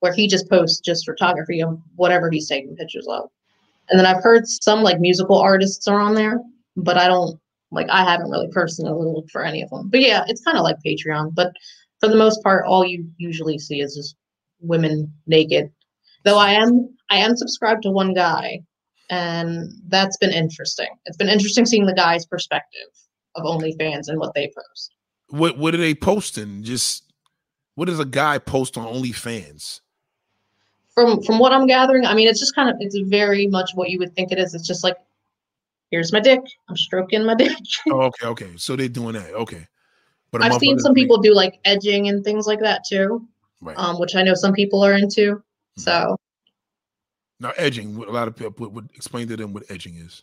[0.00, 3.30] where he just posts just photography of whatever he's taking pictures of.
[3.88, 6.40] And then I've heard some like musical artists are on there,
[6.76, 7.38] but I don't
[7.70, 9.88] like I haven't really personally looked for any of them.
[9.90, 11.52] But yeah, it's kind of like Patreon, but
[12.00, 14.16] for the most part all you usually see is just
[14.60, 15.70] women naked.
[16.24, 18.60] Though I am I am subscribed to one guy
[19.10, 20.88] and that's been interesting.
[21.06, 22.88] It's been interesting seeing the guy's perspective
[23.34, 24.94] of OnlyFans and what they post.
[25.28, 26.62] what what are they posting?
[26.62, 27.12] Just
[27.74, 29.80] what does a guy post on OnlyFans?
[31.00, 33.88] From from what I'm gathering, I mean, it's just kind of it's very much what
[33.88, 34.54] you would think it is.
[34.54, 34.96] It's just like,
[35.90, 36.40] here's my dick.
[36.68, 37.56] I'm stroking my dick.
[37.88, 38.50] Oh, okay, okay.
[38.56, 39.32] So they're doing that.
[39.32, 39.66] Okay.
[40.30, 43.26] But I've seen some people do like edging and things like that too,
[43.62, 43.76] right.
[43.78, 45.36] um, which I know some people are into.
[45.36, 45.42] Mhm.
[45.76, 46.16] So
[47.40, 47.96] now edging.
[47.96, 50.22] What a lot of people would, explain to them what edging is.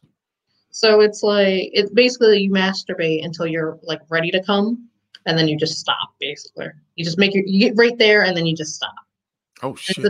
[0.69, 4.87] so it's like it's basically you masturbate until you're like ready to come,
[5.25, 6.13] and then you just stop.
[6.19, 8.93] Basically, you just make your you get right there, and then you just stop.
[9.63, 10.05] Oh It's, shit.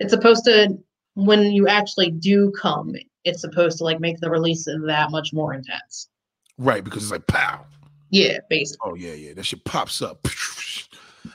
[0.00, 0.78] It's supposed to
[1.14, 2.94] when you actually do come,
[3.24, 6.08] it's supposed to like make the release that much more intense.
[6.58, 7.64] Right, because it's like pow.
[8.10, 8.90] Yeah, basically.
[8.90, 9.34] Oh yeah, yeah.
[9.34, 10.22] That shit pops up.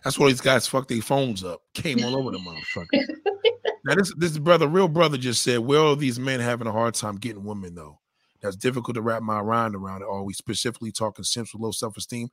[0.03, 1.61] That's why these guys fuck their phones up.
[1.73, 2.85] Came all over the motherfucker.
[3.85, 6.93] now this this brother, real brother, just said, "Where are these men having a hard
[6.93, 7.99] time getting women though?
[8.41, 10.07] That's difficult to wrap my mind around it.
[10.09, 12.29] Are we specifically talking simps with low self esteem?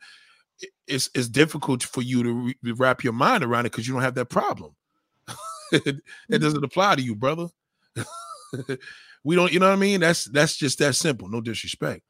[0.86, 3.94] It's it's difficult for you to re- to wrap your mind around it because you
[3.94, 4.74] don't have that problem.
[5.86, 5.96] it,
[6.28, 7.48] it doesn't apply to you, brother.
[9.24, 10.00] we don't, you know what I mean?
[10.00, 11.28] That's that's just that simple.
[11.28, 12.02] No disrespect.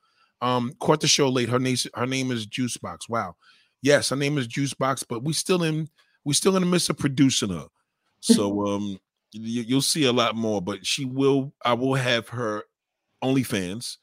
[0.42, 1.48] Um, caught the show late.
[1.48, 3.08] Her name her name is Juicebox.
[3.08, 3.36] Wow.
[3.82, 5.88] Yes, her name is Juicebox, but we still in
[6.24, 7.66] we still in the midst of producing her.
[8.20, 8.98] So um
[9.32, 12.64] you, you'll see a lot more, but she will I will have her
[13.22, 13.96] OnlyFans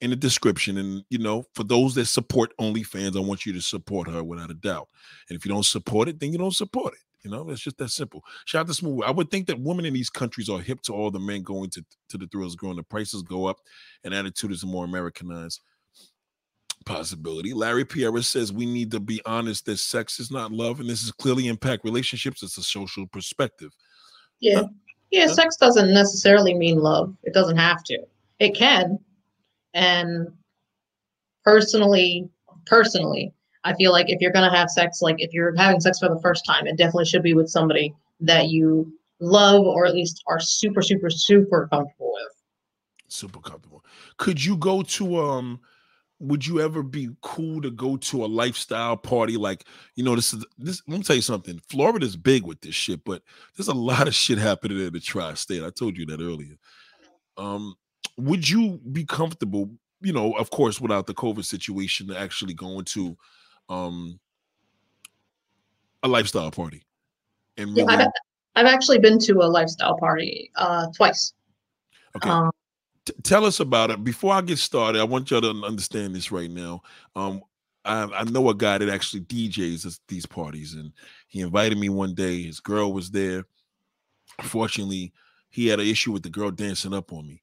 [0.00, 0.78] in the description.
[0.78, 4.50] And you know, for those that support OnlyFans, I want you to support her without
[4.50, 4.88] a doubt.
[5.28, 7.00] And if you don't support it, then you don't support it.
[7.22, 8.24] You know, it's just that simple.
[8.46, 9.02] Shout out to Smooth.
[9.04, 11.70] I would think that women in these countries are hip to all the men going
[11.70, 12.76] to, to the thrills growing.
[12.76, 13.58] The prices go up
[14.04, 15.60] and attitude is more Americanized
[16.86, 17.52] possibility.
[17.52, 21.02] Larry Pierre says we need to be honest that sex is not love, and this
[21.02, 22.42] is clearly impact relationships.
[22.42, 23.70] It's a social perspective.
[24.40, 24.62] Yeah.
[25.10, 25.34] Yeah, Huh?
[25.34, 27.14] sex doesn't necessarily mean love.
[27.24, 27.98] It doesn't have to.
[28.38, 28.98] It can.
[29.74, 30.28] And
[31.44, 32.28] personally,
[32.66, 33.34] personally,
[33.64, 36.20] I feel like if you're gonna have sex, like if you're having sex for the
[36.20, 40.40] first time, it definitely should be with somebody that you love or at least are
[40.40, 42.32] super, super, super comfortable with.
[43.08, 43.84] Super comfortable.
[44.16, 45.60] Could you go to um?
[46.22, 49.38] Would you ever be cool to go to a lifestyle party?
[49.38, 49.64] Like,
[49.94, 50.82] you know, this is this.
[50.86, 51.60] Let me tell you something.
[51.68, 53.22] Florida's big with this shit, but
[53.56, 55.64] there's a lot of shit happening in the tri-state.
[55.64, 56.56] I told you that earlier.
[57.38, 57.74] Um,
[58.18, 59.70] would you be comfortable?
[60.02, 63.16] You know, of course, without the COVID situation, to actually going to
[63.70, 64.18] um
[66.02, 66.82] a lifestyle party
[67.56, 68.08] and Yeah, I've,
[68.56, 71.32] I've actually been to a lifestyle party uh, twice.
[72.16, 72.28] okay.
[72.28, 72.50] Um,
[73.06, 75.00] T- tell us about it before I get started.
[75.00, 76.82] I want y'all to understand this right now.
[77.16, 77.42] Um,
[77.84, 80.92] I, I know a guy that actually DJs these parties, and
[81.28, 82.42] he invited me one day.
[82.42, 83.44] His girl was there.
[84.38, 85.12] Unfortunately,
[85.48, 87.42] he had an issue with the girl dancing up on me.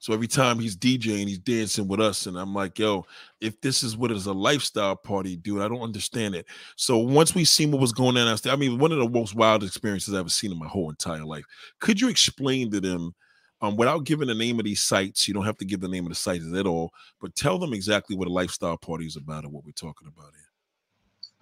[0.00, 3.04] So every time he's DJing, he's dancing with us, and I'm like, "Yo,
[3.40, 6.46] if this is what is a lifestyle party, dude, I don't understand it."
[6.76, 9.64] So once we seen what was going on I mean, one of the most wild
[9.64, 11.44] experiences I've ever seen in my whole entire life.
[11.80, 13.12] Could you explain to them,
[13.60, 15.26] um, without giving the name of these sites?
[15.26, 17.72] You don't have to give the name of the sites at all, but tell them
[17.72, 20.48] exactly what a lifestyle party is about and what we're talking about here.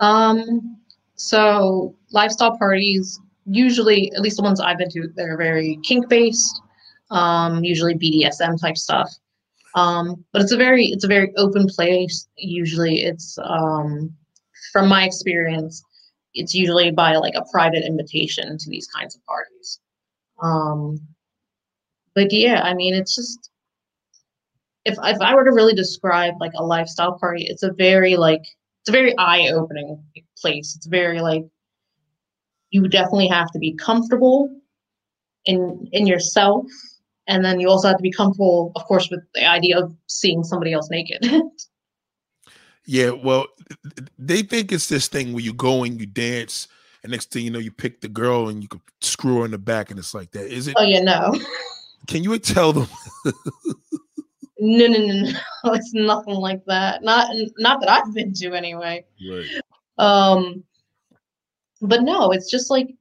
[0.00, 0.78] Um,
[1.16, 6.62] so lifestyle parties usually, at least the ones I've been to, they're very kink based
[7.10, 9.10] um, usually BDSM type stuff.
[9.74, 12.28] Um, but it's a very it's a very open place.
[12.36, 14.12] Usually, it's um,
[14.72, 15.82] from my experience,
[16.34, 19.80] it's usually by like a private invitation to these kinds of parties.
[20.42, 21.00] Um,
[22.14, 23.50] but yeah, I mean, it's just
[24.86, 28.40] if if I were to really describe like a lifestyle party, it's a very like
[28.40, 30.02] it's a very eye opening
[30.40, 30.74] place.
[30.76, 31.44] It's very like
[32.70, 34.48] you definitely have to be comfortable
[35.44, 36.66] in in yourself
[37.28, 40.44] and then you also have to be comfortable of course with the idea of seeing
[40.44, 41.26] somebody else naked.
[42.88, 43.46] Yeah well
[44.16, 46.68] they think it's this thing where you go and you dance
[47.02, 49.50] and next thing you know you pick the girl and you could screw her in
[49.50, 50.46] the back and it's like that.
[50.46, 51.34] Is it oh yeah no.
[52.06, 52.86] Can you tell them?
[54.58, 55.38] No no no no.
[55.74, 57.02] It's nothing like that.
[57.02, 57.28] Not
[57.58, 59.04] not that i've been to anyway.
[59.28, 59.46] Right.
[59.98, 60.64] Um
[61.82, 62.94] but no it's just like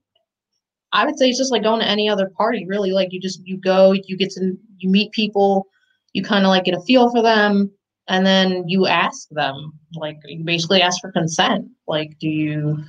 [0.96, 2.92] I would say it's just like going to any other party, really.
[2.92, 5.68] Like you just you go, you get to you meet people,
[6.14, 7.70] you kind of like get a feel for them,
[8.08, 9.74] and then you ask them.
[9.94, 11.68] Like you basically ask for consent.
[11.86, 12.84] Like, do you?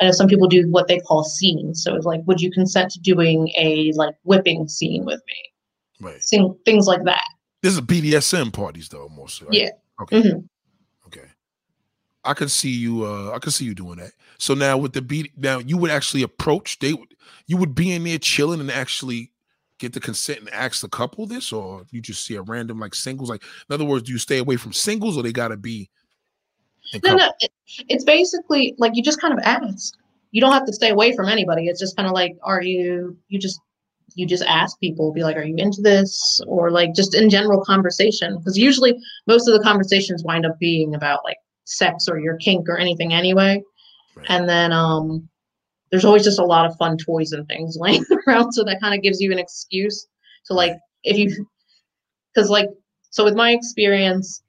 [0.00, 1.84] I know some people do what they call scenes.
[1.84, 6.06] So it's like, would you consent to doing a like whipping scene with me?
[6.08, 6.22] Right.
[6.22, 7.24] Sing, things like that.
[7.62, 9.46] This is BDSM parties though, mostly.
[9.48, 9.56] Right?
[9.56, 9.70] Yeah.
[10.02, 10.22] Okay.
[10.22, 10.38] Mm-hmm.
[11.06, 11.28] Okay.
[12.24, 13.04] I could see you.
[13.04, 14.12] uh I could see you doing that.
[14.40, 16.78] So now with the beat, now you would actually approach.
[16.78, 17.14] They would
[17.46, 19.30] you would be in there chilling and actually
[19.78, 22.94] get the consent and ask the couple this, or you just see a random like
[22.94, 23.28] singles?
[23.28, 25.90] Like, in other words, do you stay away from singles, or they gotta be?
[27.04, 27.32] No, no.
[27.40, 27.50] It,
[27.88, 29.94] it's basically like you just kind of ask.
[30.30, 31.66] You don't have to stay away from anybody.
[31.66, 33.16] It's just kind of like, are you?
[33.28, 33.60] You just
[34.14, 37.62] you just ask people, be like, are you into this, or like just in general
[37.62, 38.38] conversation?
[38.38, 42.68] Because usually most of the conversations wind up being about like sex or your kink
[42.68, 43.62] or anything anyway.
[44.28, 44.36] Right.
[44.38, 45.28] And then um
[45.90, 48.52] there's always just a lot of fun toys and things laying around.
[48.52, 50.06] So that kind of gives you an excuse
[50.46, 50.72] to like,
[51.04, 51.46] if you,
[52.34, 52.68] because like,
[53.10, 54.42] so with my experience,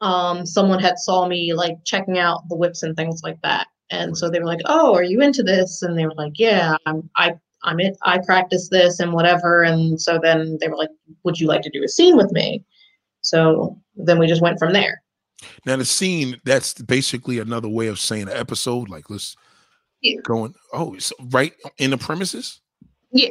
[0.00, 3.68] um, someone had saw me like checking out the whips and things like that.
[3.90, 6.76] And so they were like, "Oh, are you into this?" And they were like, "Yeah,
[6.86, 7.10] I'm.
[7.16, 7.34] I
[7.64, 7.96] I'm it.
[8.02, 10.90] I practice this and whatever." And so then they were like,
[11.24, 12.64] "Would you like to do a scene with me?"
[13.22, 15.02] So then we just went from there.
[15.66, 18.88] Now the scene that's basically another way of saying an episode.
[18.88, 19.36] Like let's
[20.00, 20.20] yeah.
[20.22, 22.60] Going oh, so right in the premises.
[23.12, 23.30] Yeah.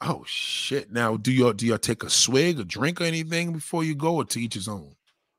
[0.00, 0.92] Oh shit!
[0.92, 4.14] Now, do y'all do y'all take a swig, a drink, or anything before you go,
[4.16, 4.94] or to each his own?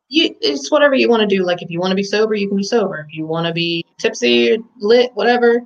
[0.09, 1.43] You, it's whatever you want to do.
[1.43, 3.05] Like if you want to be sober, you can be sober.
[3.07, 5.61] If you want to be tipsy, lit, whatever.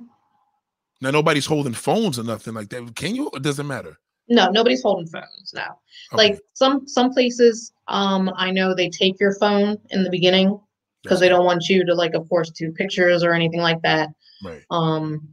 [1.00, 2.94] Now nobody's holding phones or nothing like that.
[2.94, 3.30] Can you?
[3.34, 3.98] It doesn't matter.
[4.28, 5.78] No, nobody's holding phones now.
[6.12, 6.30] Okay.
[6.30, 10.58] Like some some places, um, I know they take your phone in the beginning
[11.02, 14.08] because they don't want you to like, of course, do pictures or anything like that.
[14.42, 14.62] Right.
[14.70, 15.28] Um,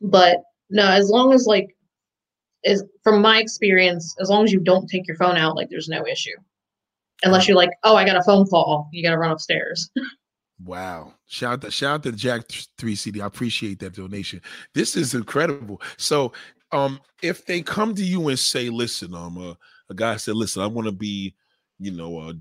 [0.00, 0.38] but
[0.70, 1.76] no, as long as like,
[2.64, 5.88] is from my experience, as long as you don't take your phone out, like there's
[5.88, 6.34] no issue.
[7.22, 9.90] Unless you're like, oh, I got a phone call, you got to run upstairs.
[10.64, 11.14] Wow.
[11.26, 12.42] Shout out to shout out to Jack
[12.78, 13.20] 3 CD.
[13.20, 14.42] I appreciate that donation.
[14.74, 15.80] This is incredible.
[15.98, 16.32] So
[16.72, 19.54] um if they come to you and say, listen, um uh,
[19.90, 21.34] a guy said, listen, I want to be,
[21.78, 22.32] you know, uh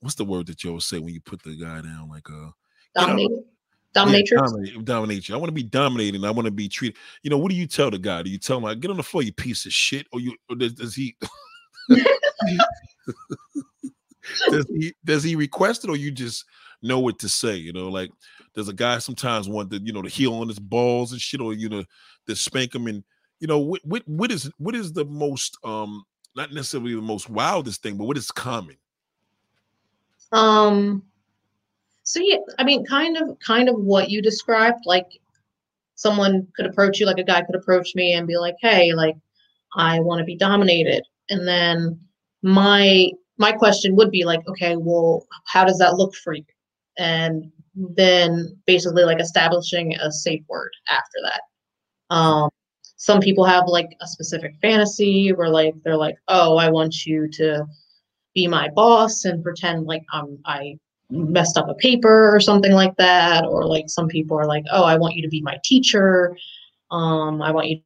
[0.00, 2.50] what's the word that you'll say when you put the guy down like uh
[2.94, 3.44] dominated.
[3.94, 4.30] Dominatrix.
[4.32, 5.34] Yeah, dominate, dominate you.
[5.36, 6.24] I want to be dominating.
[6.24, 6.98] I want to be treated.
[7.22, 8.22] You know, what do you tell the guy?
[8.22, 10.56] Do you tell him, "Get on the floor, you piece of shit," or you, or
[10.56, 11.16] does, does he?
[14.50, 16.44] does he does he request it, or you just
[16.82, 17.54] know what to say?
[17.54, 18.10] You know, like
[18.54, 21.40] there's a guy sometimes want the you know to heel on his balls and shit,
[21.40, 21.84] or you know
[22.26, 23.04] to spank him and
[23.40, 26.04] you know what what what is what is the most um
[26.36, 28.76] not necessarily the most wildest thing, but what is common?
[30.32, 31.02] Um
[32.04, 34.84] so yeah, I mean, kind of, kind of what you described.
[34.84, 35.06] Like,
[35.94, 39.16] someone could approach you, like a guy could approach me and be like, "Hey, like,
[39.74, 41.98] I want to be dominated," and then
[42.42, 46.44] my my question would be like, "Okay, well, how does that look for you?"
[46.98, 52.14] And then basically like establishing a safe word after that.
[52.14, 52.50] Um,
[52.96, 57.28] some people have like a specific fantasy where like they're like, "Oh, I want you
[57.32, 57.66] to."
[58.34, 60.78] be my boss and pretend like I'm I
[61.10, 64.84] messed up a paper or something like that or like some people are like oh
[64.84, 66.36] i want you to be my teacher
[66.90, 67.78] um i want you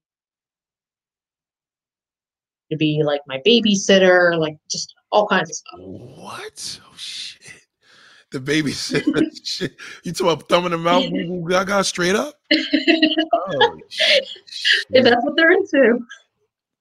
[2.71, 7.38] to be like my babysitter like just all kinds of stuff what oh shit
[8.31, 9.77] the babysitter shit.
[10.03, 11.05] You talk about thumbing them out
[11.49, 12.35] gaga straight up?
[13.51, 13.79] Oh,
[14.91, 16.01] if that's what they're into.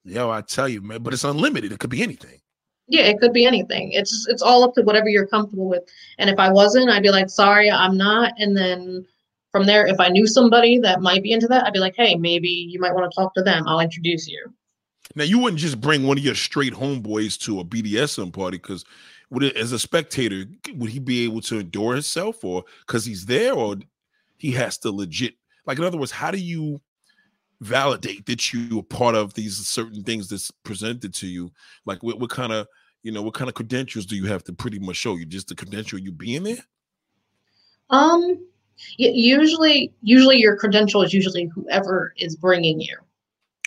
[0.04, 1.72] Yo i tell you man but it's unlimited.
[1.72, 2.40] It could be anything.
[2.88, 3.92] Yeah it could be anything.
[3.94, 5.84] It's it's all up to whatever you're comfortable with.
[6.18, 8.34] And if i wasn't i'd be like sorry i'm not.
[8.38, 9.06] And then
[9.52, 12.16] from there if i knew somebody that might be into that i'd be like hey
[12.16, 13.64] maybe you might want to talk to them.
[13.66, 14.54] I'll introduce you.
[15.16, 18.84] Now you wouldn't just bring one of your straight homeboys to a bdsm party because
[19.30, 20.46] would it, as a spectator
[20.76, 23.76] would he be able to endure himself or because he's there or
[24.38, 25.34] he has to legit
[25.66, 26.80] like in other words how do you
[27.62, 31.52] validate that you are part of these certain things that's presented to you?
[31.86, 32.68] Like what, what kind of
[33.04, 35.26] you know what kind of credentials do you have to pretty much show you?
[35.26, 36.64] Just the credential you being there?
[37.90, 38.46] Um
[38.98, 42.98] usually usually your credential is usually whoever is bringing you.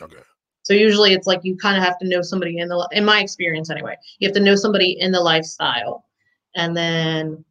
[0.00, 0.22] Okay
[0.62, 3.20] so usually it's like you kind of have to know somebody in the in my
[3.20, 6.04] experience anyway you have to know somebody in the lifestyle
[6.54, 7.44] and then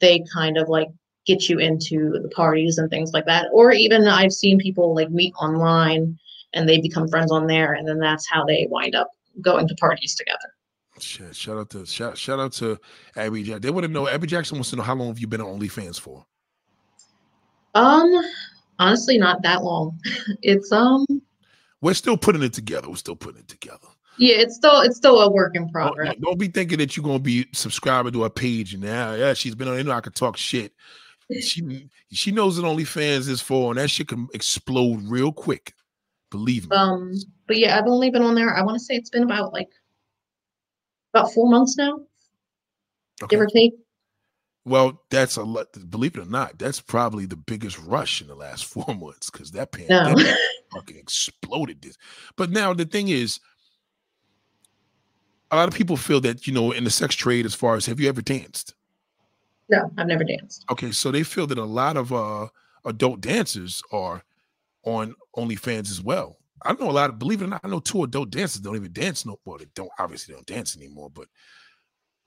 [0.00, 0.88] they kind of like
[1.26, 3.46] get you into the parties and things like that.
[3.52, 6.18] Or even I've seen people like meet online
[6.52, 9.10] and they become friends on there, and then that's how they wind up
[9.40, 10.54] going to parties together.
[11.00, 12.78] Shit, shout out to shout, shout out to
[13.16, 13.62] Abby Jackson.
[13.62, 15.58] They want to know Abby Jackson wants to know how long have you been on
[15.58, 16.24] OnlyFans for?
[17.74, 18.12] Um,
[18.78, 19.98] honestly, not that long.
[20.42, 21.04] it's um,
[21.84, 22.88] we're still putting it together.
[22.88, 23.86] We're still putting it together.
[24.18, 26.08] Yeah, it's still it's still a work in progress.
[26.14, 29.34] Don't, don't be thinking that you're gonna be subscribing to a page and now, yeah,
[29.34, 29.76] she's been on.
[29.76, 30.72] You know, I could talk shit
[31.40, 35.74] she she knows what OnlyFans is for, and that shit can explode real quick.
[36.30, 36.76] Believe me.
[36.76, 37.14] Um,
[37.46, 38.54] but yeah, I've only been on there.
[38.54, 39.68] I want to say it's been about like
[41.12, 42.00] about four months now,
[43.22, 43.30] okay.
[43.30, 43.72] give or take.
[44.66, 45.66] Well, that's a lot.
[45.90, 49.50] Believe it or not, that's probably the biggest rush in the last four months because
[49.52, 50.34] that pandemic no.
[50.72, 51.98] fucking exploded this.
[52.36, 53.40] But now the thing is,
[55.50, 57.86] a lot of people feel that you know in the sex trade, as far as
[57.86, 58.74] have you ever danced?
[59.68, 60.64] No, I've never danced.
[60.70, 62.48] Okay, so they feel that a lot of uh
[62.84, 64.22] adult dancers are
[64.84, 66.38] on OnlyFans as well.
[66.62, 68.76] I know a lot of believe it or not, I know two adult dancers don't
[68.76, 71.28] even dance no well, they don't obviously don't dance anymore, but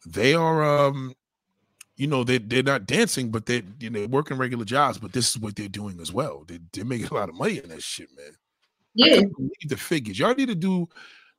[0.05, 1.13] they are um
[1.97, 5.29] you know they they're not dancing, but they you know working regular jobs, but this
[5.29, 6.45] is what they're doing as well.
[6.47, 8.31] They they're making a lot of money in that shit, man.
[8.93, 9.21] Yeah.
[9.67, 10.17] the figures.
[10.17, 10.87] Y'all need to do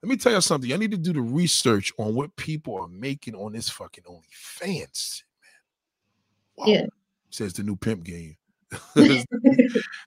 [0.02, 0.70] let me tell you something.
[0.70, 5.22] Y'all need to do the research on what people are making on this fucking OnlyFans.
[6.64, 6.86] Yeah.
[7.30, 8.36] Says the new pimp game.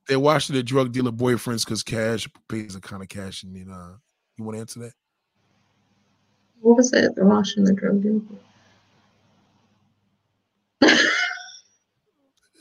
[0.08, 3.44] They're watching their drug dealer boyfriends because cash pays a kind of cash.
[3.44, 3.98] And you know,
[4.38, 4.94] you want to answer that?
[6.62, 7.14] What was it?
[7.16, 8.22] They're watching the drug dealer.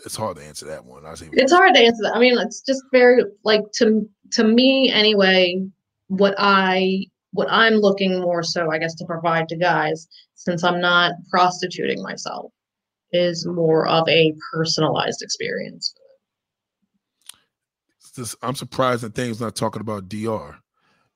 [0.04, 1.06] It's hard to answer that one.
[1.06, 2.14] I say it's hard to answer that.
[2.14, 5.66] I mean, it's just very like to to me anyway.
[6.08, 10.80] What I what I'm looking more so, I guess, to provide to guys, since I'm
[10.80, 12.52] not prostituting myself
[13.12, 15.94] is more of a personalized experience.
[18.14, 20.56] Just, I'm surprised that thing's not talking about DR.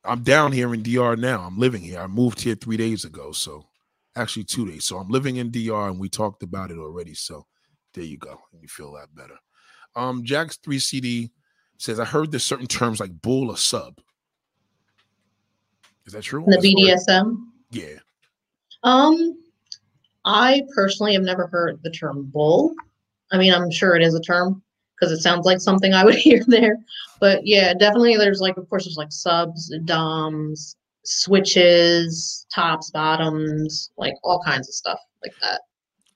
[0.04, 1.40] I'm down here in DR now.
[1.40, 2.00] I'm living here.
[2.00, 3.66] I moved here three days ago, so
[4.16, 4.84] actually two days.
[4.84, 7.14] So I'm living in DR, and we talked about it already.
[7.14, 7.46] So
[7.94, 8.40] there you go.
[8.60, 9.36] You feel lot better.
[9.96, 11.30] Um, Jack's three CD
[11.78, 14.00] says I heard there's certain terms like bull or sub.
[16.06, 16.44] Is that true?
[16.46, 17.36] The BDSM.
[17.70, 17.98] Yeah.
[18.82, 19.38] Um,
[20.24, 22.74] I personally have never heard the term bull.
[23.32, 24.62] I mean, I'm sure it is a term
[24.94, 26.76] because it sounds like something I would hear there.
[27.20, 34.14] But yeah, definitely there's like, of course, there's like subs, DOMs, switches, tops, bottoms, like
[34.22, 35.62] all kinds of stuff like that.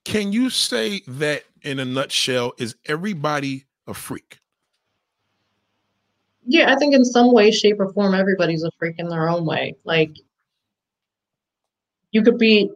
[0.04, 2.52] Can you say that in a nutshell?
[2.58, 4.40] Is everybody a freak?
[6.46, 9.44] Yeah, I think in some way, shape, or form, everybody's a freak in their own
[9.44, 9.74] way.
[9.84, 10.12] Like,
[12.10, 12.70] you could be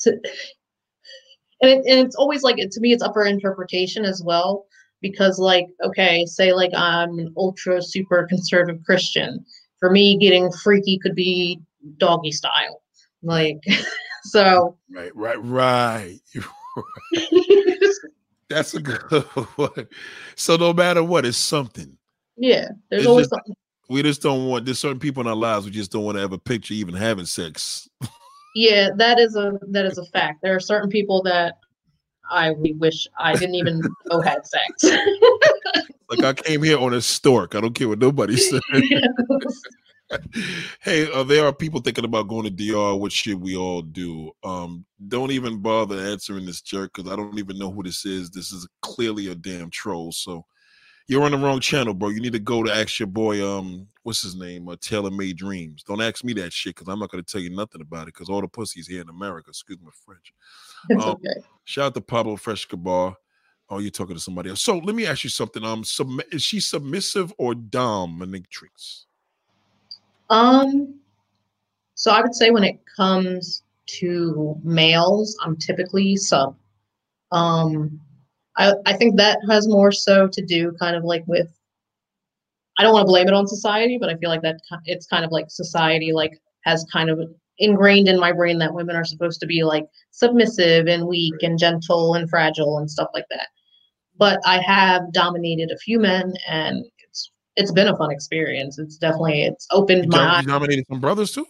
[0.00, 0.10] to,
[1.62, 4.66] and, it, and it's always like to me it's up for interpretation as well
[5.00, 9.44] because like okay say like i'm an ultra super conservative christian
[9.78, 11.60] for me getting freaky could be
[11.98, 12.82] doggy style
[13.22, 13.58] like
[14.24, 16.20] so right right right,
[18.48, 19.00] that's a good
[19.56, 19.88] one
[20.36, 21.96] so no matter what it's something
[22.36, 23.54] yeah there's it's always just, something
[23.88, 26.20] we just don't want there's certain people in our lives we just don't want to
[26.20, 27.88] have a picture even having sex
[28.54, 30.40] yeah, that is a that is a fact.
[30.42, 31.58] There are certain people that
[32.30, 34.84] I wish I didn't even know had sex.
[36.08, 37.56] like I came here on a stork.
[37.56, 38.62] I don't care what nobody says.
[40.80, 42.94] Hey, uh, there are people thinking about going to DR.
[42.96, 44.30] What should we all do?
[44.42, 48.30] Um, don't even bother answering this jerk because I don't even know who this is.
[48.30, 50.12] This is clearly a damn troll.
[50.12, 50.44] So
[51.06, 52.08] you're on the wrong channel, bro.
[52.08, 55.36] You need to go to ask your boy, um, what's his name, uh, Taylor Made
[55.36, 55.82] Dreams.
[55.82, 58.14] Don't ask me that shit because I'm not going to tell you nothing about it
[58.14, 59.50] because all the pussies here in America.
[59.50, 60.32] Excuse my French.
[60.90, 61.46] It's Um, okay.
[61.64, 63.16] Shout out to Pablo Frescobar.
[63.70, 64.62] Oh, you're talking to somebody else.
[64.62, 65.64] So let me ask you something.
[65.64, 69.04] Um, sub- is she submissive or dominatrix?
[70.30, 71.00] Um,
[71.94, 76.56] so I would say when it comes to males, I'm typically sub.
[77.32, 78.00] Um,
[78.56, 81.48] I I think that has more so to do kind of like with.
[82.78, 85.24] I don't want to blame it on society, but I feel like that it's kind
[85.24, 86.32] of like society like
[86.64, 87.20] has kind of
[87.58, 91.58] ingrained in my brain that women are supposed to be like submissive and weak and
[91.58, 93.48] gentle and fragile and stuff like that.
[94.16, 96.84] But I have dominated a few men and
[97.56, 98.78] it's been a fun experience.
[98.78, 100.42] It's definitely it's opened You, my eyes.
[100.42, 101.46] you nominated some brothers too.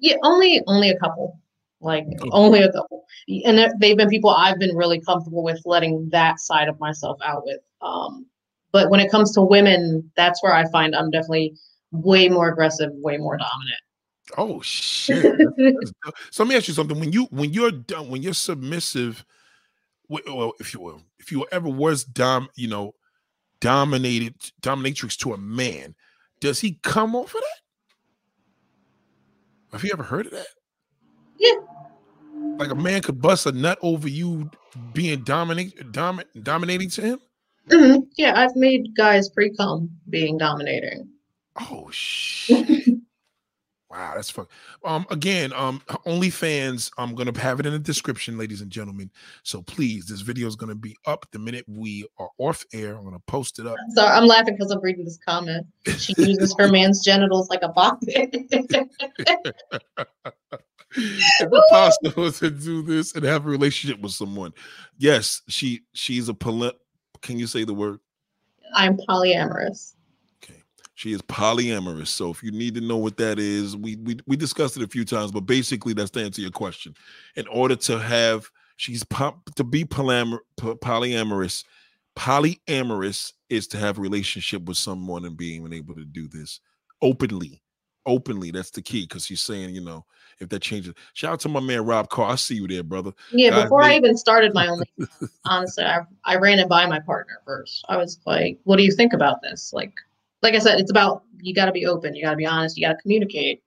[0.00, 1.38] Yeah, only only a couple.
[1.80, 2.30] Like Okay.
[2.32, 3.04] only a couple.
[3.44, 7.44] And they've been people I've been really comfortable with letting that side of myself out
[7.44, 7.60] with.
[7.82, 8.26] Um
[8.72, 11.56] but when it comes to women, that's where I find I'm definitely
[11.92, 13.80] way more aggressive, way more dominant.
[14.36, 15.22] Oh shit!
[16.32, 16.98] So let me ask you something.
[16.98, 19.24] When you when you're done, when you're submissive,
[20.08, 22.94] well, if you will, if you ever was dom, you know,
[23.60, 25.94] dominated dominatrix to a man,
[26.40, 27.60] does he come off of that?
[29.72, 30.46] Have you ever heard of that?
[31.38, 31.54] Yeah.
[32.58, 34.50] Like a man could bust a nut over you
[34.92, 37.18] being dominate domi- dominating to him.
[37.68, 38.06] Mhm.
[38.16, 41.08] Yeah, I've made guys pre-cum being dominating.
[41.70, 42.68] Oh shit!
[43.96, 44.50] wow, that's fuck.
[44.84, 46.90] Um, again, um, OnlyFans.
[46.98, 49.10] I'm gonna have it in the description, ladies and gentlemen.
[49.42, 52.96] So please, this video is gonna be up the minute we are off air.
[52.96, 53.76] I'm gonna post it up.
[53.94, 55.66] So I'm laughing because I'm reading this comment.
[55.98, 58.04] She uses her man's genitals like a box.
[58.08, 58.28] if
[60.96, 64.52] it's possible to do this and have a relationship with someone,
[64.98, 66.72] yes, she she's a poly.
[67.22, 68.00] Can you say the word?
[68.74, 69.95] I'm polyamorous.
[70.96, 72.08] She is polyamorous.
[72.08, 74.88] So if you need to know what that is, we we we discussed it a
[74.88, 76.94] few times, but basically that's to answer to your question.
[77.36, 81.64] In order to have she's po- to be polyamor- polyamorous,
[82.16, 86.60] polyamorous is to have a relationship with someone and being able to do this
[87.02, 87.62] openly.
[88.06, 90.06] Openly, that's the key because she's saying, you know,
[90.38, 90.94] if that changes.
[91.12, 92.30] Shout out to my man Rob Carr.
[92.30, 93.12] I see you there, brother.
[93.32, 94.86] Yeah, God before I even started my only,
[95.44, 97.84] honestly, I, I ran it by my partner first.
[97.90, 99.92] I was like, "What do you think about this?" Like,
[100.46, 102.76] like I said, it's about you got to be open, you got to be honest,
[102.76, 103.62] you got to communicate.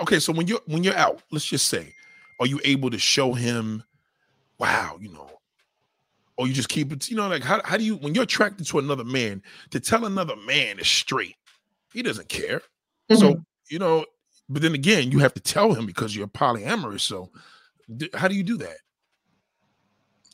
[0.00, 1.92] Okay, so when you're when you're out, let's just say,
[2.38, 3.82] are you able to show him,
[4.58, 5.28] wow, you know,
[6.36, 8.64] or you just keep it, you know, like how, how do you when you're attracted
[8.68, 11.34] to another man to tell another man is straight,
[11.92, 12.62] he doesn't care.
[13.12, 13.44] So Mhm.
[13.70, 14.06] you know,
[14.48, 17.00] but then again, you have to tell him because you're polyamorous.
[17.00, 17.32] So
[17.96, 18.76] d- how do you do that?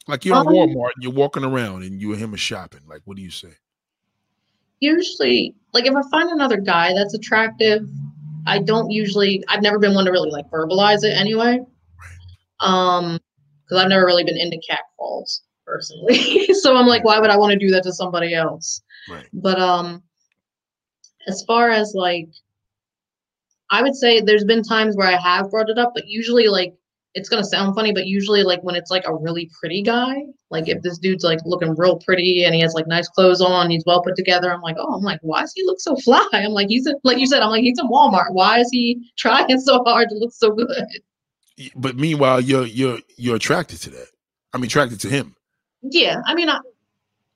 [0.06, 2.80] Like you're in Um, Walmart, and you're walking around, and you and him are shopping.
[2.86, 3.52] Like, what do you say?
[4.80, 7.82] Usually, like if I find another guy that's attractive,
[8.46, 9.44] I don't usually.
[9.48, 11.60] I've never been one to really like verbalize it anyway.
[12.60, 13.18] Um,
[13.64, 16.54] because I've never really been into catcalls personally.
[16.54, 18.80] so I'm like, why would I want to do that to somebody else?
[19.10, 19.26] Right.
[19.32, 20.02] But um,
[21.26, 22.28] as far as like,
[23.70, 26.74] I would say there's been times where I have brought it up, but usually like
[27.14, 30.68] it's gonna sound funny, but usually like when it's like a really pretty guy, like
[30.68, 33.84] if this dude's like looking real pretty and he has like nice clothes on, he's
[33.86, 34.52] well put together.
[34.52, 36.26] I'm like, oh, I'm like, why does he look so fly?
[36.32, 38.32] I'm like, he's in, like you said, I'm like, he's in Walmart.
[38.32, 40.84] Why is he trying so hard to look so good?
[41.74, 44.08] But meanwhile, you're you're you're attracted to that.
[44.52, 45.34] I mean, attracted to him.
[45.82, 46.60] Yeah, I mean, I,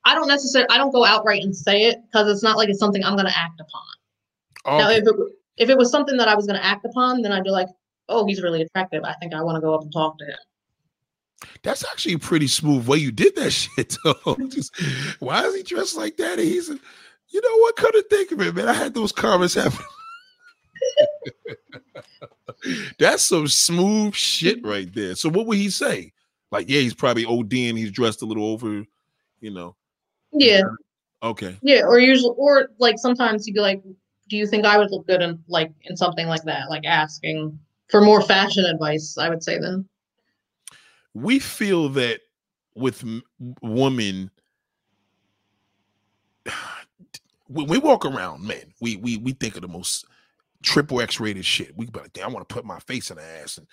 [0.04, 2.78] I don't necessarily, I don't go outright and say it because it's not like it's
[2.78, 4.78] something I'm gonna act upon.
[4.78, 5.14] Now, if it,
[5.56, 7.68] if it was something that I was going to act upon, then I'd be like,
[8.12, 9.02] oh, he's really attractive.
[9.04, 10.36] I think I want to go up and talk to him.
[11.62, 14.36] That's actually a pretty smooth way you did that shit, though.
[14.48, 14.72] Just,
[15.20, 16.38] why is he dressed like that?
[16.38, 17.76] And He's, you know what?
[17.76, 19.78] Come to think of it, man, I had those comments happen.
[22.98, 25.14] That's some smooth shit right there.
[25.14, 26.12] So, what would he say?
[26.50, 27.76] Like, yeah, he's probably ODing.
[27.76, 28.84] He's dressed a little over,
[29.40, 29.74] you know.
[30.32, 30.62] Yeah,
[31.22, 31.56] Okay.
[31.62, 31.82] yeah.
[31.82, 33.82] Or usually, or like sometimes you'd be like,
[34.28, 36.68] do you think I would look good in like in something like that?
[36.70, 37.58] Like asking
[37.92, 39.88] for more fashion advice, I would say then.
[41.14, 42.20] we feel that
[42.74, 43.22] with m-
[43.62, 44.30] women
[47.48, 50.06] when we walk around men we we we think of the most
[50.62, 53.18] triple x rated shit we be like damn i want to put my face in
[53.18, 53.66] the ass and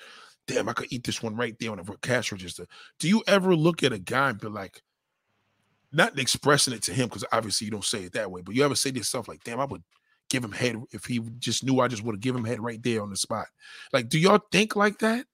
[0.47, 2.65] damn i could eat this one right there on the cash register
[2.99, 4.81] do you ever look at a guy and be like
[5.93, 8.65] not expressing it to him because obviously you don't say it that way but you
[8.65, 9.83] ever say to yourself like damn i would
[10.29, 12.81] give him head if he just knew I just would have given him head right
[12.81, 13.47] there on the spot.
[13.91, 15.25] Like, do y'all think like that?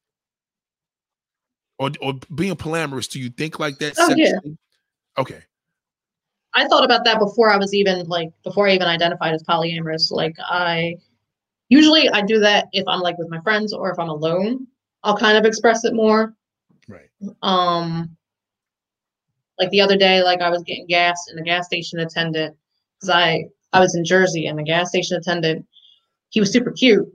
[1.78, 3.96] Or or being polyamorous, do you think like that?
[3.98, 4.40] Oh, yeah.
[5.18, 5.42] Okay.
[6.54, 10.10] I thought about that before I was even like before I even identified as polyamorous.
[10.10, 10.96] Like I
[11.68, 14.68] usually I do that if I'm like with my friends or if I'm alone.
[15.04, 16.34] I'll kind of express it more.
[16.88, 17.10] Right.
[17.42, 18.16] Um
[19.60, 22.56] like the other day, like I was getting gas and the gas station attendant,
[22.98, 25.66] because I I was in Jersey and the gas station attendant,
[26.30, 27.06] he was super cute.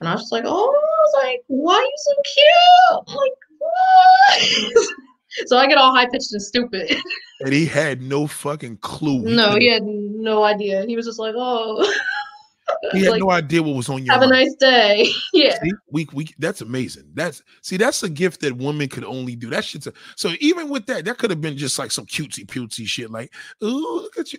[0.00, 3.04] And I was just like, oh, I was like, why are you so cute?
[3.08, 4.86] I'm like, what?
[5.46, 6.96] so I get all high pitched and stupid.
[7.42, 9.22] And he had no fucking clue.
[9.22, 10.84] no, he had no idea.
[10.84, 11.90] He was just like, oh.
[12.92, 14.32] He had like, no idea what was on your Have mind.
[14.32, 15.10] a nice day.
[15.32, 15.58] yeah.
[15.62, 17.10] See, we, we that's amazing.
[17.14, 19.50] That's see, that's a gift that women could only do.
[19.50, 22.46] That shit's a, so even with that, that could have been just like some cutesy
[22.46, 23.32] putesy shit, like,
[23.62, 24.38] oh, look at you.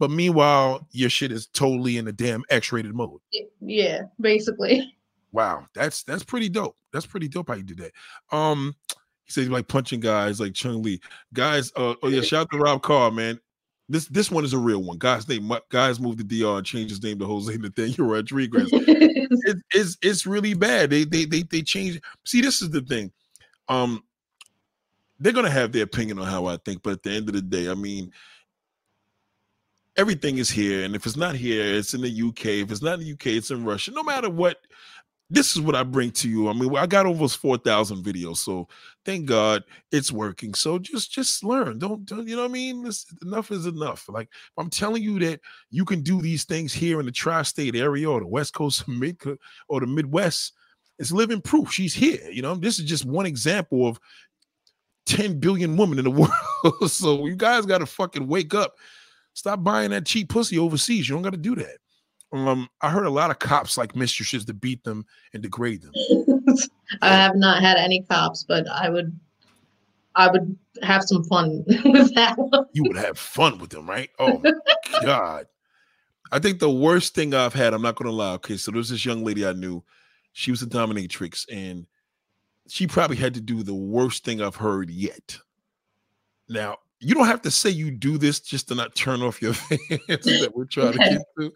[0.00, 3.20] But meanwhile, your shit is totally in the damn X-rated mode.
[3.60, 4.96] Yeah, basically.
[5.32, 6.76] Wow, that's that's pretty dope.
[6.92, 8.36] That's pretty dope how you did that.
[8.36, 8.74] Um,
[9.22, 11.00] he says like punching guys like Chun-Li.
[11.32, 13.38] Guys, uh, oh yeah, shout out to Rob Carr, man.
[13.88, 14.98] This this one is a real one.
[14.98, 18.70] Guys name guys moved to DR and changed his name to Jose Nathaniel Rodriguez.
[18.72, 20.90] it, it's it's really bad.
[20.90, 22.00] They they they they change.
[22.24, 23.12] See, this is the thing.
[23.68, 24.02] Um,
[25.20, 27.42] they're gonna have their opinion on how I think, but at the end of the
[27.42, 28.10] day, I mean,
[30.00, 32.46] everything is here, and if it's not here, it's in the UK.
[32.64, 33.90] If it's not in the UK, it's in Russia.
[33.90, 34.56] No matter what,
[35.28, 36.48] this is what I bring to you.
[36.48, 38.66] I mean, I got almost four thousand videos, so
[39.04, 39.62] thank God
[39.92, 40.54] it's working.
[40.54, 41.78] So just just learn.
[41.78, 42.90] Don't, don't you know what I mean?
[43.22, 44.08] Enough is enough.
[44.08, 45.40] Like I'm telling you that
[45.70, 48.84] you can do these things here in the tri-state area or the West Coast,
[49.68, 50.54] or the Midwest.
[50.98, 51.70] It's living proof.
[51.70, 52.20] She's here.
[52.30, 54.00] You know, this is just one example of
[55.06, 56.10] 10 billion women in the
[56.64, 56.90] world.
[56.90, 58.74] so you guys got to fucking wake up.
[59.34, 61.08] Stop buying that cheap pussy overseas.
[61.08, 61.78] You don't got to do that.
[62.32, 65.92] Um, I heard a lot of cops like mistresses to beat them and degrade them.
[67.02, 69.18] I have not had any cops, but I would
[70.14, 72.66] I would have some fun with that one.
[72.72, 74.10] You would have fun with them, right?
[74.18, 74.42] Oh
[75.02, 75.46] god.
[76.32, 78.34] I think the worst thing I've had, I'm not gonna lie.
[78.34, 79.82] Okay, so there's this young lady I knew.
[80.32, 81.86] She was a dominatrix, and
[82.68, 85.38] she probably had to do the worst thing I've heard yet.
[86.48, 89.54] Now, you don't have to say you do this just to not turn off your
[89.54, 90.98] fans that we're trying Okay.
[90.98, 91.52] to get to.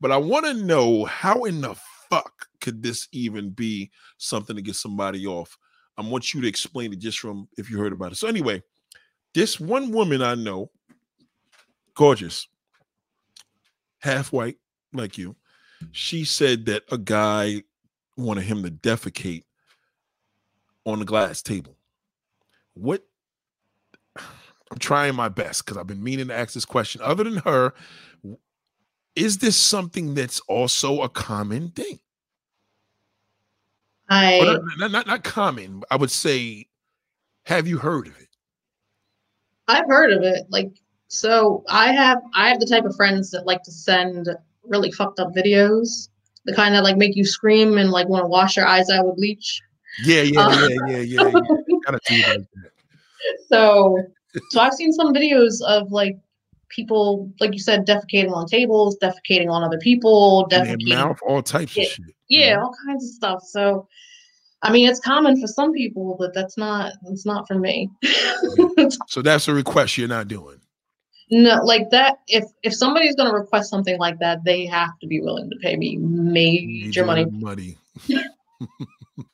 [0.00, 1.74] But I want to know how in the
[2.08, 5.58] fuck could this even be something to get somebody off?
[5.96, 8.16] I want you to explain it just from if you heard about it.
[8.16, 8.62] So anyway,
[9.34, 10.70] this one woman I know,
[11.94, 12.46] gorgeous,
[14.00, 14.58] half white
[14.92, 15.34] like you,
[15.90, 17.62] she said that a guy
[18.16, 19.42] wanted him to defecate
[20.84, 21.76] on the glass table.
[22.74, 23.02] What
[24.70, 27.00] I'm trying my best because I've been meaning to ask this question.
[27.02, 27.74] Other than her,
[29.14, 32.00] is this something that's also a common thing?
[34.08, 35.82] I not, not, not, not common.
[35.90, 36.66] I would say,
[37.46, 38.28] have you heard of it?
[39.68, 40.46] I've heard of it.
[40.50, 40.72] Like
[41.08, 44.28] so I have I have the type of friends that like to send
[44.64, 46.08] really fucked up videos.
[46.44, 49.06] The kind that like make you scream and like want to wash your eyes out
[49.06, 49.62] with bleach.
[50.04, 51.22] Yeah, yeah, Uh, yeah, yeah, yeah.
[51.34, 51.76] yeah.
[51.86, 52.70] Gotta do like that.
[53.48, 53.96] So
[54.50, 56.16] so I've seen some videos of like
[56.68, 61.76] people, like you said, defecating on tables, defecating on other people, defecating mouth, all types
[61.76, 61.82] Yeah.
[61.84, 62.04] of shit.
[62.28, 63.42] yeah, all kinds of stuff.
[63.44, 63.86] So
[64.62, 67.90] I mean it's common for some people, but that's not it's not for me.
[69.08, 70.60] So that's a request you're not doing.
[71.30, 75.20] no, like that if if somebody's gonna request something like that, they have to be
[75.20, 77.26] willing to pay me major money.
[77.30, 77.76] money.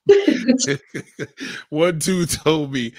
[1.70, 2.92] One dude told me,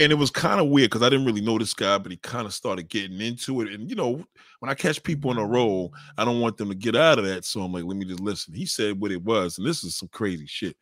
[0.00, 2.18] and it was kind of weird because I didn't really know this guy, but he
[2.18, 3.72] kind of started getting into it.
[3.72, 4.24] And you know,
[4.58, 7.24] when I catch people in a row, I don't want them to get out of
[7.26, 7.44] that.
[7.44, 8.54] So I'm like, let me just listen.
[8.54, 10.76] He said what it was, and this is some crazy shit.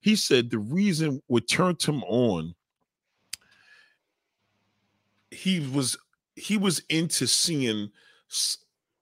[0.00, 2.54] He said the reason what turned him on,
[5.30, 5.98] he was
[6.36, 7.90] he was into seeing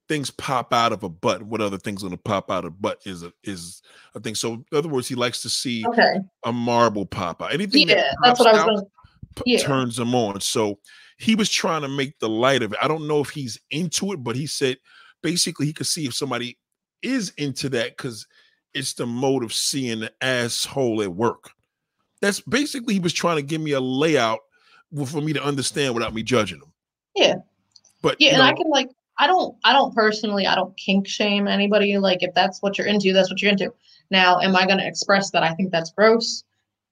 [0.09, 1.43] things pop out of a butt.
[1.43, 3.83] What other things gonna pop out of a butt is a is
[4.17, 4.35] a thing.
[4.35, 6.17] So in other words, he likes to see Okay.
[6.45, 7.53] a marble pop out.
[7.55, 8.83] Anything that Yeah, that's pops what I was out gonna
[9.47, 9.59] yeah.
[9.59, 10.41] turns him on.
[10.41, 10.79] So
[11.19, 12.79] he was trying to make the light of it.
[12.83, 14.79] I don't know if he's into it, but he said
[15.23, 16.59] basically he could see if somebody
[17.03, 18.27] is into that because
[18.75, 21.51] it's the mode of seeing the asshole at work.
[22.21, 24.41] That's basically he was trying to give me a layout
[25.07, 26.73] for me to understand without me judging him.
[27.15, 27.35] Yeah.
[28.03, 28.89] But Yeah, and I can like
[29.19, 31.99] I don't I don't personally I don't kink shame anybody.
[31.99, 33.73] Like if that's what you're into, that's what you're into.
[34.11, 36.45] Now, am I gonna express that I think that's gross?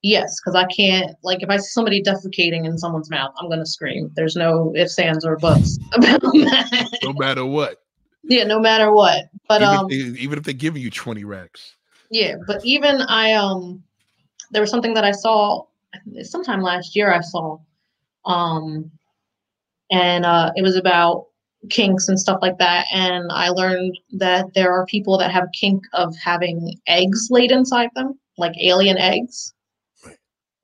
[0.02, 3.66] Yes, because I can't like if I see somebody defecating in someone's mouth, I'm gonna
[3.66, 4.10] scream.
[4.14, 6.98] There's no ifs, ands, or buts about that.
[7.02, 7.82] no matter what.
[8.22, 9.24] Yeah, no matter what.
[9.48, 11.77] But even um, if they, even if they're giving you twenty racks.
[12.10, 13.82] yeah, but even I um,
[14.51, 15.66] there was something that I saw
[16.22, 17.12] sometime last year.
[17.12, 17.59] I saw,
[18.24, 18.90] um,
[19.90, 21.27] and uh, it was about
[21.68, 22.86] kinks and stuff like that.
[22.90, 27.90] And I learned that there are people that have kink of having eggs laid inside
[27.94, 29.52] them, like alien eggs.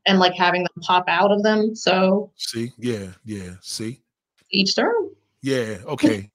[0.07, 1.75] And like having them pop out of them.
[1.75, 3.51] So See, yeah, yeah.
[3.61, 4.01] See,
[4.51, 5.11] each their own.
[5.43, 5.79] yeah.
[5.87, 6.31] Okay,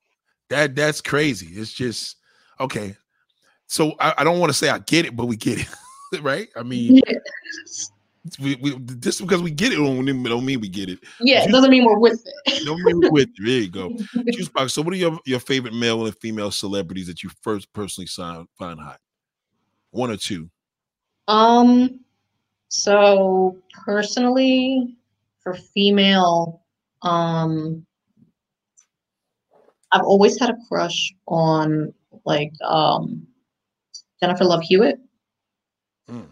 [0.49, 1.47] that that's crazy.
[1.59, 2.17] It's just
[2.59, 2.95] okay.
[3.67, 5.59] So I, I don't want to say I get it, but we get
[6.11, 6.49] it, right?
[6.57, 7.01] I mean,
[8.39, 10.99] we, we just because we get it don't mean, don't mean we get it.
[11.21, 12.63] Yeah, it doesn't mean we're with it.
[12.65, 13.43] Don't mean we're with it.
[13.43, 13.95] There you go.
[14.31, 14.73] Juice box.
[14.73, 18.47] So, what are your, your favorite male and female celebrities that you first personally find
[18.59, 18.99] find hot?
[19.89, 20.49] One or two.
[21.27, 22.01] Um,
[22.71, 24.95] so personally,
[25.43, 26.61] for female,
[27.01, 27.85] um,
[29.91, 31.93] I've always had a crush on
[32.25, 33.27] like um
[34.21, 34.99] Jennifer Love Hewitt.
[36.09, 36.27] Mm.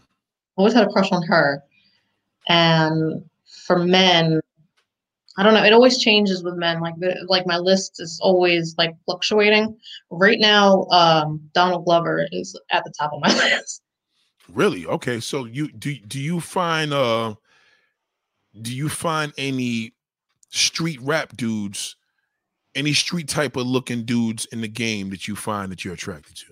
[0.56, 1.62] Always had a crush on her.
[2.48, 3.26] And
[3.66, 4.40] for men,
[5.38, 5.64] I don't know.
[5.66, 6.80] It always changes with men.
[6.80, 9.78] Like the, like my list is always like fluctuating.
[10.10, 13.82] Right now, um, Donald Glover is at the top of my list.
[14.54, 14.86] Really?
[14.86, 15.20] Okay.
[15.20, 17.36] So you do do you find uh
[18.62, 19.94] do you find any
[20.50, 21.96] street rap dudes,
[22.76, 26.36] any street type of looking dudes in the game that you find that you're attracted
[26.38, 26.46] to?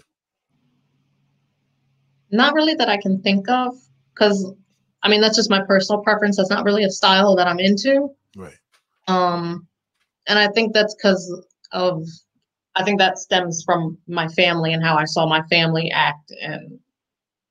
[2.32, 3.74] Not really that I can think of,
[4.14, 4.52] because
[5.04, 6.38] I mean that's just my personal preference.
[6.38, 8.10] That's not really a style that I'm into.
[8.36, 8.58] Right.
[9.08, 9.68] Um,
[10.28, 12.06] and I think that's because of
[12.76, 16.80] I think that stems from my family and how I saw my family act, and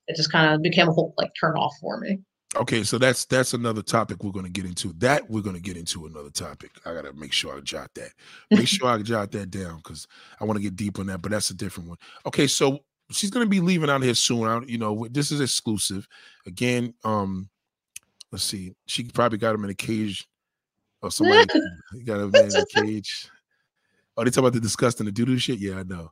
[0.08, 2.20] it just kind of became a whole like turn off for me.
[2.54, 4.92] Okay, so that's that's another topic we're going to get into.
[4.94, 6.70] That we're going to get into another topic.
[6.86, 8.10] I got to make sure I jot that.
[8.50, 10.06] Make sure I jot that down because
[10.40, 11.20] I want to get deep on that.
[11.20, 11.98] But that's a different one.
[12.24, 12.80] Okay, so
[13.10, 14.44] she's going to be leaving out here soon.
[14.44, 16.08] I, you know, this is exclusive.
[16.46, 17.50] Again, um,
[18.32, 18.74] let's see.
[18.86, 20.26] She probably got him in a cage,
[21.02, 21.46] or somebody
[22.04, 23.28] got him in a cage.
[24.16, 25.58] Oh, they talk about the disgusting, the doo doo shit.
[25.58, 26.10] Yeah, I know.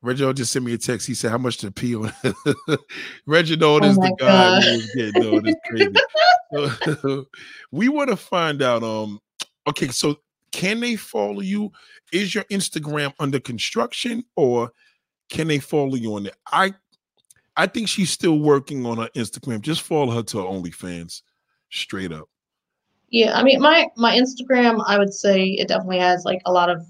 [0.00, 1.06] Reginald just sent me a text.
[1.06, 2.12] He said, "How much to pee on?"
[3.26, 4.62] Reginald Oh is the guy God.
[4.62, 5.46] who was getting on.
[5.46, 7.02] It's crazy.
[7.02, 7.26] So,
[7.72, 8.82] we want to find out.
[8.82, 9.20] Um,
[9.66, 10.20] okay, so
[10.52, 11.72] can they follow you?
[12.12, 14.70] Is your Instagram under construction, or
[15.28, 16.36] can they follow you on it?
[16.46, 16.72] I,
[17.56, 19.60] I think she's still working on her Instagram.
[19.60, 21.22] Just follow her to her OnlyFans,
[21.70, 22.28] straight up.
[23.10, 26.70] Yeah, I mean my my Instagram, I would say it definitely has like a lot
[26.70, 26.86] of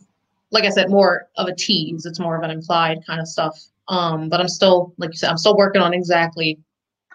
[0.50, 2.06] like I said, more of a tease.
[2.06, 3.58] It's more of an implied kind of stuff.
[3.88, 6.58] Um, but I'm still, like you said, I'm still working on exactly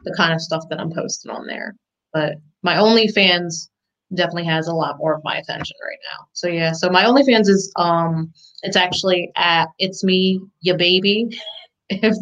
[0.04, 1.76] the kind of stuff that I'm posting on there.
[2.14, 3.70] But my OnlyFans
[4.16, 6.26] definitely has a lot more of my attention right now.
[6.34, 8.32] So yeah, so my OnlyFans is um
[8.62, 11.30] it's actually at it's me, your baby,
[11.90, 12.16] if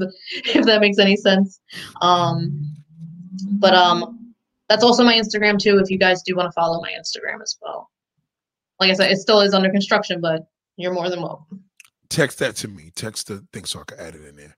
[0.45, 1.59] if that makes any sense.
[2.01, 2.75] Um
[3.59, 4.33] but um
[4.69, 7.57] that's also my Instagram too, if you guys do want to follow my Instagram as
[7.61, 7.89] well.
[8.79, 10.43] Like I said, it still is under construction, but
[10.77, 11.64] you're more than welcome.
[12.10, 12.91] text that to me.
[12.95, 14.57] Text the thing so I can add it in there.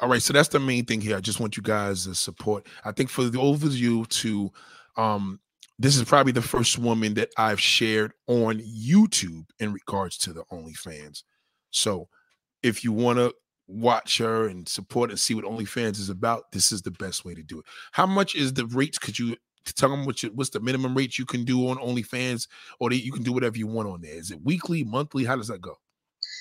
[0.00, 1.16] All right, so that's the main thing here.
[1.16, 2.66] I just want you guys to support.
[2.84, 4.50] I think for the overview to
[4.96, 5.40] um
[5.78, 10.44] this is probably the first woman that I've shared on YouTube in regards to the
[10.52, 11.24] OnlyFans.
[11.70, 12.08] So
[12.62, 13.34] if you want to
[13.66, 17.34] watch her and support and see what OnlyFans is about, this is the best way
[17.34, 17.64] to do it.
[17.90, 18.98] How much is the rates?
[18.98, 19.36] Could you
[19.72, 22.48] tell them what you, what's the minimum rate you can do on OnlyFans,
[22.80, 24.14] or you can do whatever you want on there?
[24.14, 25.24] Is it weekly, monthly?
[25.24, 25.78] How does that go?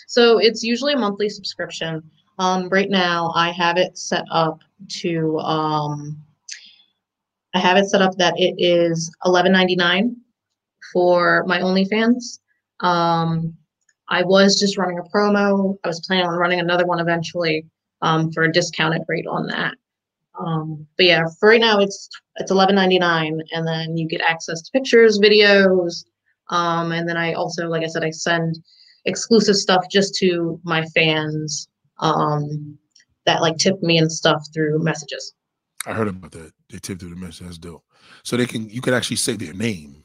[0.08, 2.04] So it's usually a monthly subscription.
[2.40, 4.60] Um, right now, I have it set up
[5.02, 6.22] to um,
[7.54, 10.18] I have it set up that it is eleven ninety nine
[10.92, 12.40] for my OnlyFans.
[12.80, 13.56] Um,
[14.10, 15.78] I was just running a promo.
[15.84, 17.66] I was planning on running another one eventually
[18.02, 19.76] um, for a discounted rate on that.
[20.38, 24.22] Um, but yeah, for right now, it's it's eleven ninety nine, and then you get
[24.22, 26.06] access to pictures, videos,
[26.50, 28.60] um, and then I also, like I said, I send
[29.06, 31.68] exclusive stuff just to my fans
[32.00, 32.78] um,
[33.26, 35.34] that like tip me and stuff through messages.
[35.86, 36.52] I heard about that.
[36.70, 37.46] They tip through the message.
[37.46, 37.84] That's dope.
[38.24, 40.04] So they can you can actually say their name.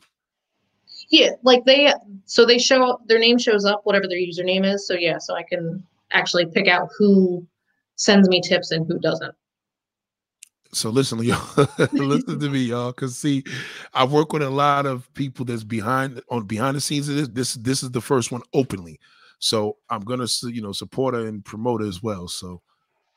[1.10, 1.92] Yeah, like they
[2.24, 4.86] so they show up their name shows up whatever their username is.
[4.86, 5.82] So yeah, so I can
[6.12, 7.46] actually pick out who
[7.96, 9.34] sends me tips and who doesn't.
[10.72, 12.92] So listen, y'all, listen to me, y'all.
[12.92, 13.44] Cause see,
[13.94, 17.28] I work with a lot of people that's behind on behind the scenes of this.
[17.28, 19.00] This this is the first one openly.
[19.38, 22.28] So I'm gonna you know support her and promote her as well.
[22.28, 22.60] So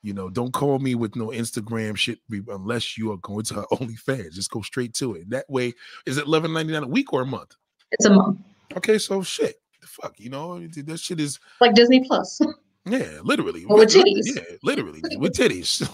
[0.03, 3.65] you know, don't call me with no Instagram shit unless you are going to her
[3.71, 4.33] OnlyFans.
[4.33, 5.29] Just go straight to it.
[5.29, 5.73] That way,
[6.05, 7.55] is it eleven ninety nine a week or a month?
[7.91, 8.39] It's a month.
[8.77, 12.41] Okay, so shit, the fuck, you know, that shit is Like Disney Plus.
[12.85, 13.65] Yeah, literally.
[13.65, 14.35] Or with titties.
[14.35, 15.87] Yeah, literally with titties.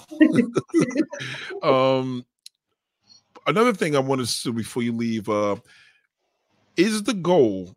[1.64, 2.26] um,
[3.46, 5.58] another thing I want to say before you leave, uh,
[6.78, 7.74] is the goal.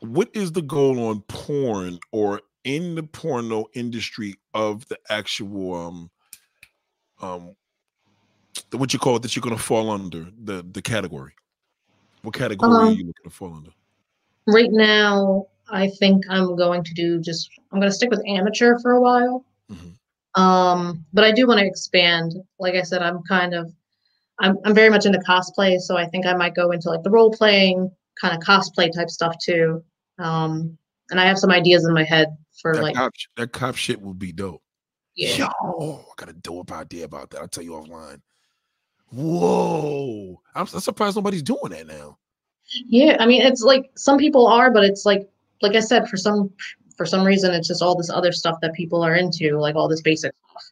[0.00, 6.10] What is the goal on porn or in the porno industry of the actual um
[7.22, 7.54] um
[8.70, 11.32] the, what you call it that you're going to fall under the the category?
[12.22, 13.70] What category um, are you looking to fall under?
[14.46, 18.78] Right now, I think I'm going to do just I'm going to stick with amateur
[18.78, 19.44] for a while.
[19.70, 20.42] Mm-hmm.
[20.42, 22.34] Um, but I do want to expand.
[22.58, 23.72] Like I said, I'm kind of
[24.40, 27.10] I'm I'm very much into cosplay, so I think I might go into like the
[27.10, 27.90] role playing
[28.20, 29.82] kind of cosplay type stuff too.
[30.18, 30.76] Um,
[31.10, 34.00] and I have some ideas in my head for that like cop, that cop shit
[34.00, 34.62] will be dope.
[35.14, 35.50] Yeah.
[35.60, 37.40] Yo, I got a dope idea about that.
[37.40, 38.20] I'll tell you offline.
[39.10, 40.40] Whoa.
[40.54, 42.18] I'm, I'm surprised nobody's doing that now.
[42.86, 45.28] Yeah, I mean it's like some people are, but it's like
[45.62, 46.50] like I said, for some
[46.96, 49.88] for some reason it's just all this other stuff that people are into, like all
[49.88, 50.62] this basic stuff.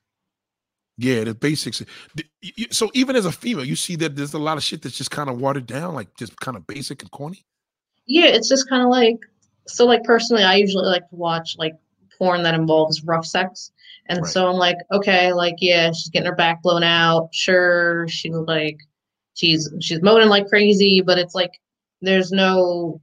[0.98, 1.82] Yeah, the basics.
[2.70, 5.10] So even as a female, you see that there's a lot of shit that's just
[5.10, 7.44] kind of watered down, like just kind of basic and corny.
[8.06, 9.18] Yeah, it's just kind of like
[9.66, 9.84] so.
[9.84, 11.74] Like personally, I usually like to watch like
[12.18, 13.72] porn that involves rough sex,
[14.08, 14.30] and right.
[14.30, 17.28] so I'm like, okay, like yeah, she's getting her back blown out.
[17.32, 18.78] Sure, she's like,
[19.34, 21.52] she's she's moaning like crazy, but it's like
[22.00, 23.02] there's no,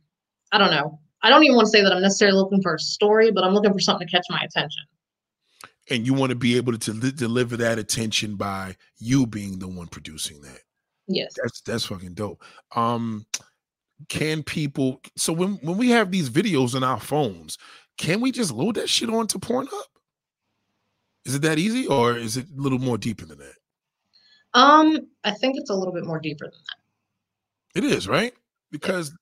[0.52, 1.00] I don't know.
[1.24, 3.54] I don't even want to say that I'm necessarily looking for a story, but I'm
[3.54, 4.84] looking for something to catch my attention.
[5.90, 9.88] And you want to be able to deliver that attention by you being the one
[9.88, 10.60] producing that.
[11.08, 11.34] Yes.
[11.42, 12.42] That's that's fucking dope.
[12.76, 13.26] Um
[14.10, 17.58] can people so when when we have these videos on our phones,
[17.98, 19.84] can we just load that shit onto Pornhub?
[21.26, 23.56] Is it that easy or is it a little more deeper than that?
[24.54, 27.84] Um, I think it's a little bit more deeper than that.
[27.84, 28.34] It is, right?
[28.72, 29.14] Because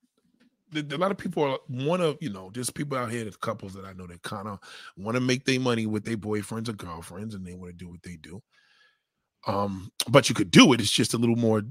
[0.75, 3.73] a lot of people are want to, you know, there's people out here, there's couples
[3.73, 4.59] that I know that kind of
[4.97, 7.89] want to make their money with their boyfriends or girlfriends, and they want to do
[7.89, 8.41] what they do.
[9.47, 10.81] Um, but you could do it.
[10.81, 11.63] It's just a little more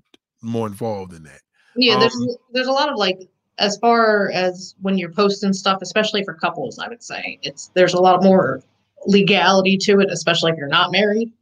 [0.42, 1.40] more involved in that.
[1.76, 3.28] Yeah, there's um, there's a lot of like
[3.58, 7.94] as far as when you're posting stuff, especially for couples, I would say it's there's
[7.94, 8.62] a lot more
[9.06, 11.32] legality to it, especially if you're not married.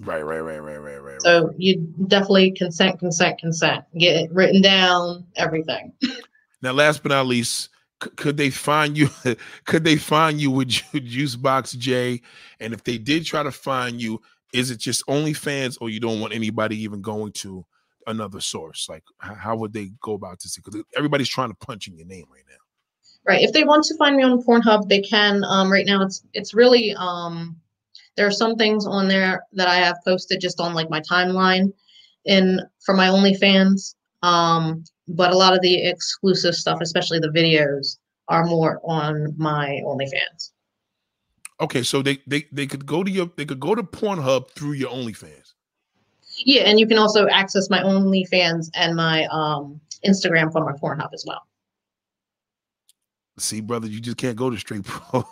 [0.00, 1.22] Right, right, right, right, right, right.
[1.22, 3.84] So you definitely consent, consent, consent.
[3.96, 5.92] Get it written down, everything.
[6.64, 7.68] Now, last but not least,
[8.02, 9.10] c- could they find you?
[9.66, 12.22] could they find you with Juicebox J?
[12.58, 14.22] And if they did try to find you,
[14.54, 17.66] is it just OnlyFans, or you don't want anybody even going to
[18.06, 18.86] another source?
[18.88, 20.56] Like, how would they go about this?
[20.56, 22.56] Because everybody's trying to punch in your name right now.
[23.26, 23.42] Right.
[23.42, 25.44] If they want to find me on Pornhub, they can.
[25.44, 27.56] Um, right now, it's it's really um,
[28.16, 31.74] there are some things on there that I have posted just on like my timeline,
[32.26, 33.96] and for my OnlyFans.
[34.22, 37.98] Um, but a lot of the exclusive stuff, especially the videos,
[38.28, 40.50] are more on my OnlyFans.
[41.60, 44.72] Okay, so they they they could go to your they could go to Pornhub through
[44.72, 45.52] your OnlyFans.
[46.38, 51.10] Yeah, and you can also access my OnlyFans and my um, Instagram from my Pornhub
[51.12, 51.42] as well.
[53.36, 55.24] See, brother, you just can't go to straight pro.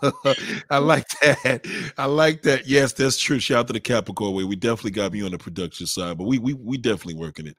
[0.71, 1.67] I like that.
[1.99, 2.67] I like that.
[2.67, 3.39] Yes, that's true.
[3.39, 4.45] Shout out to the Capricorn way.
[4.45, 7.57] We definitely got me on the production side, but we we we definitely working it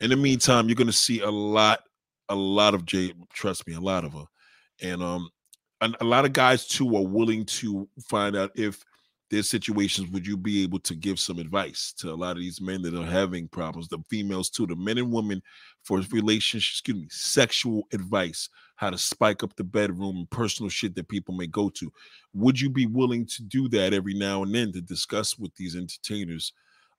[0.00, 1.80] in the meantime, you're going to see a lot,
[2.28, 3.12] a lot of Jay.
[3.32, 4.24] Trust me, a lot of her,
[4.82, 5.28] and um,
[5.80, 8.84] a, a lot of guys too are willing to find out if
[9.30, 12.60] there's situations would you be able to give some advice to a lot of these
[12.60, 15.42] men that are having problems the females too the men and women
[15.82, 20.94] for relationships excuse me sexual advice how to spike up the bedroom and personal shit
[20.94, 21.90] that people may go to
[22.34, 25.74] would you be willing to do that every now and then to discuss with these
[25.74, 26.52] entertainers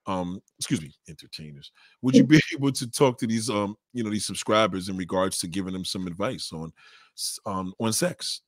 [0.08, 1.70] um excuse me entertainers.
[2.02, 5.38] Would you be able to talk to these um you know these subscribers in regards
[5.38, 6.72] to giving them some advice on
[7.46, 8.40] um on sex?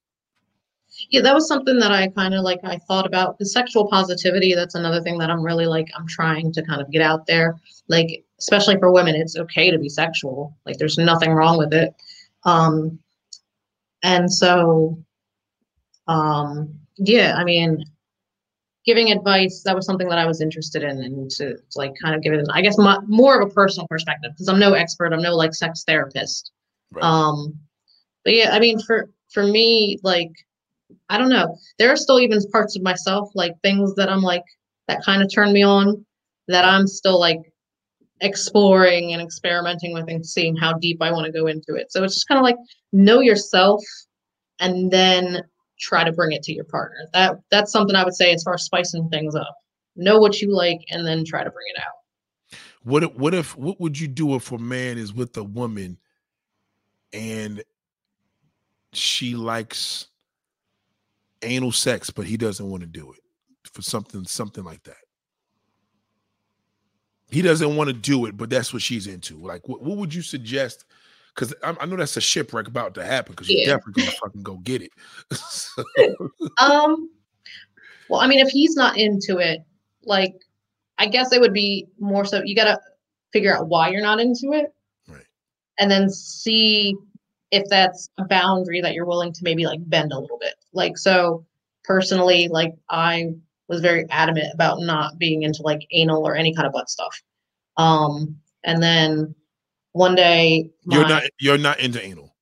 [1.11, 4.55] Yeah that was something that i kind of like i thought about the sexual positivity
[4.55, 7.57] that's another thing that i'm really like i'm trying to kind of get out there.
[7.89, 11.95] Like especially for women it's okay to be sexual like there's nothing wrong with it.
[12.45, 12.99] Um
[14.03, 14.99] and so
[16.09, 17.85] um yeah i mean
[18.85, 22.15] giving advice that was something that i was interested in and to, to like kind
[22.15, 25.13] of give it i guess my, more of a personal perspective because i'm no expert
[25.13, 26.53] i'm no like sex therapist
[26.93, 27.05] right.
[27.05, 27.59] um
[28.25, 30.31] but yeah i mean for for me like
[31.09, 34.45] i don't know there are still even parts of myself like things that i'm like
[34.89, 36.05] that kind of turn me on
[36.49, 37.41] that i'm still like
[38.23, 42.03] exploring and experimenting with and seeing how deep i want to go into it so
[42.03, 42.57] it's just kind of like
[42.93, 43.83] know yourself
[44.59, 45.43] and then
[45.81, 47.09] try to bring it to your partner.
[47.13, 49.57] That that's something I would say as far as spicing things up.
[49.97, 52.59] Know what you like and then try to bring it out.
[52.83, 55.99] What if, what if what would you do if a man is with a woman
[57.13, 57.63] and
[58.93, 60.09] she likes
[61.43, 63.21] anal sex, but he doesn't want to do it
[63.73, 64.97] for something, something like that.
[67.31, 69.37] He doesn't want to do it, but that's what she's into.
[69.39, 70.85] Like, what, what would you suggest?
[71.35, 73.33] Because I, I, know that's a shipwreck about to happen.
[73.33, 74.91] Because you're definitely gonna fucking go get it.
[75.37, 75.85] so.
[76.59, 77.11] Um.
[78.09, 79.61] Well, I mean, if he's not into it,
[80.05, 80.35] like,
[80.99, 82.43] I guess it would be more so.
[82.45, 82.81] You gotta
[83.33, 84.75] figure out why you're not into it,
[85.09, 85.25] right?
[85.79, 86.97] And then see
[87.51, 90.55] if that's a boundary that you're willing to maybe like bend a little bit.
[90.73, 91.47] Like, so
[91.85, 93.33] personally, like I
[93.69, 97.23] was very adamant about not being into like anal or any kind of butt stuff.
[97.77, 99.35] Um, and then
[99.93, 102.35] one day my, you're not you're not into anal.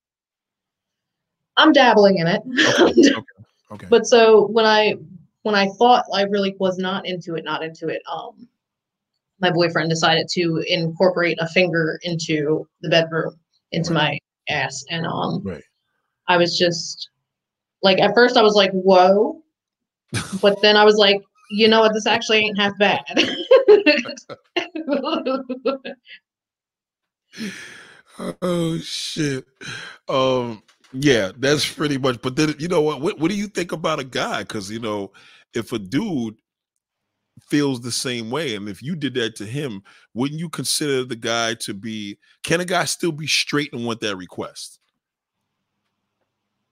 [1.56, 2.42] I'm dabbling in it.
[2.80, 3.10] Okay.
[3.10, 3.22] okay.
[3.72, 3.86] okay.
[3.90, 4.96] But so when I
[5.42, 8.48] when I thought I really was not into it, not into it, um,
[9.40, 13.38] my boyfriend decided to incorporate a finger into the bedroom,
[13.72, 14.20] into right.
[14.48, 15.62] my ass, and um, right.
[16.28, 17.08] I was just
[17.82, 19.42] like at first I was like, whoa.
[20.42, 23.04] but then I was like, you know what, this actually ain't half bad.
[28.42, 29.44] oh shit.
[30.08, 30.62] Um
[30.92, 34.00] yeah, that's pretty much but then you know what what, what do you think about
[34.00, 34.44] a guy?
[34.44, 35.12] Cause you know,
[35.54, 36.36] if a dude
[37.48, 39.82] feels the same way and if you did that to him
[40.12, 44.00] wouldn't you consider the guy to be can a guy still be straight and want
[44.00, 44.80] that request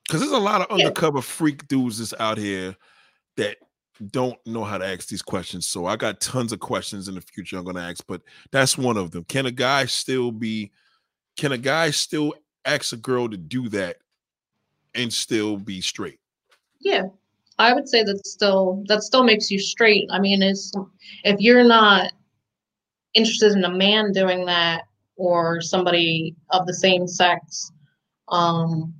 [0.06, 2.76] because there's a lot of undercover freak dudes that's out here
[3.36, 3.56] that
[4.10, 5.66] don't know how to ask these questions.
[5.66, 8.76] So I got tons of questions in the future I'm going to ask, but that's
[8.76, 9.24] one of them.
[9.24, 10.70] Can a guy still be?
[11.36, 13.98] Can a guy still ask a girl to do that
[14.94, 16.20] and still be straight?
[16.80, 17.04] Yeah,
[17.58, 20.08] I would say that still that still makes you straight.
[20.10, 20.72] I mean, it's
[21.24, 22.12] if you're not
[23.14, 24.84] interested in a man doing that
[25.16, 27.72] or somebody of the same sex,
[28.28, 28.94] um,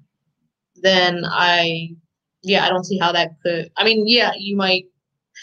[0.77, 1.94] then I,
[2.47, 3.70] yeah, I don't see how that could.
[3.77, 4.86] I mean, yeah, you might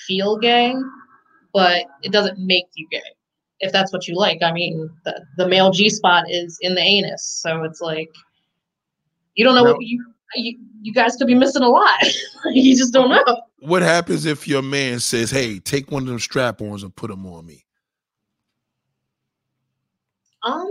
[0.07, 0.73] feel gay,
[1.53, 3.01] but it doesn't make you gay
[3.59, 4.41] if that's what you like.
[4.41, 8.09] I mean, the, the male G spot is in the anus, so it's like
[9.35, 10.03] you don't know what you,
[10.35, 11.99] you you guys could be missing a lot.
[12.53, 13.41] you just don't know.
[13.59, 17.25] What happens if your man says, "Hey, take one of them strap-ons and put them
[17.25, 17.65] on me"?
[20.43, 20.69] Um,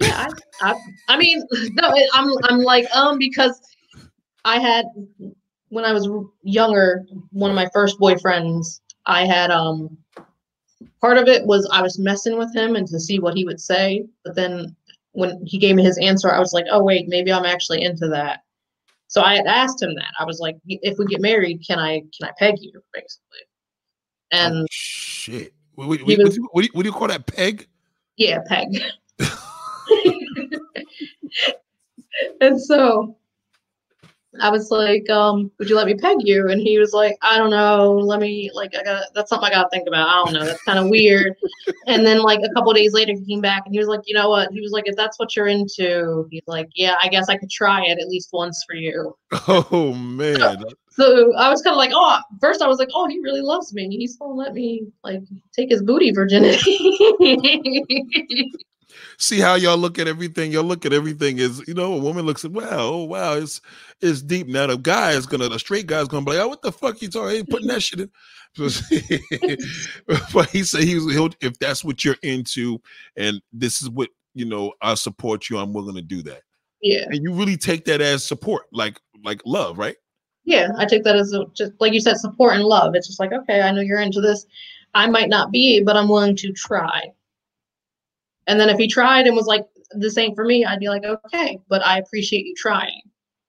[0.00, 0.28] yeah,
[0.60, 0.74] I, I,
[1.08, 1.42] I mean,
[1.72, 3.60] no, I'm, I'm like, um, because
[4.44, 4.86] I had
[5.68, 6.08] when I was
[6.42, 9.96] younger, one of my first boyfriends, I had, um,
[11.00, 13.60] part of it was I was messing with him and to see what he would
[13.60, 14.74] say, but then
[15.12, 18.08] when he gave me his answer, I was like, oh wait, maybe I'm actually into
[18.08, 18.40] that.
[19.08, 20.12] So I had asked him that.
[20.18, 23.38] I was like, if we get married, can I can I peg you, basically?
[24.32, 25.54] And oh, shit.
[25.74, 27.26] What, what, what, was, what, do you, what do you call that?
[27.26, 27.66] Peg?
[28.16, 28.80] Yeah, peg.
[32.40, 33.16] and so
[34.40, 36.48] I was like, um, would you let me peg you?
[36.48, 37.92] And he was like, I don't know.
[37.92, 40.08] Let me like I got that's something I gotta think about.
[40.08, 40.44] I don't know.
[40.44, 41.34] That's kind of weird.
[41.86, 44.14] and then like a couple days later he came back and he was like, you
[44.14, 44.50] know what?
[44.52, 47.50] He was like, if that's what you're into, he's like, Yeah, I guess I could
[47.50, 49.16] try it at least once for you.
[49.48, 50.36] Oh man.
[50.36, 50.56] So,
[50.90, 53.72] so I was kind of like, oh, first I was like, oh, he really loves
[53.72, 53.88] me.
[53.88, 56.78] He's gonna let me like take his booty virginity
[59.18, 60.52] see how y'all look at everything.
[60.52, 63.60] Y'all look at everything is, you know, a woman looks at wow, oh wow, it's
[64.00, 64.46] it's deep.
[64.46, 67.00] Now the guy is gonna, the straight guy's gonna be like, oh, what the fuck
[67.02, 67.38] you talking?
[67.38, 68.10] Ain't putting that shit in.
[70.32, 72.80] but he said he's he'll if that's what you're into,
[73.16, 75.58] and this is what you know, I support you.
[75.58, 76.42] I'm willing to do that.
[76.80, 79.96] Yeah, and you really take that as support, like like love, right?
[80.44, 82.94] Yeah, I take that as a, just like you said, support and love.
[82.94, 84.46] It's just like okay, I know you're into this.
[84.94, 87.12] I might not be, but I'm willing to try.
[88.46, 91.04] And then if he tried and was like, this ain't for me, I'd be like,
[91.04, 93.00] okay, but I appreciate you trying.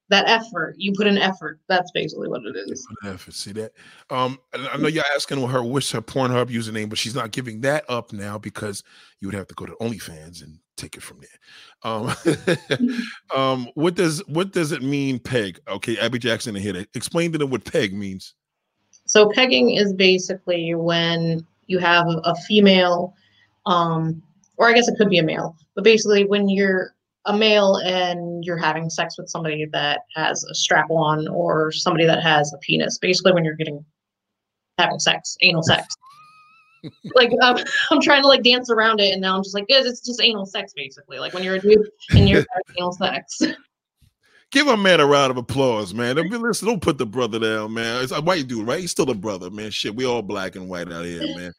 [0.09, 1.59] That effort, you put an effort.
[1.67, 2.87] That's basically what it is.
[3.03, 3.33] effort.
[3.33, 3.71] See that?
[4.11, 7.89] Um, I know you're asking her what's her Pornhub username, but she's not giving that
[7.89, 8.83] up now because
[9.19, 11.91] you would have to go to OnlyFans and take it from there.
[11.91, 12.13] Um,
[13.35, 15.59] um, what does what does it mean, peg?
[15.67, 16.85] Okay, Abby Jackson, here.
[16.93, 18.35] Explain to them what peg means.
[19.05, 23.15] So pegging is basically when you have a female
[23.65, 24.21] um,
[24.57, 26.95] or I guess it could be a male, but basically when you're
[27.25, 32.05] a male and you're having sex with somebody that has a strap on or somebody
[32.05, 33.83] that has a penis, basically when you're getting
[34.77, 35.95] having sex, anal sex.
[37.15, 37.57] like um,
[37.91, 40.45] I'm trying to like dance around it, and now I'm just like, it's just anal
[40.45, 41.19] sex, basically.
[41.19, 43.41] Like when you're a dude and you're having anal sex.
[44.51, 46.15] Give a man a round of applause, man.
[46.15, 48.03] Don't, listen, don't put the brother down, man.
[48.03, 48.79] It's a white dude, right?
[48.79, 49.71] He's still a brother, man.
[49.71, 51.51] Shit, we all black and white out here, man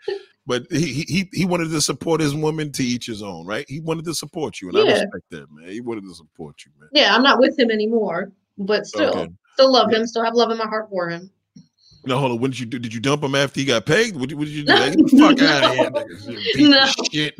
[0.46, 3.64] but he he he wanted to support his woman to each his own, right?
[3.68, 4.84] He wanted to support you, and yeah.
[4.84, 5.68] I respect that, man.
[5.68, 6.88] He wanted to support you, man.
[6.92, 9.10] Yeah, I'm not with him anymore, but still.
[9.10, 9.32] Okay.
[9.54, 10.06] Still love him.
[10.06, 11.30] Still have love in my heart for him.
[12.04, 12.40] No, hold on.
[12.40, 12.78] What did you do?
[12.78, 14.14] Did you dump him after he got paid?
[14.14, 14.74] What, what did you do?
[14.74, 16.70] Get the fuck out of here, nigga.
[16.70, 16.86] No.
[17.10, 17.34] Shit.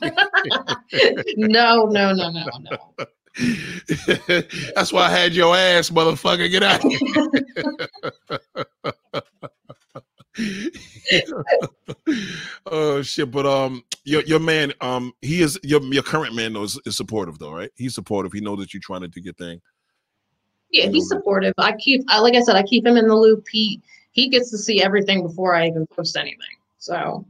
[1.36, 3.06] no, no, no, no, no.
[4.74, 6.50] That's why I had your ass, motherfucker.
[6.50, 6.82] Get out.
[12.66, 13.30] oh shit!
[13.30, 16.96] But um, your your man, um, he is your your current man though is, is
[16.96, 17.70] supportive though, right?
[17.76, 18.32] He's supportive.
[18.32, 19.60] He knows that you're trying to do your thing.
[20.70, 21.52] Yeah, he's supportive.
[21.58, 23.46] I keep, I like I said, I keep him in the loop.
[23.50, 23.82] He
[24.12, 26.56] he gets to see everything before I even post anything.
[26.78, 27.26] So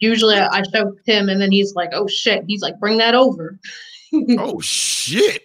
[0.00, 3.14] usually I, I show him, and then he's like, "Oh shit!" He's like, "Bring that
[3.14, 3.58] over."
[4.38, 5.44] oh shit!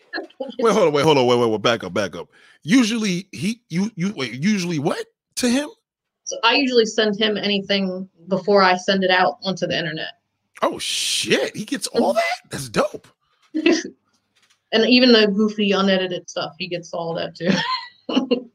[0.60, 2.30] Wait, hold on, wait, hold on, wait, wait, wait, back up, back up.
[2.64, 5.06] Usually he, you, you, wait, usually what
[5.36, 5.70] to him?
[6.30, 10.19] So I usually send him anything before I send it out onto the internet.
[10.61, 11.57] Oh shit!
[11.57, 12.41] He gets all that.
[12.51, 13.07] That's dope.
[13.56, 17.49] and even the goofy unedited stuff, he gets all that too.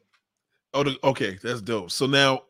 [0.74, 1.90] oh, okay, that's dope.
[1.90, 2.42] So now,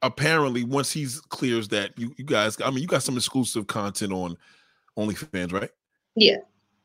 [0.00, 4.12] apparently, once he's clears that, you, you guys, I mean, you got some exclusive content
[4.12, 4.36] on
[4.96, 5.70] OnlyFans, right?
[6.14, 6.36] Yeah.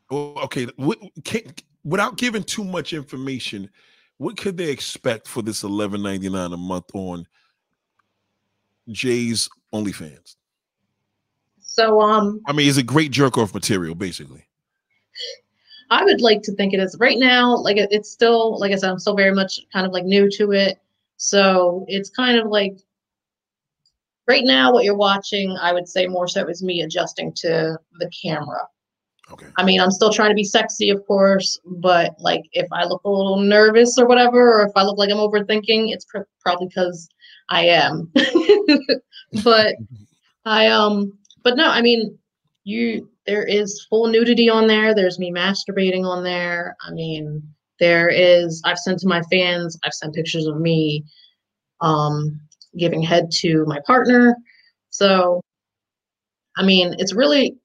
[0.10, 0.66] Well, okay.
[0.78, 1.42] What, can,
[1.84, 3.70] without giving too much information,
[4.18, 7.28] what could they expect for this eleven ninety nine a month on
[8.90, 10.36] Jay's OnlyFans?
[11.60, 14.46] So, um, I mean, is it great jerk off material, basically?
[15.90, 17.58] I would like to think it is right now.
[17.58, 20.30] Like it, it's still, like I said, I'm still very much kind of like new
[20.32, 20.80] to it.
[21.18, 22.78] So it's kind of like
[24.28, 28.10] right now, what you're watching, I would say more so is me adjusting to the
[28.10, 28.68] camera.
[29.32, 29.48] Okay.
[29.58, 33.02] I mean, I'm still trying to be sexy, of course, but like if I look
[33.06, 36.68] a little nervous or whatever, or if I look like I'm overthinking, it's pr- probably
[36.68, 37.10] because
[37.50, 38.12] I am.
[39.44, 39.76] but
[40.46, 42.18] I um, but no, I mean,
[42.66, 44.94] you there is full nudity on there.
[44.94, 46.76] There's me masturbating on there.
[46.88, 47.42] I mean,
[47.80, 49.78] there is I've sent to my fans.
[49.84, 51.04] I've sent pictures of me
[51.82, 52.40] um
[52.78, 54.36] giving head to my partner.
[54.92, 55.42] So,
[56.58, 57.58] I mean, it's really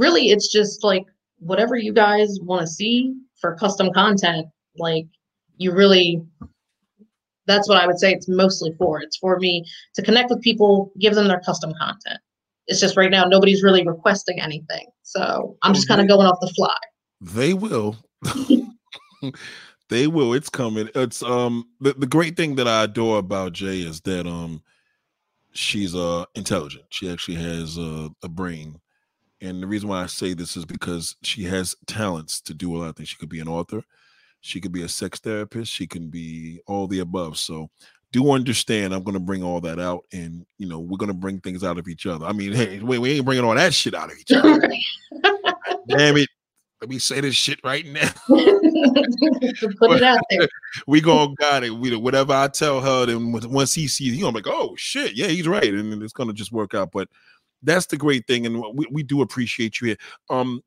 [0.00, 1.04] really it's just like
[1.38, 4.46] whatever you guys want to see for custom content
[4.78, 5.06] like
[5.58, 6.22] you really
[7.46, 9.00] that's what i would say it's mostly for.
[9.00, 9.64] It's for me
[9.94, 12.20] to connect with people give them their custom content.
[12.66, 16.38] It's just right now nobody's really requesting anything so i'm just kind of going off
[16.40, 16.76] the fly.
[17.20, 17.96] They will.
[19.90, 20.34] They will.
[20.34, 20.88] It's coming.
[20.94, 24.62] It's um the, the great thing that i adore about jay is that um
[25.52, 26.84] she's uh intelligent.
[26.90, 28.80] She actually has uh, a brain
[29.40, 32.78] and the reason why I say this is because she has talents to do a
[32.78, 33.08] lot of things.
[33.08, 33.82] She could be an author,
[34.40, 37.38] she could be a sex therapist, she can be all the above.
[37.38, 37.70] So
[38.12, 41.14] do understand I'm going to bring all that out and you know we're going to
[41.14, 42.26] bring things out of each other.
[42.26, 44.60] I mean, hey, wait, we ain't bringing all that shit out of each other.
[45.88, 46.28] Damn it.
[46.80, 48.08] Let me say this shit right now.
[48.26, 50.48] Put it out there.
[50.86, 51.68] we gonna got it.
[51.68, 55.12] We whatever I tell her, then once he sees, he gonna be like, oh shit,
[55.12, 56.90] yeah, he's right, and it's gonna just work out.
[56.90, 57.08] But
[57.62, 59.96] that's the great thing, and we, we do appreciate you here.
[60.28, 60.62] Um,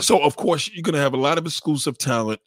[0.00, 2.40] so of course you're gonna have a lot of exclusive talent,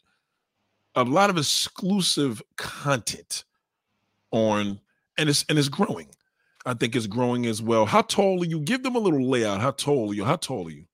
[0.94, 3.44] a lot of exclusive content
[4.30, 4.80] on,
[5.18, 6.08] and it's and it's growing.
[6.66, 7.84] I think it's growing as well.
[7.84, 8.60] How tall are you?
[8.60, 9.60] Give them a little layout.
[9.60, 10.24] How tall are you?
[10.24, 10.84] How tall are you?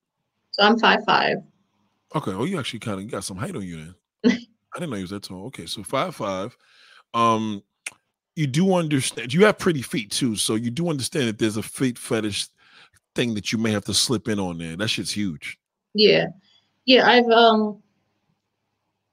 [0.51, 1.37] So I'm five five.
[2.15, 2.33] Okay.
[2.33, 3.95] Oh, you actually kind of got some height on you then.
[4.75, 5.47] I didn't know you was that tall.
[5.47, 6.57] Okay, so five five.
[7.15, 7.63] Um,
[8.37, 9.33] you do understand.
[9.33, 12.49] You have pretty feet too, so you do understand that there's a feet fetish
[13.15, 14.77] thing that you may have to slip in on there.
[14.77, 15.59] That shit's huge.
[15.95, 16.27] Yeah.
[16.85, 17.83] Yeah, I've um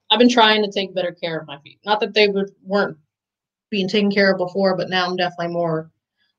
[0.09, 1.79] I've been trying to take better care of my feet.
[1.85, 2.97] Not that they would, weren't
[3.69, 5.91] being taken care of before, but now I'm definitely more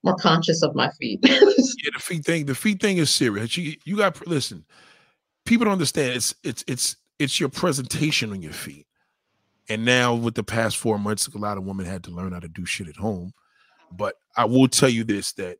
[0.05, 1.21] more conscious of my feet.
[1.23, 3.57] yeah, the feet thing, the feet thing is serious.
[3.57, 4.65] You you got listen.
[5.45, 6.15] People don't understand.
[6.15, 8.87] It's it's it's it's your presentation on your feet.
[9.69, 12.41] And now with the past four months, a lot of women had to learn how
[12.41, 13.33] to do shit at home.
[13.93, 15.59] But I will tell you this: that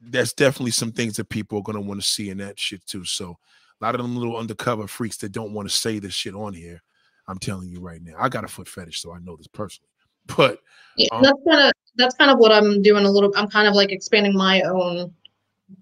[0.00, 3.04] that's definitely some things that people are gonna want to see in that shit too.
[3.04, 3.38] So
[3.80, 6.54] a lot of them little undercover freaks that don't want to say this shit on
[6.54, 6.82] here.
[7.26, 9.88] I'm telling you right now, I got a foot fetish, so I know this personally.
[10.36, 10.60] But
[10.98, 13.32] yeah, um, that's kind of that's kind of what I'm doing a little.
[13.34, 15.14] I'm kind of like expanding my own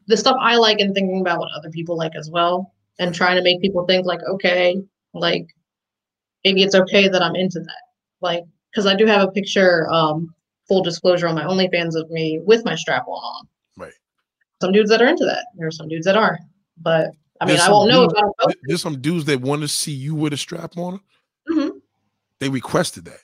[0.07, 3.37] the stuff I like and thinking about what other people like as well, and trying
[3.37, 4.81] to make people think like, okay,
[5.15, 5.49] like
[6.45, 7.83] maybe it's okay that I'm into that,
[8.21, 10.33] like because I do have a picture, um,
[10.69, 13.49] full disclosure on my OnlyFans of me with my strap on
[14.61, 15.47] some dudes that are into that.
[15.57, 16.41] There are some dudes that aren't.
[16.81, 17.11] But
[17.41, 18.55] I mean, I won't know dudes, if I don't know.
[18.65, 21.01] There's some dudes that want to see you with a strap on.
[21.51, 21.79] Mm-hmm.
[22.41, 23.21] They requested that.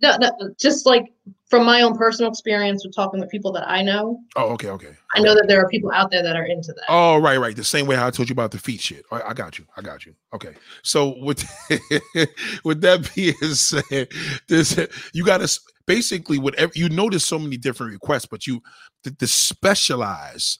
[0.00, 1.12] No, no, just like
[1.50, 4.20] from my own personal experience with talking with people that I know.
[4.36, 4.94] Oh, okay, okay.
[5.16, 6.84] I know that there are people out there that are into that.
[6.88, 7.56] Oh, right, right.
[7.56, 9.04] The same way I told you about the feet shit.
[9.10, 9.66] I, I got you.
[9.76, 10.14] I got you.
[10.32, 10.54] Okay.
[10.82, 11.42] So with
[12.64, 14.08] with that being said,
[14.46, 14.78] this
[15.12, 18.62] you got to basically whatever you notice so many different requests, but you
[19.04, 20.58] the, the specialize.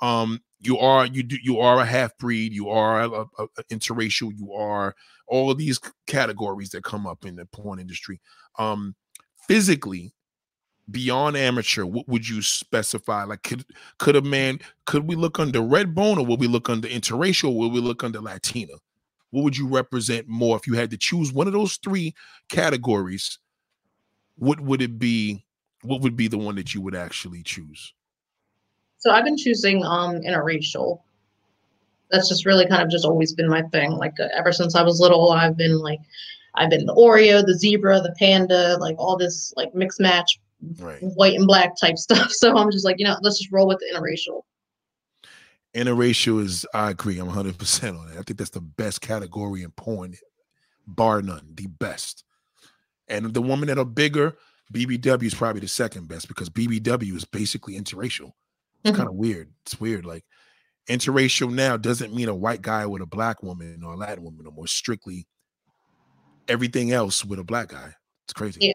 [0.00, 2.52] Um, you are you do you are a half breed.
[2.52, 3.24] You are a, a,
[3.58, 4.30] a interracial.
[4.36, 4.94] You are
[5.26, 8.20] all of these categories that come up in the porn industry.
[8.58, 8.94] Um,
[9.48, 10.12] physically,
[10.90, 13.24] beyond amateur, what would you specify?
[13.24, 13.64] Like, could
[13.98, 17.50] could a man could we look under red bone, or would we look under interracial,
[17.50, 18.74] or would we look under Latina?
[19.30, 22.14] What would you represent more if you had to choose one of those three
[22.48, 23.38] categories?
[24.36, 25.44] What would it be?
[25.82, 27.94] What would be the one that you would actually choose?
[28.98, 31.00] So I've been choosing um interracial.
[32.10, 33.92] That's just really kind of just always been my thing.
[33.92, 36.00] Like uh, ever since I was little, I've been like,
[36.54, 40.38] I've been the Oreo, the zebra, the panda, like all this like mixed match
[40.78, 40.98] right.
[41.00, 42.32] white and black type stuff.
[42.32, 44.42] So I'm just like, you know, let's just roll with the interracial.
[45.74, 48.18] Interracial is, I agree, I'm 100% on it.
[48.18, 50.16] I think that's the best category in porn,
[50.86, 52.24] bar none, the best.
[53.06, 54.36] And the women that are bigger,
[54.72, 58.32] BBW is probably the second best because BBW is basically interracial.
[58.82, 58.96] It's mm-hmm.
[58.96, 59.50] kind of weird.
[59.62, 60.04] It's weird.
[60.04, 60.24] Like
[60.88, 64.46] interracial now doesn't mean a white guy with a black woman or a Latin woman,
[64.46, 65.26] or more strictly
[66.48, 67.94] everything else with a black guy.
[68.24, 68.58] It's crazy.
[68.60, 68.72] Yeah.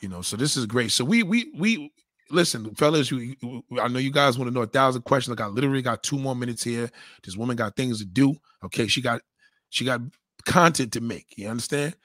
[0.00, 0.92] You know, so this is great.
[0.92, 1.92] So we we we
[2.30, 3.10] listen, fellas.
[3.10, 3.34] You,
[3.80, 5.36] I know you guys want to know a thousand questions.
[5.36, 6.90] Like I literally got two more minutes here.
[7.24, 8.34] This woman got things to do.
[8.64, 9.22] Okay, she got
[9.70, 10.00] she got
[10.44, 11.26] content to make.
[11.36, 11.96] You understand?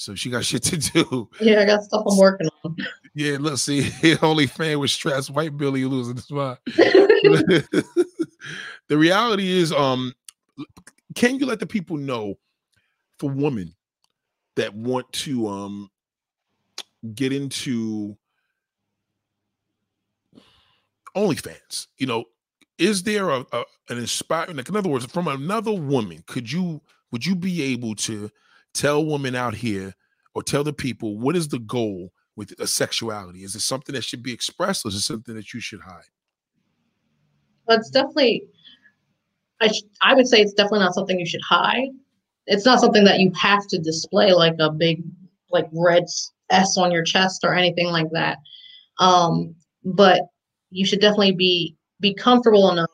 [0.00, 1.28] So she got shit to do.
[1.40, 2.74] Yeah, I got stuff I'm working on.
[3.14, 3.90] Yeah, look, see,
[4.22, 6.58] only fan with stress, white Billy losing this spot.
[6.64, 7.74] the
[8.88, 10.14] reality is, um,
[11.14, 12.38] can you let the people know
[13.18, 13.74] for women
[14.56, 15.90] that want to um
[17.14, 18.16] get into
[21.14, 21.88] OnlyFans?
[21.98, 22.24] You know,
[22.78, 26.80] is there a, a an inspiring like in other words, from another woman, could you
[27.12, 28.30] would you be able to
[28.74, 29.94] tell women out here
[30.34, 33.42] or tell the people what is the goal with a sexuality?
[33.44, 36.04] Is it something that should be expressed or is it something that you should hide?
[37.68, 38.44] It's definitely
[39.60, 41.88] I sh- I would say it's definitely not something you should hide.
[42.46, 45.02] It's not something that you have to display like a big
[45.50, 46.04] like red
[46.50, 48.38] S on your chest or anything like that.
[48.98, 50.22] Um, but
[50.70, 52.90] you should definitely be be comfortable enough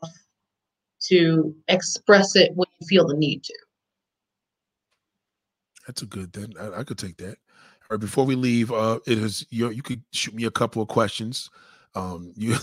[1.09, 3.55] to express it when you feel the need to.
[5.87, 6.53] That's a good thing.
[6.61, 7.37] I, I could take that.
[7.89, 9.71] All right, before we leave, uh, it is you.
[9.71, 11.49] You could shoot me a couple of questions.
[11.95, 12.57] Um, you,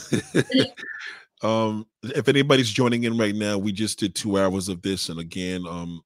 [1.41, 5.19] um, if anybody's joining in right now, we just did two hours of this, and
[5.19, 6.01] again, um,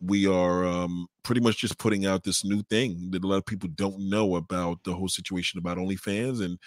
[0.00, 3.46] we are um, pretty much just putting out this new thing that a lot of
[3.46, 6.44] people don't know about the whole situation about OnlyFans.
[6.44, 6.58] And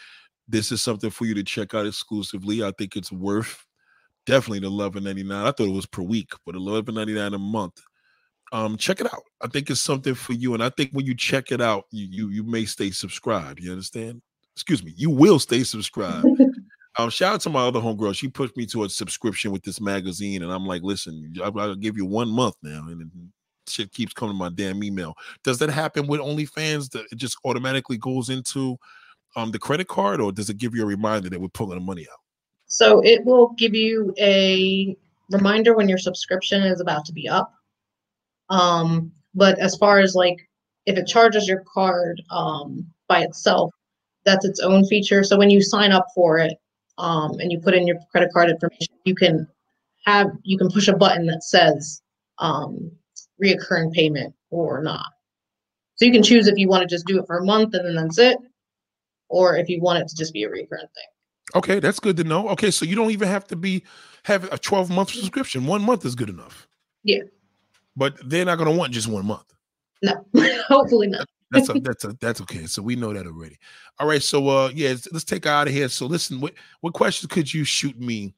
[0.47, 2.63] this is something for you to check out exclusively.
[2.63, 3.65] I think it's worth
[4.25, 5.45] definitely the eleven ninety nine.
[5.45, 7.81] I thought it was per week, but eleven ninety nine a month.
[8.51, 9.23] Um, check it out.
[9.41, 12.07] I think it's something for you, and I think when you check it out, you
[12.09, 13.59] you you may stay subscribed.
[13.59, 14.21] You understand?
[14.55, 16.27] Excuse me, you will stay subscribed.
[16.99, 18.15] Um, shout out to my other homegirl.
[18.15, 21.75] She pushed me to a subscription with this magazine, and I'm like, listen, I'll, I'll
[21.75, 23.11] give you one month now, and
[23.67, 25.13] shit keeps coming to my damn email.
[25.43, 26.89] Does that happen with OnlyFans?
[26.91, 28.77] That it just automatically goes into
[29.35, 31.85] um the credit card, or does it give you a reminder that we're pulling the
[31.85, 32.19] money out?
[32.65, 34.97] So it will give you a
[35.29, 37.53] reminder when your subscription is about to be up.
[38.49, 40.37] Um, but as far as like
[40.85, 43.71] if it charges your card um by itself,
[44.25, 45.23] that's its own feature.
[45.23, 46.53] So when you sign up for it,
[46.97, 49.47] um, and you put in your credit card information, you can
[50.05, 52.01] have you can push a button that says
[52.39, 52.91] um,
[53.43, 55.05] reoccurring payment or not.
[55.95, 57.85] So you can choose if you want to just do it for a month and
[57.85, 58.37] then that's it,
[59.29, 61.05] or if you want it to just be a recurrent thing.
[61.55, 62.49] Okay, that's good to know.
[62.49, 63.83] Okay, so you don't even have to be
[64.23, 65.65] have a 12 month subscription.
[65.65, 66.67] One month is good enough.
[67.03, 67.21] Yeah.
[67.97, 69.51] But they're not gonna want just one month.
[70.01, 70.13] No,
[70.69, 72.65] hopefully not that's a, that's a, that's okay.
[72.65, 73.57] So we know that already.
[73.99, 74.21] All right.
[74.21, 75.89] So uh yeah, let's take out of here.
[75.89, 78.33] So listen, what what questions could you shoot me?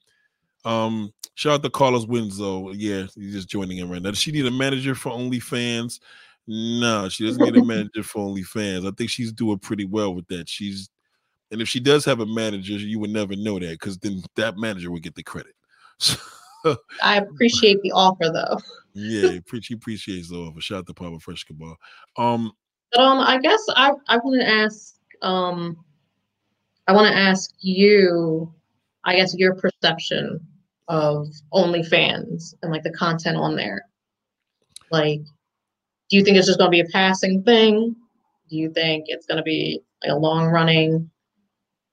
[0.64, 2.72] Um, shout out to Carlos Winslow.
[2.72, 4.10] Yeah, he's just joining in right now.
[4.10, 6.00] Does she need a manager for OnlyFans?
[6.46, 8.86] No, she doesn't need a manager for OnlyFans.
[8.86, 10.48] I think she's doing pretty well with that.
[10.48, 10.90] She's
[11.50, 14.56] and if she does have a manager, you would never know that because then that
[14.56, 15.54] manager would get the credit.
[15.98, 16.16] So,
[17.02, 18.58] I appreciate the offer though.
[18.94, 20.60] yeah, she appreciates the offer.
[20.60, 21.76] Shout out to Pablo Frescobar.
[22.16, 22.52] Um,
[22.92, 25.76] but um, I guess I I want to ask um,
[26.86, 28.52] I want to ask you,
[29.04, 30.40] I guess your perception
[30.88, 33.82] of OnlyFans and like the content on there.
[34.90, 35.20] Like,
[36.08, 37.94] do you think it's just going to be a passing thing?
[38.48, 41.08] Do you think it's going to be a long running,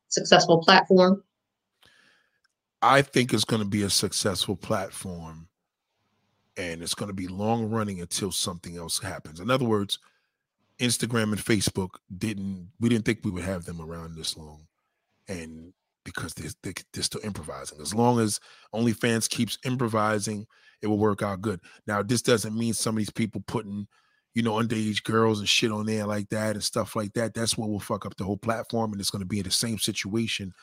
[0.07, 1.23] successful platform?
[2.81, 5.47] I think it's going to be a successful platform
[6.57, 9.39] and it's going to be long running until something else happens.
[9.39, 9.99] In other words,
[10.79, 14.67] Instagram and Facebook didn't, we didn't think we would have them around this long.
[15.27, 15.73] And
[16.03, 17.81] because they're, they're still improvising.
[17.81, 18.39] As long as
[18.73, 20.47] OnlyFans keeps improvising,
[20.81, 21.59] it will work out good.
[21.85, 23.87] Now, this doesn't mean some of these people putting,
[24.33, 27.33] you know, underage girls and shit on there like that and stuff like that.
[27.33, 28.91] That's what will fuck up the whole platform.
[28.91, 30.53] And it's going to be in the same situation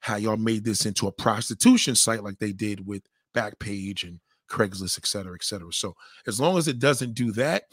[0.00, 3.02] how y'all made this into a prostitution site like they did with
[3.34, 5.72] Backpage and Craigslist, et cetera, et cetera.
[5.72, 5.94] So
[6.26, 7.64] as long as it doesn't do that,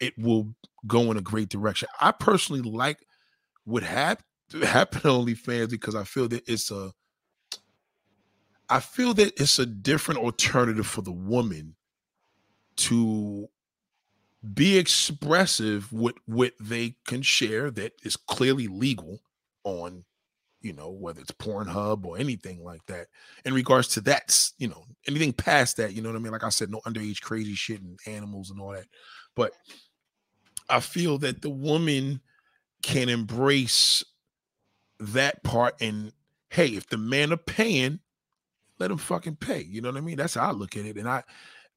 [0.00, 0.54] it will
[0.86, 1.88] go in a great direction.
[2.00, 2.98] I personally like
[3.64, 4.24] what happened
[4.62, 6.92] happen to OnlyFans because I feel that it's a
[8.68, 11.76] I feel that it's a different alternative for the woman
[12.76, 13.48] to
[14.54, 19.20] be expressive with what they can share that is clearly legal
[19.64, 20.04] on
[20.66, 23.06] you know whether it's pornhub or anything like that
[23.44, 26.44] in regards to that you know anything past that you know what i mean like
[26.44, 28.86] i said no underage crazy shit and animals and all that
[29.34, 29.52] but
[30.68, 32.20] i feel that the woman
[32.82, 34.04] can embrace
[34.98, 36.12] that part and
[36.50, 38.00] hey, if the man are paying,
[38.78, 39.62] let him fucking pay.
[39.62, 40.16] You know what I mean?
[40.16, 40.96] That's how I look at it.
[40.96, 41.22] And I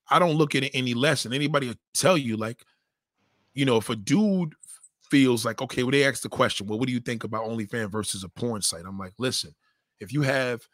[0.09, 1.25] I don't look at it any less.
[1.25, 2.63] And anybody will tell you, like,
[3.53, 4.55] you know, if a dude
[5.10, 7.91] feels like, okay, well, they ask the question, well, what do you think about OnlyFans
[7.91, 8.86] versus a porn site?
[8.86, 9.53] I'm like, listen,
[9.99, 10.68] if you have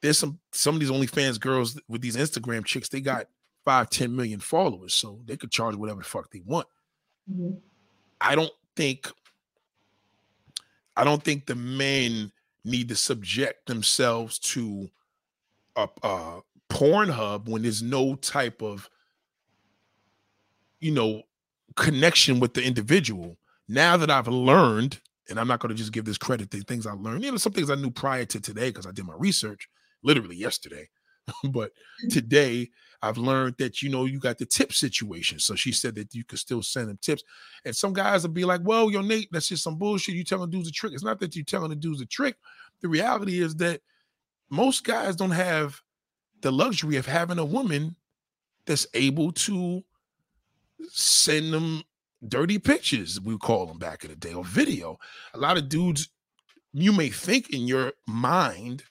[0.00, 3.26] there's some some of these OnlyFans girls with these Instagram chicks, they got
[3.64, 6.66] five, 10 million followers, so they could charge whatever the fuck they want.
[7.30, 7.52] Mm-hmm.
[8.20, 9.10] I don't think
[10.96, 12.32] I don't think the men
[12.64, 14.88] need to subject themselves to
[15.76, 18.88] a, a Pornhub when there's no type of,
[20.80, 21.22] you know,
[21.76, 23.36] connection with the individual.
[23.68, 26.86] Now that I've learned, and I'm not going to just give this credit to things
[26.86, 29.14] I learned, you know, some things I knew prior to today because I did my
[29.16, 29.68] research
[30.02, 30.88] literally yesterday.
[31.44, 32.08] but mm-hmm.
[32.08, 32.68] today
[33.00, 35.38] I've learned that you know you got the tip situation.
[35.38, 37.22] So she said that you could still send them tips.
[37.64, 40.14] And some guys will be like, Well, yo, Nate, that's just some bullshit.
[40.14, 40.92] You telling dudes a trick.
[40.92, 42.36] It's not that you telling the dudes a trick.
[42.80, 43.80] The reality is that
[44.50, 45.80] most guys don't have
[46.42, 47.96] the luxury of having a woman
[48.66, 49.82] that's able to
[50.90, 51.82] send them
[52.28, 54.98] dirty pictures, we call them back in the day, or video.
[55.34, 56.08] A lot of dudes,
[56.72, 58.84] you may think in your mind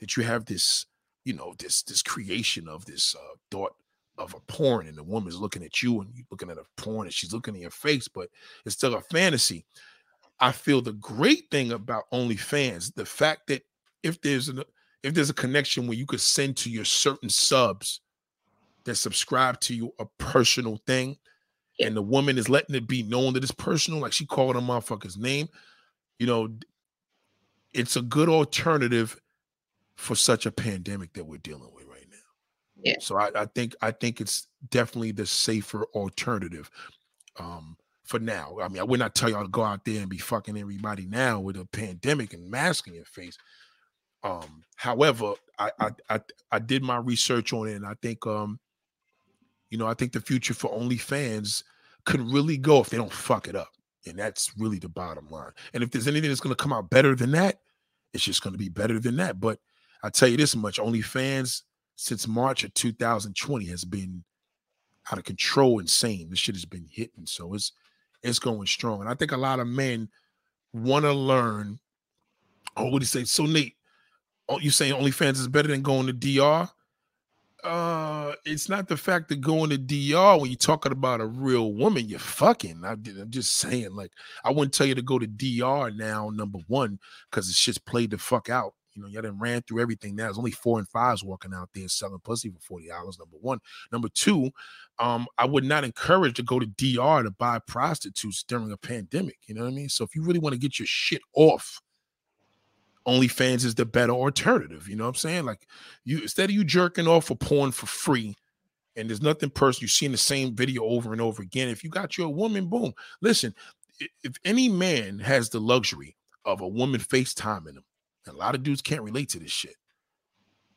[0.00, 0.86] that you have this
[1.24, 3.74] you know this this creation of this uh, thought
[4.16, 7.06] of a porn and the woman's looking at you and you're looking at a porn
[7.06, 8.30] and she's looking in your face, but
[8.64, 9.66] it's still a fantasy.
[10.40, 13.62] I feel the great thing about OnlyFans, the fact that
[14.02, 14.62] if there's an
[15.02, 18.00] if there's a connection where you could send to your certain subs
[18.84, 21.16] that subscribe to you a personal thing,
[21.80, 24.60] and the woman is letting it be known that it's personal, like she called a
[24.60, 25.48] motherfucker's name,
[26.18, 26.48] you know,
[27.72, 29.20] it's a good alternative
[29.96, 32.16] for such a pandemic that we're dealing with right now.
[32.82, 32.96] Yeah.
[33.00, 36.70] So I, I think I think it's definitely the safer alternative.
[37.38, 37.76] Um,
[38.06, 38.56] for now.
[38.62, 41.06] I mean, I would not tell y'all to go out there and be fucking everybody
[41.06, 43.36] now with a pandemic and masking your face.
[44.22, 46.20] Um, however, I, I I
[46.52, 48.58] I did my research on it, and I think um,
[49.70, 51.62] you know, I think the future for OnlyFans
[52.04, 53.68] could really go if they don't fuck it up.
[54.06, 55.50] And that's really the bottom line.
[55.74, 57.60] And if there's anything that's gonna come out better than that,
[58.12, 59.40] it's just gonna be better than that.
[59.40, 59.58] But
[60.02, 61.62] I tell you this much: OnlyFans
[61.96, 64.22] since March of 2020 has been
[65.10, 66.30] out of control, insane.
[66.30, 67.72] This shit has been hitting, so it's
[68.22, 69.00] it's going strong.
[69.00, 70.08] And I think a lot of men
[70.72, 71.78] want to learn.
[72.76, 73.24] Oh, what do you say?
[73.24, 73.76] So Nate,
[74.48, 76.68] oh, you saying OnlyFans is better than going to DR?
[77.66, 81.72] Uh, it's not the fact that going to DR when you're talking about a real
[81.72, 82.84] woman, you're fucking.
[82.84, 84.12] I, am just saying, like,
[84.44, 88.12] I wouldn't tell you to go to DR now, number one, because it's just played
[88.12, 88.74] the fuck out.
[88.94, 90.14] You know, y'all done ran through everything.
[90.14, 93.18] Now there's only four and fives walking out there selling pussy for forty dollars.
[93.18, 93.58] Number one,
[93.90, 94.50] number two,
[95.00, 99.38] um, I would not encourage to go to DR to buy prostitutes during a pandemic.
[99.48, 99.88] You know what I mean?
[99.88, 101.80] So if you really want to get your shit off,
[103.06, 104.88] OnlyFans is the better alternative.
[104.88, 105.44] You know what I'm saying?
[105.44, 105.66] Like
[106.04, 108.34] you instead of you jerking off for porn for free,
[108.96, 111.68] and there's nothing personal, you're seeing the same video over and over again.
[111.68, 112.92] If you got your woman, boom.
[113.20, 113.54] Listen,
[114.22, 117.84] if any man has the luxury of a woman FaceTiming him
[118.28, 119.76] a lot of dudes can't relate to this shit.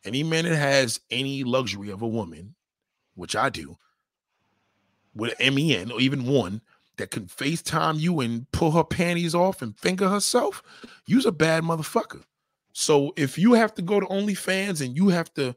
[0.06, 2.56] Any man that has any luxury of a woman,
[3.16, 3.78] which I do,
[5.16, 6.62] with MEN or even one
[7.00, 10.62] that can FaceTime you and pull her panties off and finger herself,
[11.08, 12.24] you's a bad motherfucker.
[12.74, 15.56] So if you have to go to OnlyFans and you have to,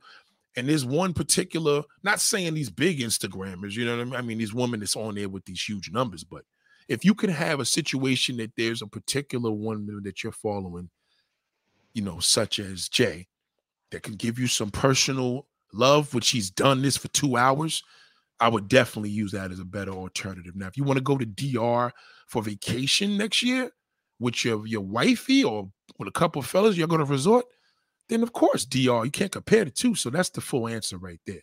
[0.57, 4.15] and there's one particular, not saying these big Instagrammers, you know what I mean?
[4.15, 6.45] I mean, these women that's on there with these huge numbers, but
[6.89, 10.91] if you can have a situation that there's a particular woman that you're following,
[11.93, 13.27] you know, such as Jay,
[13.91, 17.83] that can give you some personal love, which he's done this for two hours,
[18.43, 20.57] I would definitely use that as a better alternative.
[20.57, 21.93] Now, if you want to go to DR
[22.27, 23.71] for vacation next year
[24.19, 27.45] with your your wifey or with a couple of fellas, you're going to resort,
[28.09, 29.05] then of course DR.
[29.05, 29.95] You can't compare the two.
[29.95, 31.43] So that's the full answer right there.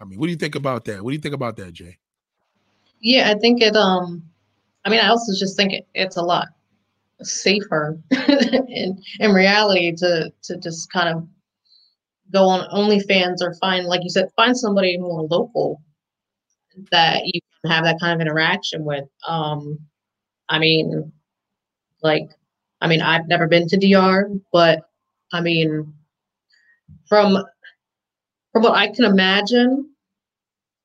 [0.00, 1.04] I mean, what do you think about that?
[1.04, 1.98] What do you think about that, Jay?
[3.00, 3.76] Yeah, I think it.
[3.76, 4.24] Um,
[4.86, 6.48] I mean, I also just think it, it's a lot
[7.20, 7.98] safer
[8.68, 11.28] in in reality to to just kind of
[12.32, 15.82] go on OnlyFans or find, like you said, find somebody more local
[16.90, 19.04] that you can have that kind of interaction with.
[19.26, 19.78] Um,
[20.48, 21.12] I mean,
[22.02, 22.28] like,
[22.80, 24.80] I mean, I've never been to DR, but
[25.32, 25.92] I mean,
[27.08, 27.38] from
[28.52, 29.90] from what I can imagine,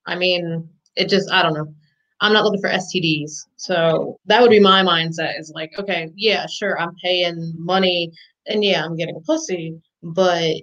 [0.06, 1.74] I mean, it just I don't know.
[2.22, 3.48] I'm not looking for STDs.
[3.58, 8.12] So that would be my mindset is like, okay, yeah, sure, I'm paying money
[8.48, 10.56] and yeah, I'm getting a pussy, but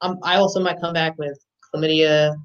[0.00, 1.38] um, I also might come back with
[1.74, 2.36] chlamydia,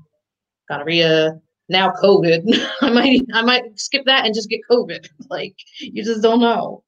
[0.69, 1.39] gonorrhea,
[1.69, 2.43] now COVID.
[2.81, 5.09] I might I might skip that and just get COVID.
[5.29, 6.83] Like you just don't know.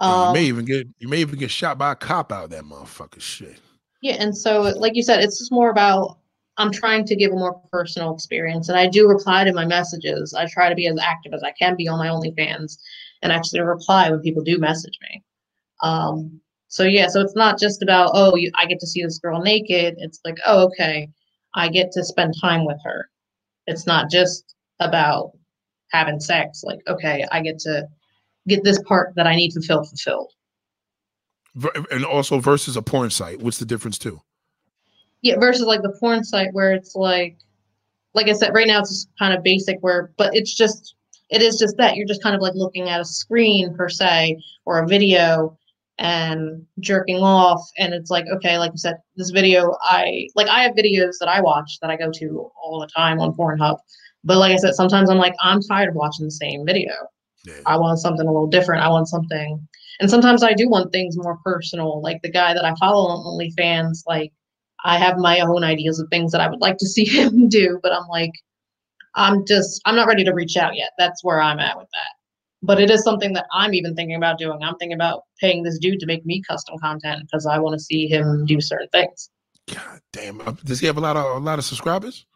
[0.00, 2.50] Um, you may even get you may even get shot by a cop out of
[2.50, 3.58] that motherfucker shit.
[4.02, 6.18] Yeah, and so like you said, it's just more about
[6.56, 10.34] I'm trying to give a more personal experience, and I do reply to my messages.
[10.34, 12.78] I try to be as active as I can be on my OnlyFans,
[13.22, 15.22] and actually reply when people do message me.
[15.82, 19.18] Um, so yeah, so it's not just about oh, you, I get to see this
[19.18, 19.94] girl naked.
[19.98, 21.08] It's like oh, okay,
[21.54, 23.08] I get to spend time with her.
[23.68, 25.32] It's not just about
[25.92, 26.64] having sex.
[26.64, 27.86] Like okay, I get to
[28.48, 30.32] get this part that I need fulfilled fulfilled.
[31.90, 34.20] And also versus a porn site, what's the difference too?
[35.22, 37.36] Yeah, versus like the porn site where it's like,
[38.14, 40.94] like I said, right now it's just kind of basic where, but it's just,
[41.30, 44.40] it is just that you're just kind of like looking at a screen per se
[44.66, 45.58] or a video
[45.98, 47.60] and jerking off.
[47.78, 51.28] And it's like okay like you said this video i like i have videos that
[51.28, 53.78] i watch that i go to all the time on pornhub.
[54.24, 56.92] But like i said sometimes i'm like i'm tired of watching the same video.
[57.44, 57.54] Yeah.
[57.66, 58.82] i want something a little different.
[58.82, 59.66] I want something
[60.00, 62.00] and sometimes i do want things more personal.
[62.02, 64.32] Like the guy that i follow on onlyfans like
[64.84, 67.80] i have my own ideas of things that i would like to see him do
[67.82, 68.32] but i'm like
[69.14, 70.90] i'm just i'm not ready to reach out yet.
[70.98, 72.17] That's where i'm at with that
[72.62, 74.62] but it is something that I'm even thinking about doing.
[74.62, 77.80] I'm thinking about paying this dude to make me custom content because I want to
[77.80, 79.30] see him do certain things.
[79.72, 80.40] God damn!
[80.40, 82.26] Uh, does he have a lot of a lot of subscribers?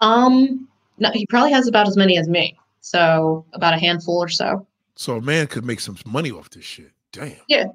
[0.00, 0.68] Um,
[0.98, 2.58] no, he probably has about as many as me.
[2.80, 4.66] So about a handful or so.
[4.94, 6.92] So a man could make some money off this shit.
[7.12, 7.36] Damn.
[7.48, 7.66] Yeah.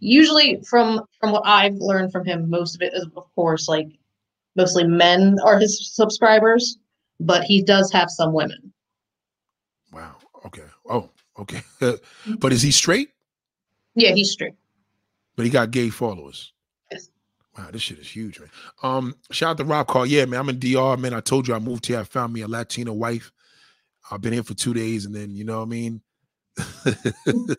[0.00, 3.88] Usually, from from what I've learned from him, most of it is, of course, like
[4.54, 6.78] mostly men are his subscribers,
[7.18, 8.72] but he does have some women.
[9.92, 10.16] Wow.
[10.44, 10.62] Okay.
[11.38, 11.62] Okay.
[12.38, 13.10] but is he straight?
[13.94, 14.54] Yeah, he's straight.
[15.36, 16.52] But he got gay followers.
[16.90, 17.10] Yes.
[17.56, 18.50] Wow, this shit is huge, man.
[18.82, 20.06] Um, shout out to Rob Call.
[20.06, 21.14] Yeah, man, I'm in DR, man.
[21.14, 22.00] I told you I moved here.
[22.00, 23.32] I found me a Latina wife.
[24.10, 26.00] I've been here for two days, and then you know what I mean.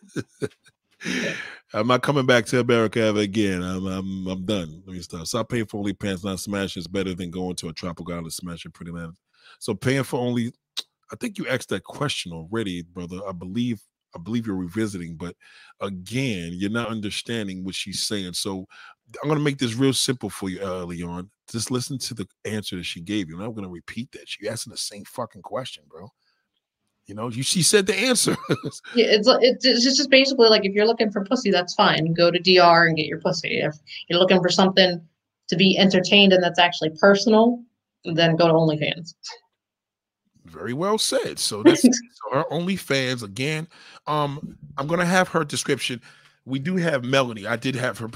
[1.74, 3.62] I'm not coming back to America ever again.
[3.62, 4.82] I'm I'm I'm done.
[4.86, 5.26] Let me stop.
[5.26, 8.32] Stop paying for only pants, not smash is better than going to a tropical island
[8.32, 9.12] smashing pretty man.
[9.58, 10.52] So paying for only
[11.12, 13.18] I think you asked that question already, brother.
[13.26, 13.80] I believe
[14.14, 15.36] I believe you're revisiting, but
[15.80, 18.32] again, you're not understanding what she's saying.
[18.32, 18.66] So
[19.22, 21.30] I'm gonna make this real simple for you, uh, Leon.
[21.50, 24.28] Just listen to the answer that she gave you, and I'm gonna repeat that.
[24.28, 26.08] She asking the same fucking question, bro.
[27.06, 28.36] You know, you she said the answer.
[28.94, 29.28] yeah, it's
[29.64, 32.12] it's just basically like if you're looking for pussy, that's fine.
[32.12, 33.60] Go to DR and get your pussy.
[33.60, 33.74] If
[34.08, 35.00] you're looking for something
[35.48, 37.62] to be entertained and that's actually personal,
[38.04, 39.14] then go to OnlyFans.
[40.48, 41.38] Very well said.
[41.38, 41.90] So that's so
[42.32, 43.68] her OnlyFans again.
[44.06, 46.00] Um, I'm gonna have her description.
[46.44, 47.46] We do have Melanie.
[47.46, 48.08] I did have her.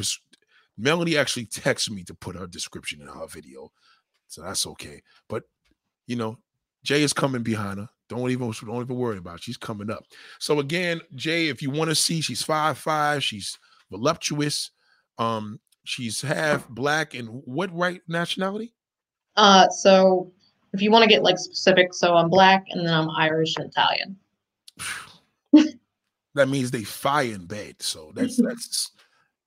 [0.79, 3.71] Melanie actually texted me to put her description in her video,
[4.29, 5.03] so that's okay.
[5.29, 5.45] But
[6.07, 6.39] you know,
[6.85, 7.89] Jay is coming behind her.
[8.09, 9.43] Don't even don't even worry about it.
[9.43, 10.05] She's coming up.
[10.39, 13.23] So again, Jay, if you want to see, she's five five.
[13.23, 13.59] She's
[13.91, 14.71] voluptuous.
[15.19, 18.75] Um, she's half black and what right nationality?
[19.37, 20.33] Uh, so
[20.73, 23.67] if you want to get like specific, so I'm black and then I'm Irish and
[23.67, 24.17] Italian.
[26.35, 27.77] that means they fire in bed.
[27.81, 28.93] So that's that's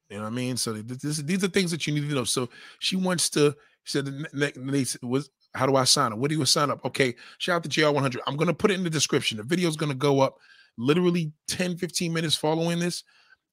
[0.10, 0.58] you know what I mean.
[0.58, 2.24] So this, these are things that you need to know.
[2.24, 2.50] So
[2.80, 3.56] she wants to.
[3.84, 6.18] She said they was how do I sign up?
[6.20, 6.84] What do you sign up?
[6.86, 8.18] Okay, shout out to JR100.
[8.28, 9.38] I'm gonna put it in the description.
[9.38, 10.38] The video is gonna go up
[10.78, 13.04] literally 10, 15 minutes following this,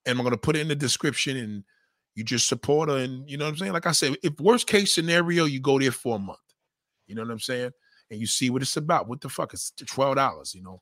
[0.07, 1.65] and I'm gonna put it in the description and
[2.15, 2.97] you just support her.
[2.97, 3.73] And you know what I'm saying?
[3.73, 6.39] Like I said, if worst case scenario, you go there for a month.
[7.13, 7.71] You know what I'm saying?
[8.11, 9.07] And you see what it's about.
[9.07, 9.53] What the fuck?
[9.53, 10.55] It's twelve dollars.
[10.55, 10.81] You know,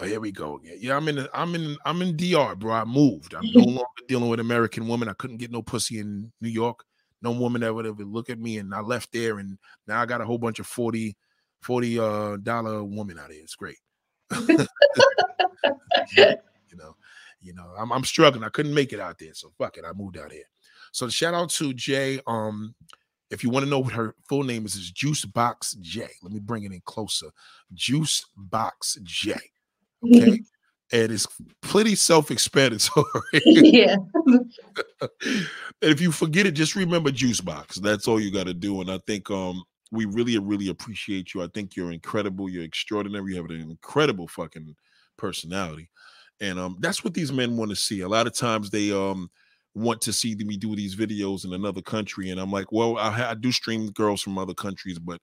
[0.00, 0.78] Oh, here we go again.
[0.80, 1.26] Yeah, I'm in.
[1.34, 1.76] I'm in.
[1.84, 2.72] I'm in DR, bro.
[2.72, 3.34] I moved.
[3.34, 5.08] I'm no longer dealing with American women.
[5.08, 6.84] I couldn't get no pussy in New York.
[7.20, 10.06] No woman that would ever look at me, and I left there, and now I
[10.06, 11.16] got a whole bunch of 40
[11.60, 13.42] 40 uh dollar woman out here.
[13.42, 13.78] It's great.
[14.38, 14.56] you
[16.74, 16.96] know,
[17.40, 18.44] you know, I'm I'm struggling.
[18.44, 19.84] I couldn't make it out there, so fuck it.
[19.86, 20.48] I moved out here.
[20.90, 22.18] So shout out to Jay.
[22.26, 22.74] Um,
[23.32, 26.06] if you want to know what her full name is, is Juice Box J.
[26.22, 27.28] Let me bring it in closer.
[27.72, 29.34] Juice Box J.
[30.04, 30.40] Okay.
[30.92, 31.26] and it's
[31.62, 33.06] pretty self-explanatory.
[33.46, 33.96] yeah.
[34.26, 35.48] and
[35.80, 37.78] if you forget it, just remember Juice Box.
[37.78, 38.80] That's all you got to do.
[38.82, 41.42] And I think um we really, really appreciate you.
[41.42, 42.48] I think you're incredible.
[42.48, 43.32] You're extraordinary.
[43.32, 44.76] You have an incredible fucking
[45.16, 45.88] personality.
[46.40, 48.02] And um that's what these men want to see.
[48.02, 49.30] A lot of times they um
[49.74, 53.30] want to see me do these videos in another country and i'm like well I,
[53.30, 55.20] I, do stream girls from other countries but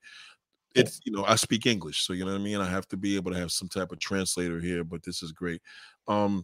[0.76, 2.98] it's you know i speak english so you know what i mean i have to
[2.98, 5.62] be able to have some type of translator here but this is great
[6.08, 6.44] um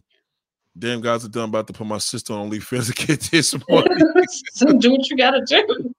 [0.78, 3.88] damn guys are done about to put my sister on OnlyFans to get this money.
[4.52, 5.94] so do what you gotta do.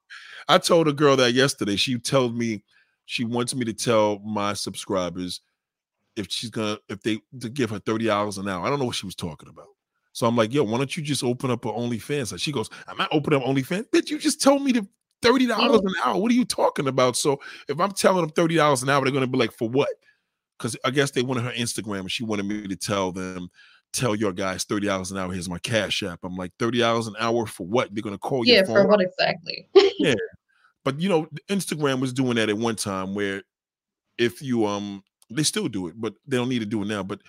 [0.48, 1.76] I told a girl that yesterday.
[1.76, 2.64] She told me
[3.06, 5.42] she wants me to tell my subscribers
[6.16, 8.66] if she's gonna if they to give her thirty dollars an hour.
[8.66, 9.68] I don't know what she was talking about.
[10.18, 12.32] So I'm like, yo, why don't you just open up an OnlyFans?
[12.32, 13.92] Like she goes, I'm not opening up OnlyFans.
[13.92, 14.88] Bitch, you just told me to
[15.22, 16.20] thirty dollars an hour.
[16.20, 17.16] What are you talking about?
[17.16, 17.40] So
[17.70, 19.90] if I'm telling them thirty dollars an hour, they're gonna be like, for what?
[20.58, 23.50] Because I guess they wanted her Instagram, and she wanted me to tell them,
[23.94, 25.32] tell your guys thirty dollars an hour.
[25.32, 26.22] Here's my cash app.
[26.24, 27.94] I'm like, thirty dollars an hour for what?
[27.94, 28.56] They're gonna call you.
[28.56, 29.70] Yeah, for what exactly?
[30.00, 30.16] yeah,
[30.84, 33.44] but you know, Instagram was doing that at one time where
[34.18, 37.04] if you um, they still do it, but they don't need to do it now.
[37.04, 37.22] But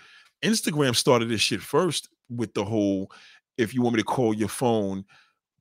[0.43, 3.11] Instagram started this shit first with the whole
[3.59, 5.03] if you want me to call your phone,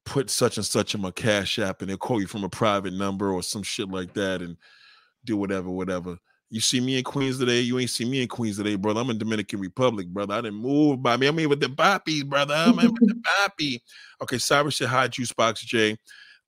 [0.04, 2.94] put such and such in my cash app and they'll call you from a private
[2.94, 4.56] number or some shit like that and
[5.24, 6.16] do whatever, whatever.
[6.48, 9.00] You see me in Queens today, you ain't see me in Queens today, brother.
[9.00, 10.34] I'm in Dominican Republic, brother.
[10.34, 11.26] I didn't move by me.
[11.26, 12.54] I'm here with the Boppies, brother.
[12.54, 13.20] I'm in with the
[13.60, 13.80] Boppy.
[14.22, 15.96] Okay, Cyrus said hi, Juice Box J.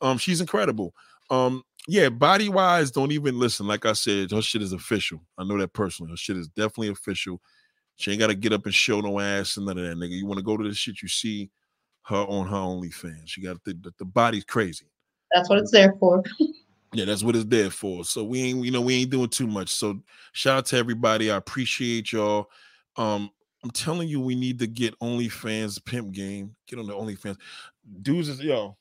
[0.01, 0.95] Um, she's incredible.
[1.31, 3.67] Um, yeah, body wise, don't even listen.
[3.67, 5.21] Like I said, her shit is official.
[5.37, 6.13] I know that personally.
[6.13, 7.41] Her shit is definitely official.
[8.01, 10.17] She ain't got to get up and show no ass and none of that, nigga.
[10.17, 11.51] You want to go to the shit, you see
[12.05, 13.27] her on her OnlyFans.
[13.27, 14.87] She got the, the, the body's crazy.
[15.31, 16.23] That's what it's there for.
[16.95, 18.03] yeah, that's what it's there for.
[18.05, 19.69] So we ain't, you know, we ain't doing too much.
[19.69, 20.01] So
[20.33, 21.31] shout out to everybody.
[21.31, 22.47] I appreciate y'all.
[22.97, 23.31] Um,
[23.63, 26.57] I'm telling you, we need to get OnlyFans pimp game.
[26.67, 27.37] Get on the OnlyFans.
[28.01, 28.79] Dudes is yo.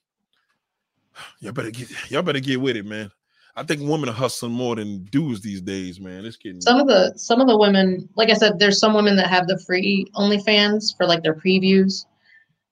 [1.42, 3.12] Y'all better get y'all better get with it, man.
[3.60, 6.26] I think women are hustling more than dudes these days, man.
[6.26, 9.18] It's getting some of the some of the women, like I said, there's some women
[9.18, 12.06] that have the free OnlyFans for like their previews,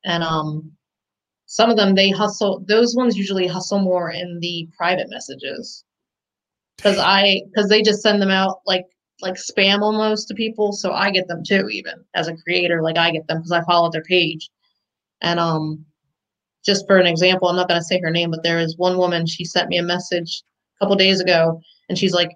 [0.05, 0.71] and um,
[1.45, 2.63] some of them they hustle.
[2.69, 5.83] Those ones usually hustle more in the private messages,
[6.77, 8.85] because I because they just send them out like
[9.21, 11.67] like spam almost to people, so I get them too.
[11.67, 14.49] Even as a creator, like I get them because I follow their page,
[15.19, 15.85] and um,
[16.65, 18.97] just for an example, I'm not going to say her name, but there is one
[18.97, 19.25] woman.
[19.25, 20.43] She sent me a message
[20.79, 22.31] couple days ago, and she's like,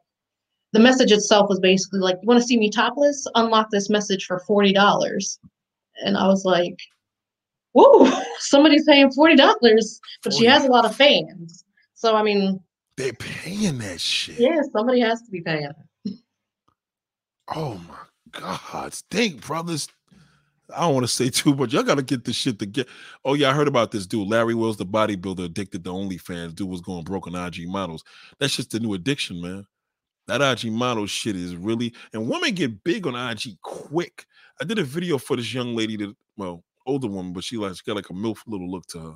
[0.74, 3.28] the message itself was basically like, "You want to see me topless?
[3.36, 5.40] Unlock this message for forty dollars."
[6.03, 6.78] And I was like,
[7.74, 12.60] "Whoa, somebody's paying forty dollars!" But she has a lot of fans, so I mean,
[12.95, 14.40] they're paying that shit.
[14.40, 15.72] Yeah, somebody has to be paying.
[17.53, 18.94] Oh my God!
[18.94, 19.90] Think, brothers.
[20.75, 21.74] I don't want to say too much.
[21.74, 22.88] Y'all got to get this shit to get.
[23.25, 26.56] Oh yeah, I heard about this dude, Larry Wheels, the bodybuilder, addicted to OnlyFans.
[26.56, 28.03] Dude was going broke on IG models.
[28.40, 29.66] That's just the new addiction, man.
[30.27, 34.25] That IG model shit is really, and women get big on IG quick.
[34.59, 37.75] I did a video for this young lady that, well, older woman, but she like
[37.75, 39.16] she got like a milf little look to her.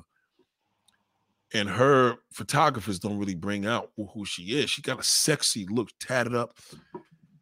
[1.54, 4.68] And her photographers don't really bring out who she is.
[4.68, 6.58] She got a sexy look, tatted up,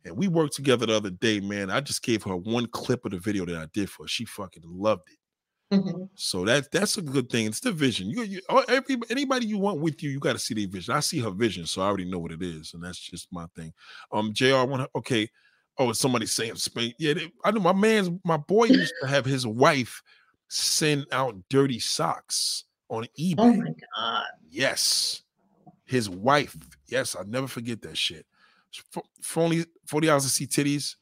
[0.05, 1.71] and we worked together the other day, man.
[1.71, 4.09] I just gave her one clip of the video that I did for her.
[4.09, 5.19] She fucking loved it.
[5.77, 6.05] Mm-hmm.
[6.15, 7.47] So that that's a good thing.
[7.47, 8.11] It's the vision.
[8.11, 10.95] You, you every anybody you want with you, you got to see their vision.
[10.95, 13.47] I see her vision, so I already know what it is, and that's just my
[13.57, 13.73] thing.
[14.13, 14.65] Um, Jr.
[14.65, 15.29] One, okay?
[15.79, 16.93] Oh, somebody saying Spain?
[16.99, 20.03] Yeah, they, I know my man's my boy used to have his wife
[20.49, 23.35] send out dirty socks on oh eBay.
[23.39, 24.27] Oh my god!
[24.51, 25.23] Yes,
[25.87, 26.57] his wife.
[26.89, 28.27] Yes, I'll never forget that shit
[28.91, 30.97] for, only 40 hours to see titties.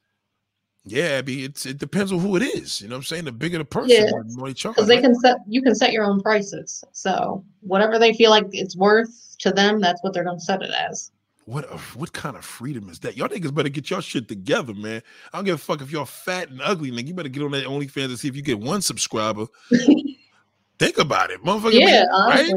[0.84, 2.80] Yeah, Abby, it's it depends on who it is.
[2.80, 3.24] You know what I'm saying?
[3.24, 4.06] The bigger the person, yeah.
[4.06, 4.74] the more they charge.
[4.74, 6.82] Because they can set you can set your own prices.
[6.90, 10.70] So whatever they feel like it's worth to them, that's what they're gonna set it
[10.70, 11.12] as.
[11.44, 13.16] What a, what kind of freedom is that?
[13.16, 15.02] Y'all niggas better get your shit together, man.
[15.32, 17.08] I don't give a fuck if y'all fat and ugly, nigga.
[17.08, 19.46] You better get on that OnlyFans and see if you get one subscriber.
[20.78, 21.72] Think about it, motherfucker.
[21.74, 22.52] Yeah, right?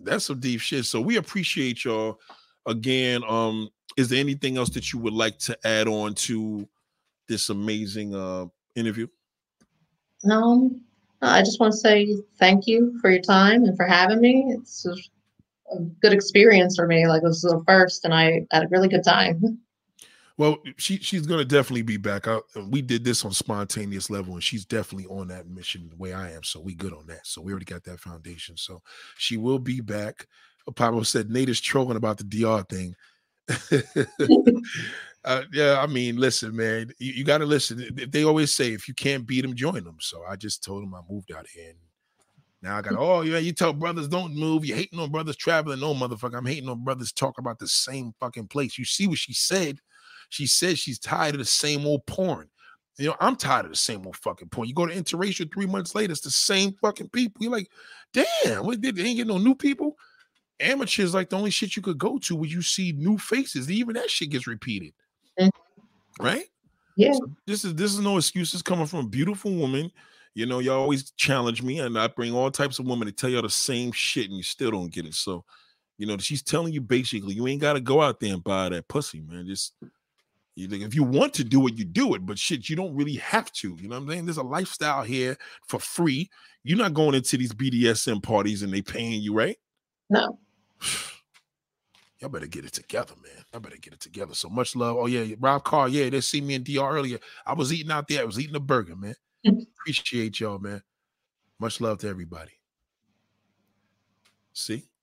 [0.00, 0.86] That's some deep shit.
[0.86, 2.18] So we appreciate y'all
[2.66, 3.22] again.
[3.28, 3.68] Um,
[4.00, 6.66] is there anything else that you would like to add on to
[7.28, 9.06] this amazing uh interview?
[10.28, 10.80] Um,
[11.22, 14.54] I just want to say thank you for your time and for having me.
[14.56, 17.06] It's a good experience for me.
[17.06, 19.60] Like this is the first, and I had a really good time.
[20.38, 22.26] Well, she she's gonna definitely be back.
[22.26, 26.14] I, we did this on spontaneous level, and she's definitely on that mission the way
[26.14, 26.42] I am.
[26.42, 27.26] So we good on that.
[27.26, 28.56] So we already got that foundation.
[28.56, 28.80] So
[29.18, 30.26] she will be back.
[30.74, 32.94] Pablo said Nate is trolling about the DR thing.
[35.24, 37.98] uh, yeah, I mean, listen, man, you, you got to listen.
[38.08, 39.96] They always say if you can't beat them, join them.
[40.00, 41.78] So I just told them I moved out here, and
[42.62, 42.94] now I got.
[42.98, 44.64] Oh yeah, you tell brothers don't move.
[44.64, 45.80] You hating on brothers traveling.
[45.80, 48.78] No, motherfucker, I'm hating on brothers talk about the same fucking place.
[48.78, 49.78] You see what she said?
[50.28, 52.48] She said she's tired of the same old porn.
[52.98, 54.68] You know, I'm tired of the same old fucking porn.
[54.68, 57.42] You go to interracial three months later, it's the same fucking people.
[57.42, 57.68] You're like,
[58.12, 59.96] damn, what did they ain't get no new people?
[60.60, 63.70] Amateur is like the only shit you could go to where you see new faces.
[63.70, 64.92] Even that shit gets repeated.
[65.38, 66.24] Mm-hmm.
[66.24, 66.44] Right?
[66.96, 67.12] Yeah.
[67.12, 69.90] So this is this is no excuses coming from a beautiful woman.
[70.34, 73.30] You know, y'all always challenge me, and I bring all types of women to tell
[73.30, 75.14] y'all the same shit, and you still don't get it.
[75.14, 75.44] So,
[75.98, 78.68] you know, she's telling you basically you ain't got to go out there and buy
[78.68, 79.46] that pussy, man.
[79.46, 79.74] Just
[80.54, 82.94] you think if you want to do it, you do it, but shit, you don't
[82.94, 83.76] really have to.
[83.80, 84.26] You know what I'm saying?
[84.26, 86.30] There's a lifestyle here for free.
[86.62, 89.56] You're not going into these BDSM parties and they paying you, right?
[90.10, 90.38] No.
[92.20, 93.44] Y'all better get it together, man.
[93.54, 94.34] I better get it together.
[94.34, 94.96] So much love.
[94.96, 95.88] Oh yeah, Rob Carr.
[95.88, 97.18] Yeah, they see me in DR earlier.
[97.46, 98.20] I was eating out there.
[98.20, 99.14] I was eating a burger, man.
[99.46, 100.82] Appreciate y'all, man.
[101.58, 102.52] Much love to everybody.
[104.52, 104.89] See,